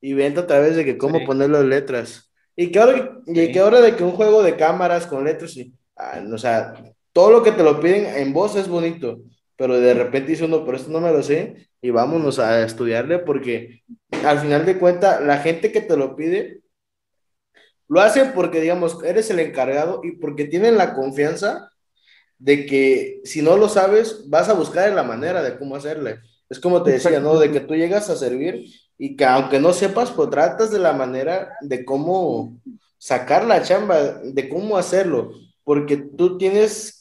Y 0.02 0.14
vente 0.14 0.40
a 0.40 0.48
través 0.48 0.78
de 0.78 0.86
que 0.86 0.98
cómo 0.98 1.26
poner 1.26 1.50
las 1.50 1.66
letras. 1.66 2.32
Y 2.56 2.72
que 2.72 2.80
ahora, 2.80 3.20
y 3.28 3.52
que 3.52 3.60
ahora 3.60 3.82
de 3.82 3.96
que 3.98 4.04
un 4.04 4.12
juego 4.12 4.44
de 4.44 4.56
cámaras 4.56 5.06
con 5.08 5.26
letras, 5.26 5.58
y, 5.58 5.74
ah, 5.98 6.24
o 6.32 6.38
sea, 6.38 6.74
todo 7.20 7.32
lo 7.32 7.44
que 7.44 7.52
te 7.52 7.64
lo 7.64 7.82
piden 7.82 8.06
en 8.16 8.32
voz 8.32 8.56
es 8.56 8.70
bonito 8.70 9.20
pero 9.60 9.78
de 9.78 9.94
repente 9.94 10.32
dice 10.32 10.46
uno, 10.46 10.64
pero 10.64 10.78
esto 10.78 10.90
no 10.90 11.02
me 11.02 11.12
lo 11.12 11.22
sé, 11.22 11.68
y 11.82 11.90
vámonos 11.90 12.40
a 12.40 12.64
estudiarle, 12.64 13.20
porque 13.20 13.84
al 14.24 14.40
final 14.40 14.66
de 14.66 14.80
cuentas, 14.80 15.22
la 15.22 15.40
gente 15.40 15.74
que 15.74 15.82
te 15.82 15.98
lo 15.98 16.16
pide, 16.16 16.62
lo 17.90 18.00
hace 18.00 18.24
porque, 18.28 18.62
digamos, 18.62 19.04
eres 19.04 19.30
el 19.32 19.40
encargado 19.42 20.00
y 20.02 20.14
porque 20.14 20.46
tienen 20.46 20.78
la 20.78 20.94
confianza 20.94 21.70
de 22.38 22.66
que 22.66 23.20
si 23.26 23.42
no 23.42 23.58
lo 23.58 23.68
sabes, 23.68 24.30
vas 24.30 24.48
a 24.48 24.54
buscar 24.54 24.90
la 24.94 25.04
manera 25.04 25.44
de 25.44 25.58
cómo 25.58 25.76
hacerle. 25.76 26.20
Es 26.50 26.58
como 26.58 26.82
te 26.82 26.92
decía, 26.92 27.20
¿no? 27.20 27.38
De 27.38 27.52
que 27.52 27.60
tú 27.60 27.76
llegas 27.76 28.10
a 28.10 28.16
servir 28.16 28.64
y 28.98 29.18
que 29.18 29.26
aunque 29.26 29.60
no 29.60 29.74
sepas, 29.74 30.10
pues 30.12 30.30
tratas 30.30 30.72
de 30.72 30.80
la 30.80 30.94
manera 30.94 31.58
de 31.60 31.84
cómo 31.84 32.58
sacar 32.98 33.44
la 33.44 33.62
chamba, 33.62 34.22
de 34.24 34.48
cómo 34.48 34.78
hacerlo, 34.78 35.34
porque 35.66 35.98
tú 35.98 36.38
tienes 36.38 36.99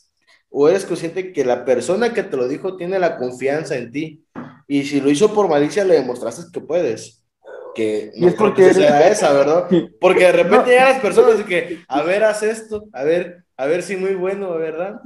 o 0.50 0.68
eres 0.68 0.84
consciente 0.84 1.32
que 1.32 1.44
la 1.44 1.64
persona 1.64 2.12
que 2.12 2.22
te 2.22 2.36
lo 2.36 2.48
dijo 2.48 2.76
tiene 2.76 2.98
la 2.98 3.16
confianza 3.16 3.76
en 3.76 3.90
ti. 3.90 4.24
Y 4.66 4.84
si 4.84 5.00
lo 5.00 5.10
hizo 5.10 5.32
por 5.32 5.48
malicia, 5.48 5.84
le 5.84 5.94
demostraste 5.94 6.52
que 6.52 6.60
puedes. 6.60 7.26
Que 7.74 8.10
no 8.16 8.28
es 8.28 8.34
porque 8.34 8.74
sea 8.74 9.08
esa, 9.08 9.32
¿verdad? 9.32 9.68
Porque 10.00 10.24
de 10.24 10.32
repente 10.32 10.74
ya 10.74 10.90
las 10.90 11.00
personas 11.00 11.44
que, 11.44 11.80
a 11.86 12.02
ver, 12.02 12.24
haz 12.24 12.42
esto, 12.42 12.86
a 12.92 13.04
ver, 13.04 13.44
a 13.56 13.66
ver 13.66 13.82
si 13.82 13.96
muy 13.96 14.14
bueno, 14.14 14.56
¿verdad? 14.58 15.00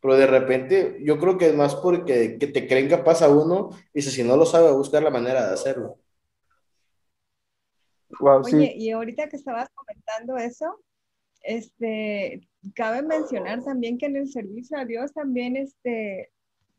Pero 0.00 0.16
de 0.16 0.26
repente 0.26 0.98
yo 1.02 1.18
creo 1.18 1.38
que 1.38 1.48
es 1.48 1.54
más 1.54 1.76
porque 1.76 2.36
que 2.38 2.46
te 2.48 2.66
creen 2.66 2.88
capaz 2.88 3.22
a 3.22 3.28
uno 3.28 3.70
y 3.94 4.02
si 4.02 4.24
no 4.24 4.36
lo 4.36 4.44
sabe, 4.44 4.72
buscar 4.72 5.02
la 5.02 5.10
manera 5.10 5.46
de 5.46 5.54
hacerlo. 5.54 5.98
Oye, 8.20 8.72
y 8.76 8.90
ahorita 8.90 9.28
que 9.28 9.36
estabas 9.36 9.68
comentando 9.74 10.36
eso, 10.36 10.80
este, 11.42 12.48
cabe 12.74 13.02
mencionar 13.02 13.62
también 13.62 13.98
que 13.98 14.06
en 14.06 14.16
el 14.16 14.28
servicio 14.28 14.78
a 14.78 14.84
Dios 14.84 15.12
también, 15.12 15.56
este, 15.56 16.30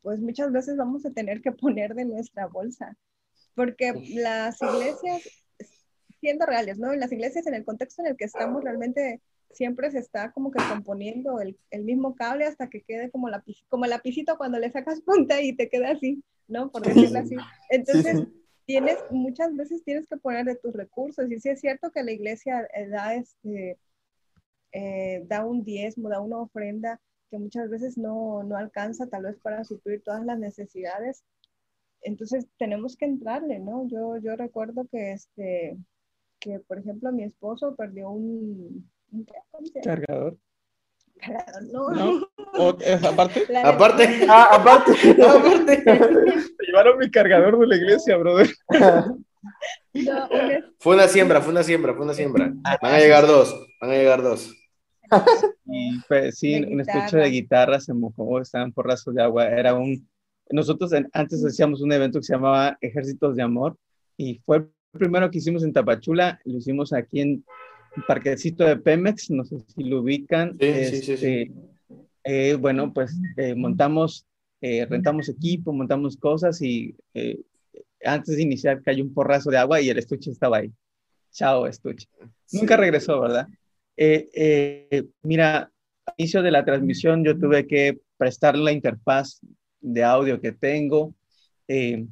pues 0.02 0.20
muchas 0.20 0.52
veces 0.52 0.76
vamos 0.76 1.04
a 1.06 1.12
tener 1.12 1.40
que 1.40 1.52
poner 1.52 1.94
de 1.94 2.04
nuestra 2.04 2.46
bolsa, 2.46 2.96
porque 3.54 3.92
las 4.14 4.60
iglesias, 4.62 5.22
siendo 6.20 6.46
reales, 6.46 6.78
¿no? 6.78 6.92
Las 6.94 7.12
iglesias 7.12 7.46
en 7.46 7.54
el 7.54 7.64
contexto 7.64 8.02
en 8.02 8.08
el 8.08 8.16
que 8.16 8.24
estamos 8.24 8.62
realmente 8.62 9.20
siempre 9.50 9.90
se 9.90 9.98
está 9.98 10.30
como 10.32 10.50
que 10.50 10.62
componiendo 10.68 11.40
el, 11.40 11.58
el 11.70 11.84
mismo 11.84 12.14
cable 12.14 12.44
hasta 12.44 12.68
que 12.68 12.82
quede 12.82 13.10
como, 13.10 13.28
la, 13.28 13.42
como 13.68 13.84
el 13.84 13.90
lapicito 13.90 14.36
cuando 14.36 14.58
le 14.58 14.70
sacas 14.70 15.00
punta 15.00 15.40
y 15.40 15.54
te 15.56 15.68
queda 15.68 15.90
así, 15.90 16.22
¿no? 16.46 16.70
Por 16.70 16.82
decirlo 16.82 17.20
así. 17.20 17.36
Entonces, 17.70 18.26
tienes, 18.66 18.98
muchas 19.10 19.56
veces 19.56 19.82
tienes 19.82 20.06
que 20.06 20.18
poner 20.18 20.44
de 20.44 20.56
tus 20.56 20.74
recursos. 20.74 21.30
Y 21.30 21.40
sí 21.40 21.48
es 21.48 21.60
cierto 21.60 21.90
que 21.90 22.02
la 22.02 22.12
iglesia 22.12 22.68
da, 22.90 23.14
este, 23.14 23.78
eh, 24.72 25.24
da 25.26 25.44
un 25.44 25.64
diezmo, 25.64 26.08
da 26.08 26.20
una 26.20 26.38
ofrenda 26.38 27.00
que 27.30 27.38
muchas 27.38 27.68
veces 27.70 27.98
no, 27.98 28.42
no 28.42 28.56
alcanza 28.56 29.06
tal 29.06 29.24
vez 29.24 29.38
para 29.40 29.64
suplir 29.64 30.02
todas 30.02 30.24
las 30.24 30.38
necesidades. 30.38 31.24
Entonces 32.02 32.46
tenemos 32.58 32.96
que 32.96 33.06
entrarle, 33.06 33.58
¿no? 33.58 33.86
Yo, 33.88 34.16
yo 34.18 34.36
recuerdo 34.36 34.86
que, 34.90 35.12
este, 35.12 35.76
que, 36.40 36.60
por 36.60 36.78
ejemplo, 36.78 37.12
mi 37.12 37.24
esposo 37.24 37.74
perdió 37.76 38.10
un, 38.10 38.90
un 39.10 39.26
cargador. 39.82 40.38
Cargador, 41.20 41.96
no. 41.96 42.28
aparte? 43.08 43.56
Aparte, 43.64 44.08
ah, 44.28 44.48
aparte, 44.52 44.92
aparte. 45.22 45.84
Llevaron 46.66 46.98
mi 46.98 47.10
cargador 47.10 47.58
de 47.58 47.66
la 47.66 47.76
iglesia, 47.76 48.16
brother. 48.16 48.48
No, 49.94 50.28
Fue 50.78 50.94
una 50.94 51.08
siembra, 51.08 51.40
fue 51.40 51.52
una 51.52 51.64
siembra, 51.64 51.94
fue 51.94 52.04
una 52.04 52.14
siembra. 52.14 52.52
Van 52.80 52.94
a 52.94 52.98
llegar 52.98 53.26
dos, 53.26 53.67
van 53.80 53.90
a 53.90 53.94
llegar 53.94 54.22
dos. 54.22 54.54
Y 55.70 55.98
pues, 56.08 56.38
sí, 56.38 56.54
un 56.54 56.80
estuche 56.80 57.16
de 57.18 57.28
guitarra 57.30 57.78
se 57.80 57.92
mojó, 57.92 58.40
estaban 58.40 58.72
porrazos 58.72 59.14
de 59.14 59.22
agua. 59.22 59.46
Era 59.48 59.74
un. 59.74 60.08
Nosotros 60.50 60.92
en- 60.94 61.08
antes 61.12 61.44
hacíamos 61.44 61.82
un 61.82 61.92
evento 61.92 62.18
que 62.20 62.24
se 62.24 62.32
llamaba 62.32 62.78
Ejércitos 62.80 63.36
de 63.36 63.42
Amor 63.42 63.76
y 64.16 64.40
fue 64.46 64.56
el 64.58 64.68
primero 64.92 65.30
que 65.30 65.38
hicimos 65.38 65.62
en 65.64 65.74
Tapachula. 65.74 66.40
Lo 66.44 66.56
hicimos 66.56 66.92
aquí 66.94 67.20
en 67.20 67.44
un 67.96 68.02
parquecito 68.06 68.64
de 68.64 68.76
Pemex, 68.78 69.30
no 69.30 69.44
sé 69.44 69.58
si 69.74 69.84
lo 69.84 70.00
ubican. 70.00 70.56
Sí, 70.58 70.72
sí, 70.84 70.96
sí, 71.02 71.02
sí. 71.02 71.12
Este, 71.12 71.52
eh, 72.24 72.54
bueno, 72.54 72.92
pues 72.94 73.14
eh, 73.36 73.54
montamos, 73.54 74.26
eh, 74.62 74.86
rentamos 74.86 75.28
equipo, 75.28 75.72
montamos 75.74 76.16
cosas 76.16 76.62
y 76.62 76.96
eh, 77.12 77.40
antes 78.04 78.36
de 78.36 78.42
iniciar 78.42 78.82
cayó 78.82 79.04
un 79.04 79.12
porrazo 79.12 79.50
de 79.50 79.58
agua 79.58 79.80
y 79.82 79.90
el 79.90 79.98
estuche 79.98 80.30
estaba 80.30 80.58
ahí. 80.58 80.72
Chao, 81.30 81.66
estuche. 81.66 82.08
Nunca 82.52 82.76
regresó, 82.78 83.20
¿verdad? 83.20 83.48
Eh, 84.00 84.30
eh, 84.32 85.08
mira, 85.22 85.72
al 86.06 86.14
inicio 86.16 86.40
de 86.40 86.52
la 86.52 86.64
transmisión 86.64 87.24
yo 87.24 87.36
tuve 87.36 87.66
que 87.66 87.98
prestar 88.16 88.56
la 88.56 88.70
interfaz 88.70 89.40
de 89.80 90.04
audio 90.04 90.40
que 90.40 90.52
tengo. 90.52 91.16
Eh, 91.66 92.06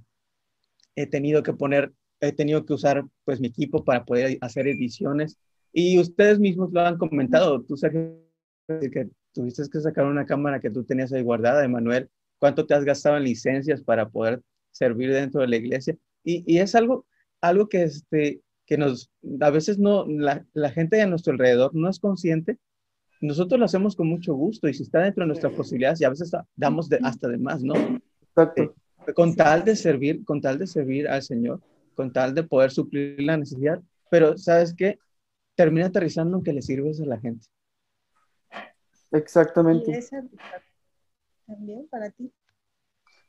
he 0.96 1.06
tenido 1.06 1.44
que 1.44 1.52
poner, 1.52 1.92
he 2.20 2.32
tenido 2.32 2.66
que 2.66 2.72
usar 2.72 3.04
pues 3.24 3.40
mi 3.40 3.46
equipo 3.46 3.84
para 3.84 4.04
poder 4.04 4.36
hacer 4.40 4.66
ediciones. 4.66 5.38
Y 5.72 6.00
ustedes 6.00 6.40
mismos 6.40 6.72
lo 6.72 6.80
han 6.80 6.98
comentado. 6.98 7.62
Tú, 7.62 7.76
Sergio, 7.76 8.18
que 8.66 9.08
tuviste 9.32 9.62
que 9.70 9.80
sacar 9.80 10.06
una 10.06 10.26
cámara 10.26 10.58
que 10.58 10.70
tú 10.70 10.82
tenías 10.84 11.12
ahí 11.12 11.22
guardada, 11.22 11.64
Emanuel. 11.64 12.10
¿Cuánto 12.38 12.66
te 12.66 12.74
has 12.74 12.84
gastado 12.84 13.16
en 13.16 13.24
licencias 13.24 13.80
para 13.82 14.08
poder 14.08 14.42
servir 14.72 15.12
dentro 15.12 15.40
de 15.40 15.48
la 15.48 15.56
iglesia? 15.56 15.96
Y, 16.24 16.42
y 16.52 16.58
es 16.58 16.74
algo, 16.74 17.06
algo 17.40 17.68
que, 17.68 17.84
este, 17.84 18.42
que 18.66 18.76
nos, 18.76 19.10
a 19.40 19.50
veces 19.50 19.78
no, 19.78 20.04
la, 20.06 20.44
la 20.52 20.70
gente 20.70 21.00
a 21.00 21.06
nuestro 21.06 21.32
alrededor 21.32 21.74
no 21.74 21.88
es 21.88 22.00
consciente. 22.00 22.58
Nosotros 23.20 23.58
lo 23.58 23.64
hacemos 23.64 23.96
con 23.96 24.08
mucho 24.08 24.34
gusto 24.34 24.68
y 24.68 24.74
si 24.74 24.82
está 24.82 25.00
dentro 25.00 25.22
de 25.22 25.28
nuestras 25.28 25.54
posibilidades 25.54 26.00
y 26.00 26.04
a 26.04 26.10
veces 26.10 26.32
damos 26.54 26.88
de, 26.88 26.98
hasta 27.02 27.28
de 27.28 27.38
más, 27.38 27.62
¿no? 27.62 27.74
Exacto. 28.22 28.74
con 29.14 29.34
tal 29.34 29.64
de 29.64 29.76
servir, 29.76 30.24
con 30.24 30.40
tal 30.40 30.58
de 30.58 30.66
servir 30.66 31.08
al 31.08 31.22
Señor, 31.22 31.62
con 31.94 32.12
tal 32.12 32.34
de 32.34 32.42
poder 32.42 32.70
suplir 32.70 33.22
la 33.22 33.38
necesidad, 33.38 33.80
pero 34.10 34.36
¿sabes 34.36 34.74
qué? 34.74 34.98
Termina 35.54 35.86
aterrizando 35.86 36.36
en 36.36 36.44
que 36.44 36.52
le 36.52 36.60
sirves 36.60 37.00
a 37.00 37.06
la 37.06 37.18
gente. 37.18 37.46
Exactamente. 39.12 39.90
Y 39.90 39.94
esa 39.94 40.22
también 41.46 41.86
para 41.88 42.10
ti. 42.10 42.30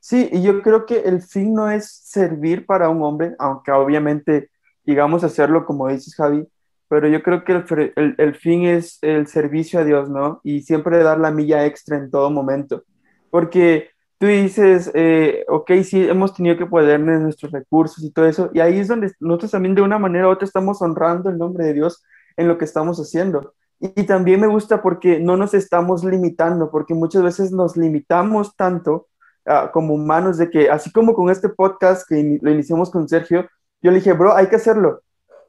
Sí, 0.00 0.28
y 0.30 0.42
yo 0.42 0.62
creo 0.62 0.84
que 0.84 1.00
el 1.00 1.22
fin 1.22 1.54
no 1.54 1.70
es 1.70 1.90
servir 1.90 2.66
para 2.66 2.88
un 2.88 3.02
hombre, 3.02 3.34
aunque 3.38 3.72
obviamente 3.72 4.50
llegamos 4.88 5.22
a 5.22 5.26
hacerlo 5.26 5.66
como 5.66 5.88
dices, 5.88 6.14
Javi, 6.14 6.46
pero 6.88 7.08
yo 7.08 7.22
creo 7.22 7.44
que 7.44 7.92
el, 7.96 8.34
fin 8.34 8.64
es 8.64 8.98
el 9.02 9.26
servicio 9.26 9.80
a 9.80 9.84
Dios, 9.84 10.08
¿no? 10.08 10.40
Y 10.42 10.62
siempre 10.62 11.02
dar 11.02 11.20
la 11.20 11.30
milla 11.30 11.66
extra 11.66 11.98
en 11.98 12.10
todo 12.10 12.30
momento. 12.30 12.84
Porque 13.30 13.90
tú 14.18 14.26
dices, 14.26 14.90
eh, 14.94 15.44
ok, 15.48 15.70
sí, 15.84 16.08
hemos 16.08 16.34
tenido 16.34 16.56
que 16.56 16.64
ponerle 16.64 17.18
nuestros 17.18 17.52
recursos 17.52 18.02
y 18.02 18.10
todo 18.10 18.26
eso, 18.26 18.50
y 18.54 18.60
ahí 18.60 18.78
es 18.78 18.88
donde 18.88 19.12
nosotros 19.20 19.50
también 19.50 19.74
de 19.74 19.82
una 19.82 19.98
manera 19.98 20.28
u 20.28 20.30
otra 20.30 20.46
estamos 20.46 20.80
honrando 20.80 21.28
el 21.28 21.36
nombre 21.36 21.66
de 21.66 21.74
Dios 21.74 22.02
en 22.38 22.48
lo 22.48 22.56
que 22.56 22.64
estamos 22.64 22.98
haciendo. 22.98 23.52
Y, 23.80 24.04
también 24.04 24.40
me 24.40 24.46
gusta 24.48 24.80
porque 24.82 25.20
no 25.20 25.36
nos 25.36 25.52
estamos 25.52 26.02
limitando, 26.02 26.70
porque 26.70 26.94
muchas 26.94 27.22
veces 27.22 27.52
nos 27.52 27.76
limitamos 27.76 28.56
tanto 28.56 29.08
ah, 29.46 29.70
como 29.72 29.94
humanos 29.94 30.38
de 30.38 30.50
que, 30.50 30.70
así 30.70 30.90
como 30.90 31.14
con 31.14 31.30
este 31.30 31.50
podcast 31.50 32.08
que 32.08 32.38
lo 32.40 32.50
iniciamos 32.50 32.90
con 32.90 33.08
Sergio, 33.08 33.46
yo 33.82 33.90
le 33.90 33.98
dije, 33.98 34.12
bro, 34.12 34.34
hay 34.34 34.48
que 34.48 34.56
hacerlo. 34.56 35.02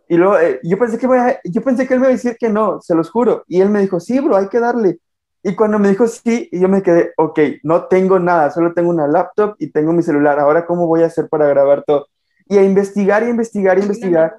Y 0.07 0.17
luego 0.17 0.39
eh, 0.39 0.59
yo, 0.63 0.77
pensé 0.79 0.97
que 0.97 1.07
a- 1.07 1.39
yo 1.45 1.61
pensé 1.63 1.87
que 1.87 1.93
él 1.93 1.99
me 1.99 2.07
iba 2.07 2.13
a 2.13 2.17
decir 2.17 2.37
que 2.39 2.49
no, 2.49 2.81
se 2.81 2.95
los 2.95 3.09
juro. 3.11 3.43
Y 3.47 3.61
él 3.61 3.69
me 3.69 3.81
dijo, 3.81 3.99
sí, 3.99 4.19
bro, 4.19 4.35
hay 4.37 4.49
que 4.49 4.59
darle. 4.59 4.99
Y 5.43 5.55
cuando 5.55 5.79
me 5.79 5.89
dijo 5.89 6.07
sí, 6.07 6.49
yo 6.51 6.67
me 6.69 6.81
quedé, 6.83 7.13
ok, 7.17 7.39
no 7.63 7.85
tengo 7.87 8.19
nada, 8.19 8.51
solo 8.51 8.73
tengo 8.73 8.89
una 8.89 9.07
laptop 9.07 9.55
y 9.59 9.71
tengo 9.71 9.93
mi 9.93 10.03
celular. 10.03 10.39
Ahora, 10.39 10.65
¿cómo 10.65 10.87
voy 10.87 11.03
a 11.03 11.07
hacer 11.07 11.29
para 11.29 11.47
grabar 11.47 11.83
todo? 11.85 12.07
Y 12.47 12.57
a 12.57 12.63
investigar 12.63 13.23
y 13.23 13.29
investigar 13.29 13.77
y 13.77 13.81
investigar. 13.81 14.37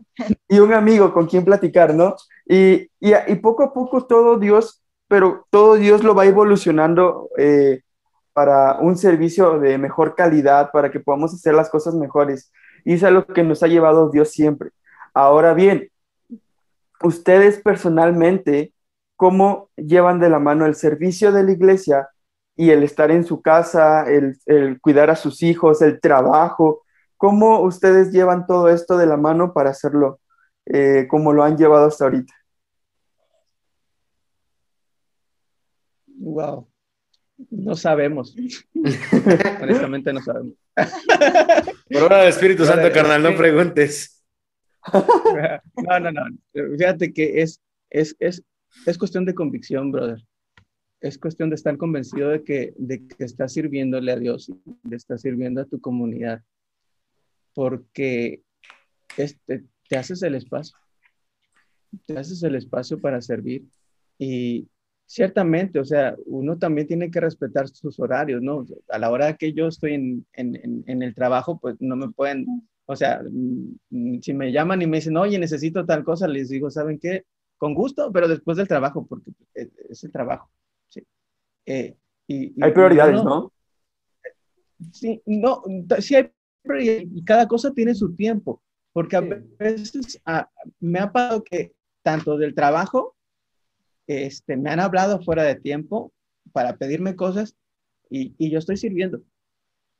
Y 0.49 0.59
un 0.59 0.73
amigo 0.75 1.13
con 1.13 1.27
quien 1.27 1.45
platicar, 1.45 1.95
¿no? 1.95 2.17
Y, 2.47 2.89
y, 3.01 3.13
y 3.29 3.37
poco 3.37 3.63
a 3.65 3.73
poco 3.73 4.07
todo 4.07 4.39
Dios, 4.39 4.83
pero 5.09 5.47
todo 5.51 5.77
Dios 5.77 6.03
lo 6.05 6.15
va 6.15 6.27
evolucionando 6.27 7.31
eh, 7.39 7.83
para 8.33 8.79
un 8.81 8.97
servicio 8.97 9.59
de 9.61 9.79
mejor 9.79 10.15
calidad, 10.15 10.71
para 10.73 10.91
que 10.91 11.01
podamos 11.01 11.35
hacer 11.35 11.55
las 11.55 11.71
cosas 11.71 11.95
mejores. 11.95 12.53
Y 12.85 12.95
es 12.95 13.03
lo 13.03 13.27
que 13.27 13.43
nos 13.43 13.63
ha 13.63 13.67
llevado 13.67 14.11
Dios 14.11 14.31
siempre. 14.31 14.71
Ahora 15.15 15.55
bien, 15.55 15.91
ustedes 17.03 17.61
personalmente, 17.61 18.73
¿cómo 19.17 19.71
llevan 19.77 20.21
de 20.21 20.31
la 20.31 20.39
mano 20.39 20.67
el 20.67 20.75
servicio 20.75 21.33
de 21.33 21.45
la 21.45 21.53
iglesia 21.53 22.09
y 22.57 22.71
el 22.71 22.83
estar 22.83 23.11
en 23.11 23.25
su 23.25 23.43
casa, 23.43 24.05
el, 24.11 24.39
el 24.47 24.81
cuidar 24.81 25.11
a 25.11 25.17
sus 25.17 25.43
hijos, 25.43 25.83
el 25.83 26.01
trabajo? 26.01 26.83
¿Cómo 27.17 27.61
ustedes 27.61 28.13
llevan 28.13 28.47
todo 28.47 28.69
esto 28.69 28.97
de 28.97 29.07
la 29.07 29.17
mano 29.17 29.53
para 29.53 29.71
hacerlo 29.71 30.21
eh, 30.67 31.07
como 31.09 31.33
lo 31.33 31.43
han 31.43 31.57
llevado 31.57 31.87
hasta 31.87 32.05
ahorita? 32.05 32.33
Wow. 36.07 36.67
No 37.51 37.75
sabemos. 37.75 38.35
Honestamente 39.63 40.13
no 40.13 40.21
sabemos. 40.21 40.55
Por 41.91 42.03
obra 42.03 42.19
del 42.19 42.29
Espíritu 42.29 42.65
Santo, 42.65 42.93
carnal, 42.93 43.23
no 43.23 43.37
preguntes. 43.37 44.17
No, 45.77 46.01
no, 46.01 46.11
no. 46.11 46.23
Fíjate 46.79 47.13
que 47.13 47.43
es, 47.43 47.61
es, 47.91 48.17
es, 48.19 48.43
es 48.87 48.97
cuestión 48.99 49.27
de 49.27 49.35
convicción, 49.35 49.93
brother. 49.93 50.25
Es 51.03 51.19
cuestión 51.19 51.51
de 51.51 51.57
estar 51.57 51.77
convencido 51.77 52.31
de 52.31 52.43
que, 52.45 52.73
de 52.77 53.07
que 53.07 53.25
estás 53.25 53.53
sirviéndole 53.53 54.13
a 54.13 54.17
Dios, 54.17 54.51
de 54.83 54.97
estás 54.97 55.21
sirviendo 55.21 55.61
a 55.61 55.67
tu 55.67 55.81
comunidad, 55.81 56.43
porque 57.55 58.43
este, 59.17 59.65
te 59.89 59.97
haces 59.97 60.23
el 60.23 60.35
espacio, 60.35 60.77
te 62.07 62.19
haces 62.19 62.43
el 62.43 62.55
espacio 62.55 63.01
para 63.01 63.21
servir 63.21 63.65
y 64.19 64.69
ciertamente, 65.11 65.81
o 65.81 65.85
sea, 65.85 66.15
uno 66.27 66.57
también 66.57 66.87
tiene 66.87 67.11
que 67.11 67.19
respetar 67.21 67.67
sus 67.67 67.99
horarios, 67.99 68.41
¿no? 68.43 68.65
A 68.91 68.97
la 68.97 69.11
hora 69.11 69.37
que 69.37 69.53
yo 69.53 69.67
estoy 69.67 69.95
en, 69.95 70.25
en, 70.35 70.55
en, 70.55 70.85
en 70.87 71.03
el 71.03 71.17
trabajo, 71.17 71.59
pues 71.59 71.75
no 71.81 71.97
me 71.97 72.11
pueden, 72.13 72.47
o 72.87 72.95
sea, 72.95 73.21
mm, 73.29 74.21
si 74.21 74.33
me 74.33 74.53
llaman 74.53 74.83
y 74.83 74.87
me 74.87 74.99
dicen, 74.99 75.17
oye, 75.17 75.37
necesito 75.37 75.85
tal 75.85 76.05
cosa, 76.05 76.29
les 76.29 76.49
digo, 76.49 76.71
¿saben 76.71 77.01
qué? 77.01 77.25
Con 77.59 77.75
gusto, 77.75 78.13
pero 78.13 78.29
después 78.29 78.57
del 78.57 78.69
trabajo, 78.69 79.05
porque 79.05 79.33
es, 79.53 79.69
es 79.89 80.05
el 80.05 80.13
trabajo. 80.13 80.49
Sí. 80.89 81.03
Eh, 81.67 81.97
y, 82.29 82.45
y- 82.57 82.63
Hay 82.63 82.71
prioridades, 82.71 83.25
¿no? 83.25 83.53
Sí, 84.93 85.21
no, 85.27 85.63
sí 85.99 86.15
hay 86.15 86.31
prioridades, 86.63 87.09
y 87.13 87.25
cada 87.25 87.49
cosa 87.49 87.73
tiene 87.75 87.97
su 87.97 88.15
tiempo, 88.15 88.63
porque 88.93 89.17
a 89.17 89.23
Sí. 89.23 89.29
veces 89.59 90.21
ah, 90.25 90.49
me 90.79 91.01
ha 91.01 91.11
pasado 91.11 91.43
que 91.43 91.73
tanto 92.03 92.39
del 92.39 92.55
trabajo, 92.55 93.17
este, 94.11 94.57
me 94.57 94.71
han 94.71 94.81
hablado 94.81 95.23
fuera 95.23 95.45
de 95.45 95.55
tiempo 95.55 96.13
para 96.53 96.77
pedirme 96.77 97.15
cosas 97.15 97.57
y, 98.09 98.35
yo 98.51 98.59
estoy 98.59 98.77
sirviendo 98.77 99.21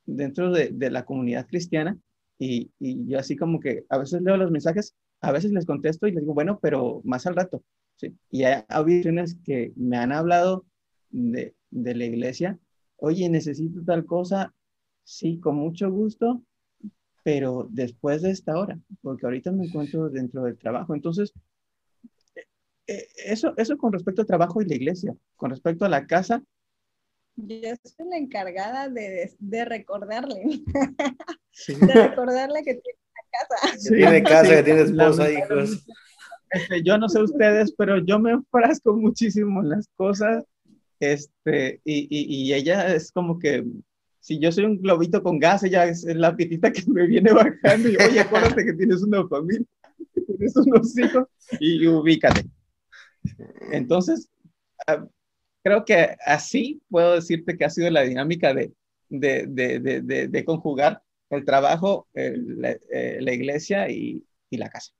dentro 0.05 0.51
de, 0.51 0.73
la 0.91 1.05
comunidad 1.05 1.47
cristiana 1.47 1.97
y, 2.37 2.71
yo 2.79 3.19
así 3.19 3.37
como 3.37 3.59
que 3.61 3.85
a 3.89 3.97
veces 3.97 4.21
leo 4.21 4.35
los 4.35 4.51
mensajes, 4.51 4.95
a 5.21 5.31
veces 5.31 5.51
les 5.51 5.65
contesto 5.65 6.07
y 6.07 6.11
les 6.11 6.23
digo, 6.23 6.33
bueno, 6.33 6.59
pero 6.61 7.01
más 7.05 7.25
al 7.25 7.35
rato. 7.35 7.63
¿sí? 7.95 8.13
Y 8.29 8.43
hay 8.43 8.63
ocasiones 8.69 9.37
que 9.45 9.71
me 9.77 9.95
han 9.95 10.11
hablado 10.11 10.65
de, 11.09 11.55
de 11.69 11.95
la 11.95 12.05
iglesia, 12.05 12.59
oye, 12.97 13.29
necesito 13.29 13.81
tal 13.85 14.05
cosa, 14.05 14.53
sí, 15.03 15.39
con 15.39 15.55
mucho 15.55 15.89
gusto, 15.89 16.43
pero 17.23 17.67
después 17.69 18.23
de 18.23 18.31
esta 18.31 18.57
hora, 18.57 18.77
porque 19.01 19.25
ahorita 19.25 19.51
me 19.51 19.67
encuentro 19.67 20.09
dentro 20.09 20.43
del 20.43 20.57
trabajo. 20.57 20.95
Entonces, 20.95 21.33
eso, 23.25 23.53
eso 23.57 23.77
con 23.77 23.93
respecto 23.93 24.21
al 24.21 24.27
trabajo 24.27 24.61
y 24.61 24.65
la 24.67 24.75
iglesia. 24.75 25.15
Con 25.35 25.49
respecto 25.49 25.85
a 25.85 25.89
la 25.89 26.05
casa. 26.07 26.43
Yo 27.35 27.73
soy 27.83 28.09
la 28.09 28.17
encargada 28.17 28.89
de, 28.89 29.33
de 29.39 29.65
recordarle. 29.65 30.61
De 31.67 31.93
recordarle 31.93 32.63
que 32.63 32.75
tiene 32.75 32.99
casa. 33.31 33.77
Que 33.89 33.95
tiene 33.95 34.23
casa, 34.23 34.55
que 34.55 34.63
tiene 34.63 34.81
esposa, 34.81 35.31
hijos. 35.31 35.85
Este, 36.51 36.83
yo 36.83 36.97
no 36.97 37.07
sé 37.07 37.21
ustedes, 37.21 37.73
pero 37.77 38.03
yo 38.05 38.19
me 38.19 38.31
enfrasco 38.31 38.93
muchísimo 38.93 39.61
en 39.61 39.69
las 39.69 39.87
cosas. 39.95 40.43
Este, 40.99 41.81
y, 41.83 42.07
y, 42.09 42.45
y 42.45 42.53
ella 42.53 42.93
es 42.93 43.11
como 43.11 43.39
que 43.39 43.65
si 44.21 44.39
yo 44.39 44.51
soy 44.51 44.65
un 44.65 44.79
globito 44.79 45.23
con 45.23 45.39
gas, 45.39 45.63
ella 45.63 45.85
es 45.85 46.03
la 46.05 46.35
pitita 46.35 46.71
que 46.71 46.83
me 46.87 47.07
viene 47.07 47.33
bajando 47.33 47.89
y 47.89 47.97
oye, 47.97 48.19
acuérdate 48.19 48.63
que 48.63 48.73
tienes 48.73 49.01
una 49.01 49.27
familia, 49.27 49.65
que 50.13 50.21
tienes 50.21 50.55
unos 50.55 50.97
hijos 50.97 51.25
y 51.59 51.87
ubícate. 51.87 52.45
Entonces, 53.71 54.29
ah, 54.87 55.05
creo 55.63 55.85
que 55.85 56.15
así 56.25 56.81
puedo 56.89 57.15
decirte 57.15 57.57
que 57.57 57.65
ha 57.65 57.69
sido 57.69 57.89
la 57.89 58.01
dinámica 58.01 58.53
de, 58.53 58.73
de, 59.09 59.45
de, 59.47 59.79
de, 59.79 60.27
de 60.27 60.45
conjugar 60.45 61.03
el 61.29 61.45
trabajo, 61.45 62.07
el, 62.13 62.61
la, 62.61 62.71
eh, 62.91 63.19
la, 63.21 63.33
iglesia 63.33 63.89
y, 63.89 64.25
y 64.49 64.57
la 64.57 64.69
casa. 64.69 64.91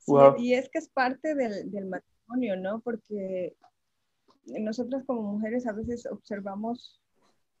Sí, 0.00 0.12
y 0.38 0.54
es 0.54 0.68
que 0.68 0.78
es 0.78 0.88
parte 0.88 1.34
del, 1.34 1.70
del 1.70 1.86
matrimonio, 1.86 2.56
¿no? 2.56 2.80
Porque 2.80 3.54
nosotras 4.44 5.04
como 5.06 5.22
mujeres 5.22 5.66
a 5.66 5.72
veces 5.72 6.06
observamos 6.06 7.00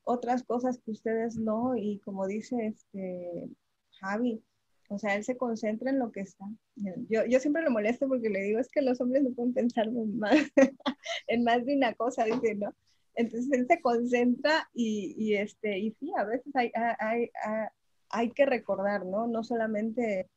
otras 0.04 0.42
cosas 0.42 0.80
que 0.84 0.90
ustedes 0.90 1.36
no, 1.36 1.76
y 1.76 2.00
como 2.00 2.26
dice 2.26 2.66
este 2.66 3.48
Javi, 4.00 4.42
o 4.94 4.98
sea, 4.98 5.14
él 5.16 5.24
se 5.24 5.36
concentra 5.36 5.90
en 5.90 5.98
lo 5.98 6.12
que 6.12 6.20
está. 6.20 6.44
Yo, 7.08 7.24
yo 7.26 7.40
siempre 7.40 7.62
lo 7.62 7.70
molesto 7.70 8.08
porque 8.08 8.28
le 8.28 8.42
digo, 8.42 8.58
es 8.58 8.68
que 8.68 8.82
los 8.82 9.00
hombres 9.00 9.22
no 9.22 9.30
pueden 9.32 9.54
pensar 9.54 9.86
en 9.88 10.18
más, 10.18 10.34
en 11.28 11.44
más 11.44 11.64
de 11.64 11.76
una 11.76 11.94
cosa, 11.94 12.24
dice, 12.24 12.54
¿no? 12.54 12.74
Entonces 13.14 13.50
él 13.52 13.66
se 13.66 13.80
concentra 13.80 14.68
y, 14.72 15.14
y, 15.18 15.34
este, 15.36 15.78
y 15.78 15.92
sí, 15.92 16.12
a 16.16 16.24
veces 16.24 16.54
hay, 16.54 16.72
hay, 16.98 17.30
hay, 18.08 18.30
que 18.30 18.46
recordar, 18.46 19.04
¿no? 19.04 19.26
No 19.26 19.44
solamente 19.44 20.30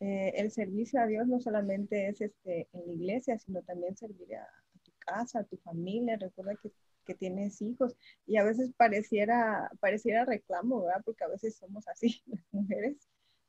eh, 0.00 0.32
el 0.36 0.50
servicio 0.50 1.00
a 1.00 1.06
Dios, 1.06 1.26
no 1.28 1.40
solamente 1.40 2.08
es 2.08 2.20
este, 2.20 2.68
en 2.72 2.86
la 2.86 2.92
iglesia, 2.92 3.38
sino 3.38 3.62
también 3.62 3.96
servir 3.96 4.36
a, 4.36 4.42
a 4.42 4.78
tu 4.82 4.92
casa, 4.98 5.40
a 5.40 5.44
tu 5.44 5.58
familia. 5.58 6.16
Recuerda 6.16 6.54
que 6.62 6.72
que 7.08 7.14
tienes 7.14 7.60
hijos 7.62 7.96
y 8.26 8.36
a 8.36 8.44
veces 8.44 8.70
pareciera, 8.76 9.70
pareciera 9.80 10.26
reclamo, 10.26 10.82
¿verdad? 10.82 11.00
Porque 11.04 11.24
a 11.24 11.28
veces 11.28 11.56
somos 11.56 11.88
así 11.88 12.22
las 12.26 12.44
mujeres, 12.52 12.96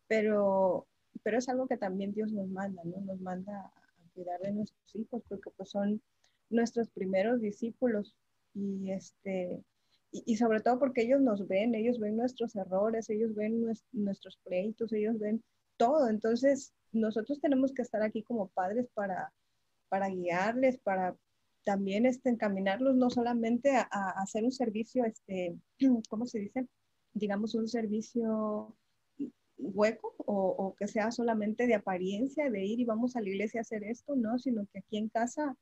pero, 0.09 0.87
pero 1.23 1.37
es 1.37 1.47
algo 1.47 1.67
que 1.67 1.77
también 1.77 2.13
Dios 2.13 2.33
nos 2.33 2.49
manda, 2.49 2.81
¿no? 2.83 2.99
Nos 3.01 3.21
manda 3.21 3.57
a 3.59 3.71
cuidar 4.13 4.41
de 4.41 4.51
nuestros 4.51 4.95
hijos 4.95 5.23
porque 5.29 5.51
pues 5.55 5.69
son 5.69 6.01
nuestros 6.49 6.89
primeros 6.89 7.39
discípulos 7.39 8.15
y 8.53 8.91
este 8.91 9.63
y, 10.11 10.37
sobre 10.37 10.59
todo 10.61 10.79
porque 10.79 11.03
ellos 11.03 11.21
nos 11.21 11.47
ven, 11.47 11.75
ellos 11.75 11.99
ven 11.99 12.17
nuestros 12.17 12.55
errores, 12.55 13.11
ellos 13.11 13.35
ven 13.35 13.63
nuestros 13.91 14.37
pleitos, 14.37 14.91
ellos 14.91 15.19
ven 15.19 15.43
todo. 15.77 16.09
Entonces, 16.09 16.73
nosotros 16.91 17.39
tenemos 17.39 17.71
que 17.73 17.83
estar 17.83 18.01
aquí 18.01 18.23
como 18.23 18.47
padres 18.47 18.87
para, 18.95 19.31
para 19.87 20.09
guiarles, 20.09 20.79
para, 20.79 21.15
también 21.63 22.07
este, 22.07 22.31
encaminarlos 22.31 22.95
no 22.95 23.11
solamente 23.11 23.75
a, 23.75 23.87
a, 23.91 24.09
hacer 24.23 24.43
un 24.43 24.51
servicio, 24.51 25.05
este, 25.05 25.55
¿cómo 26.09 26.25
se 26.25 26.39
dice? 26.39 26.67
Digamos, 27.13 27.53
un 27.53 27.67
servicio 27.67 28.75
hueco 29.59 30.15
o, 30.19 30.33
o, 30.35 30.75
que 30.75 30.87
sea 30.87 31.11
solamente 31.11 31.67
de 31.67 31.75
apariencia, 31.75 32.49
de 32.49 32.65
ir 32.65 32.79
y 32.79 32.85
vamos 32.85 33.15
a 33.15 33.21
la 33.21 33.29
iglesia 33.29 33.59
a 33.59 33.61
hacer 33.61 33.83
esto, 33.83 34.15
no, 34.15 34.39
sino 34.39 34.65
que 34.71 34.79
aquí 34.79 34.97
en 34.97 35.09
casa 35.09 35.55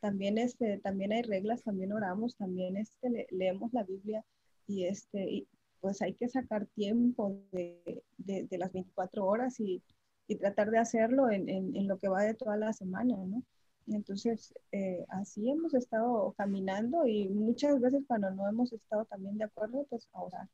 también, 0.00 0.38
este, 0.38 0.78
también 0.78 1.12
hay 1.12 1.22
reglas, 1.22 1.62
también 1.62 1.92
oramos, 1.92 2.36
también 2.36 2.76
este, 2.76 3.10
le, 3.10 3.26
leemos 3.30 3.72
la 3.72 3.84
Biblia 3.84 4.24
y, 4.66 4.84
este, 4.86 5.30
y 5.30 5.48
pues 5.80 6.00
hay 6.02 6.14
que 6.14 6.28
sacar 6.28 6.66
tiempo 6.66 7.42
de, 7.52 8.02
de, 8.18 8.58
las 8.58 8.72
24 8.72 9.26
horas 9.26 9.60
y, 9.60 9.82
y, 10.26 10.36
tratar 10.36 10.70
de 10.70 10.78
hacerlo 10.78 11.30
en, 11.30 11.48
en, 11.48 11.76
en, 11.76 11.88
lo 11.88 11.98
que 11.98 12.08
va 12.08 12.22
de 12.22 12.34
toda 12.34 12.56
la 12.56 12.72
semana, 12.72 13.16
¿no? 13.16 13.42
Entonces, 13.86 14.54
eh, 14.72 15.04
así 15.08 15.50
hemos 15.50 15.74
estado 15.74 16.32
caminando 16.36 17.06
y 17.06 17.28
muchas 17.28 17.80
veces 17.80 18.04
cuando 18.06 18.30
no 18.30 18.48
hemos 18.48 18.72
estado 18.72 19.04
también 19.06 19.36
de 19.38 19.44
acuerdo, 19.44 19.86
pues 19.88 20.08
a 20.12 20.22
orar, 20.22 20.48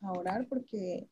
a 0.00 0.12
orar 0.12 0.46
porque 0.48 1.08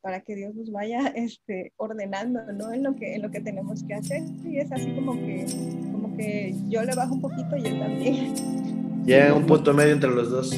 para 0.00 0.20
que 0.20 0.36
Dios 0.36 0.54
nos 0.54 0.70
vaya 0.70 1.08
este, 1.16 1.72
ordenando 1.76 2.40
¿no? 2.52 2.72
en, 2.72 2.84
lo 2.84 2.94
que, 2.94 3.16
en 3.16 3.22
lo 3.22 3.30
que 3.30 3.40
tenemos 3.40 3.82
que 3.82 3.94
hacer. 3.94 4.22
Y 4.44 4.58
es 4.58 4.70
así 4.70 4.92
como 4.94 5.14
que, 5.14 5.46
como 5.90 6.16
que 6.16 6.54
yo 6.68 6.82
le 6.84 6.94
bajo 6.94 7.14
un 7.14 7.20
poquito 7.20 7.56
y 7.56 7.66
él 7.66 7.78
también. 7.80 8.34
Llega 9.04 9.34
un 9.34 9.46
punto 9.46 9.74
medio 9.74 9.92
entre 9.92 10.10
los 10.10 10.30
dos. 10.30 10.54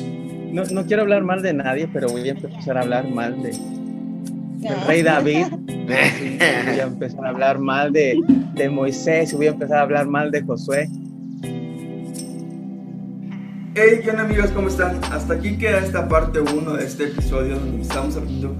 No, 0.52 0.64
no 0.64 0.84
quiero 0.84 1.02
hablar 1.02 1.22
mal 1.22 1.42
de 1.42 1.52
nadie, 1.52 1.88
pero 1.88 2.08
voy 2.08 2.28
a 2.28 2.32
empezar 2.32 2.78
a 2.78 2.80
hablar 2.80 3.08
mal 3.10 3.42
de, 3.42 3.50
el 3.50 4.86
rey 4.86 5.02
David. 5.02 5.46
voy 5.66 6.80
a 6.80 6.82
empezar 6.82 7.24
a 7.24 7.28
hablar 7.30 7.58
mal 7.58 7.92
de, 7.92 8.18
de 8.54 8.68
Moisés, 8.68 9.32
voy 9.34 9.46
a 9.46 9.50
empezar 9.50 9.78
a 9.78 9.82
hablar 9.82 10.06
mal 10.06 10.30
de 10.30 10.42
Josué. 10.42 10.88
Hey, 13.74 14.00
¿qué 14.02 14.10
onda 14.10 14.24
amigos? 14.24 14.50
¿Cómo 14.50 14.68
están? 14.68 14.98
Hasta 15.12 15.34
aquí 15.34 15.56
queda 15.56 15.78
esta 15.78 16.08
parte 16.08 16.40
1 16.40 16.72
de 16.74 16.84
este 16.84 17.04
episodio 17.04 17.58
donde 17.58 17.82
estamos 17.82 18.16
aprendiendo 18.16 18.56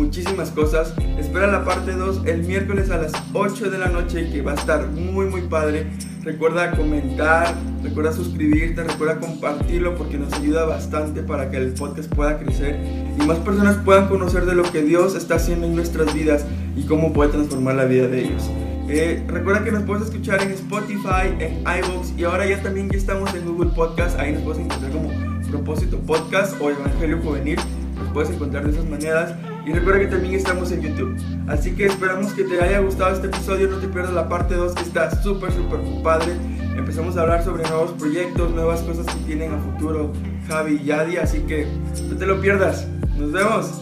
muchísimas 0.00 0.50
cosas. 0.50 0.94
Espera 1.18 1.46
la 1.46 1.64
parte 1.64 1.92
2 1.92 2.22
el 2.24 2.42
miércoles 2.44 2.90
a 2.90 2.96
las 2.96 3.12
8 3.34 3.70
de 3.70 3.78
la 3.78 3.88
noche 3.88 4.30
que 4.30 4.40
va 4.40 4.52
a 4.52 4.54
estar 4.54 4.86
muy 4.88 5.26
muy 5.26 5.42
padre. 5.42 5.86
Recuerda 6.22 6.70
comentar, 6.72 7.54
recuerda 7.82 8.12
suscribirte, 8.12 8.82
recuerda 8.82 9.18
compartirlo 9.18 9.94
porque 9.96 10.18
nos 10.18 10.32
ayuda 10.32 10.64
bastante 10.64 11.22
para 11.22 11.50
que 11.50 11.58
el 11.58 11.72
podcast 11.74 12.12
pueda 12.14 12.38
crecer 12.38 12.78
y 13.18 13.26
más 13.26 13.38
personas 13.38 13.76
puedan 13.84 14.08
conocer 14.08 14.46
de 14.46 14.54
lo 14.54 14.62
que 14.62 14.82
Dios 14.82 15.14
está 15.14 15.36
haciendo 15.36 15.66
en 15.66 15.76
nuestras 15.76 16.12
vidas 16.14 16.44
y 16.76 16.82
cómo 16.84 17.12
puede 17.12 17.30
transformar 17.30 17.74
la 17.74 17.84
vida 17.84 18.08
de 18.08 18.24
ellos. 18.24 18.50
Eh, 18.88 19.22
recuerda 19.28 19.62
que 19.62 19.70
nos 19.70 19.84
puedes 19.84 20.04
escuchar 20.04 20.42
en 20.42 20.50
Spotify, 20.50 21.28
en 21.38 21.60
iVoox 21.60 22.18
y 22.18 22.24
ahora 22.24 22.46
ya 22.46 22.60
también 22.62 22.90
ya 22.90 22.98
estamos 22.98 23.32
en 23.34 23.44
Google 23.46 23.70
Podcast. 23.70 24.18
Ahí 24.18 24.32
nos 24.32 24.42
puedes 24.42 24.60
encontrar 24.60 24.90
como 24.92 25.10
Propósito 25.50 25.98
Podcast 25.98 26.60
o 26.60 26.70
Evangelio 26.70 27.18
Juvenil. 27.22 27.58
Nos 27.96 28.12
puedes 28.12 28.30
encontrar 28.30 28.64
de 28.64 28.72
esas 28.72 28.86
maneras. 28.86 29.34
Y 29.70 29.72
recuerda 29.72 30.00
que 30.00 30.06
también 30.08 30.34
estamos 30.34 30.72
en 30.72 30.82
YouTube. 30.82 31.16
Así 31.46 31.76
que 31.76 31.86
esperamos 31.86 32.32
que 32.32 32.42
te 32.42 32.60
haya 32.60 32.80
gustado 32.80 33.14
este 33.14 33.28
episodio. 33.28 33.68
No 33.68 33.76
te 33.76 33.86
pierdas 33.86 34.12
la 34.12 34.28
parte 34.28 34.56
2 34.56 34.74
que 34.74 34.82
está 34.82 35.22
súper, 35.22 35.52
súper 35.52 35.78
padre. 36.02 36.32
Empezamos 36.76 37.16
a 37.16 37.22
hablar 37.22 37.44
sobre 37.44 37.62
nuevos 37.68 37.92
proyectos, 37.92 38.50
nuevas 38.50 38.80
cosas 38.80 39.06
que 39.06 39.20
tienen 39.26 39.52
a 39.52 39.58
futuro 39.58 40.12
Javi 40.48 40.80
y 40.82 40.86
Yadi. 40.86 41.18
Así 41.18 41.38
que 41.42 41.68
no 42.08 42.16
te 42.16 42.26
lo 42.26 42.40
pierdas. 42.40 42.88
Nos 43.16 43.30
vemos. 43.30 43.80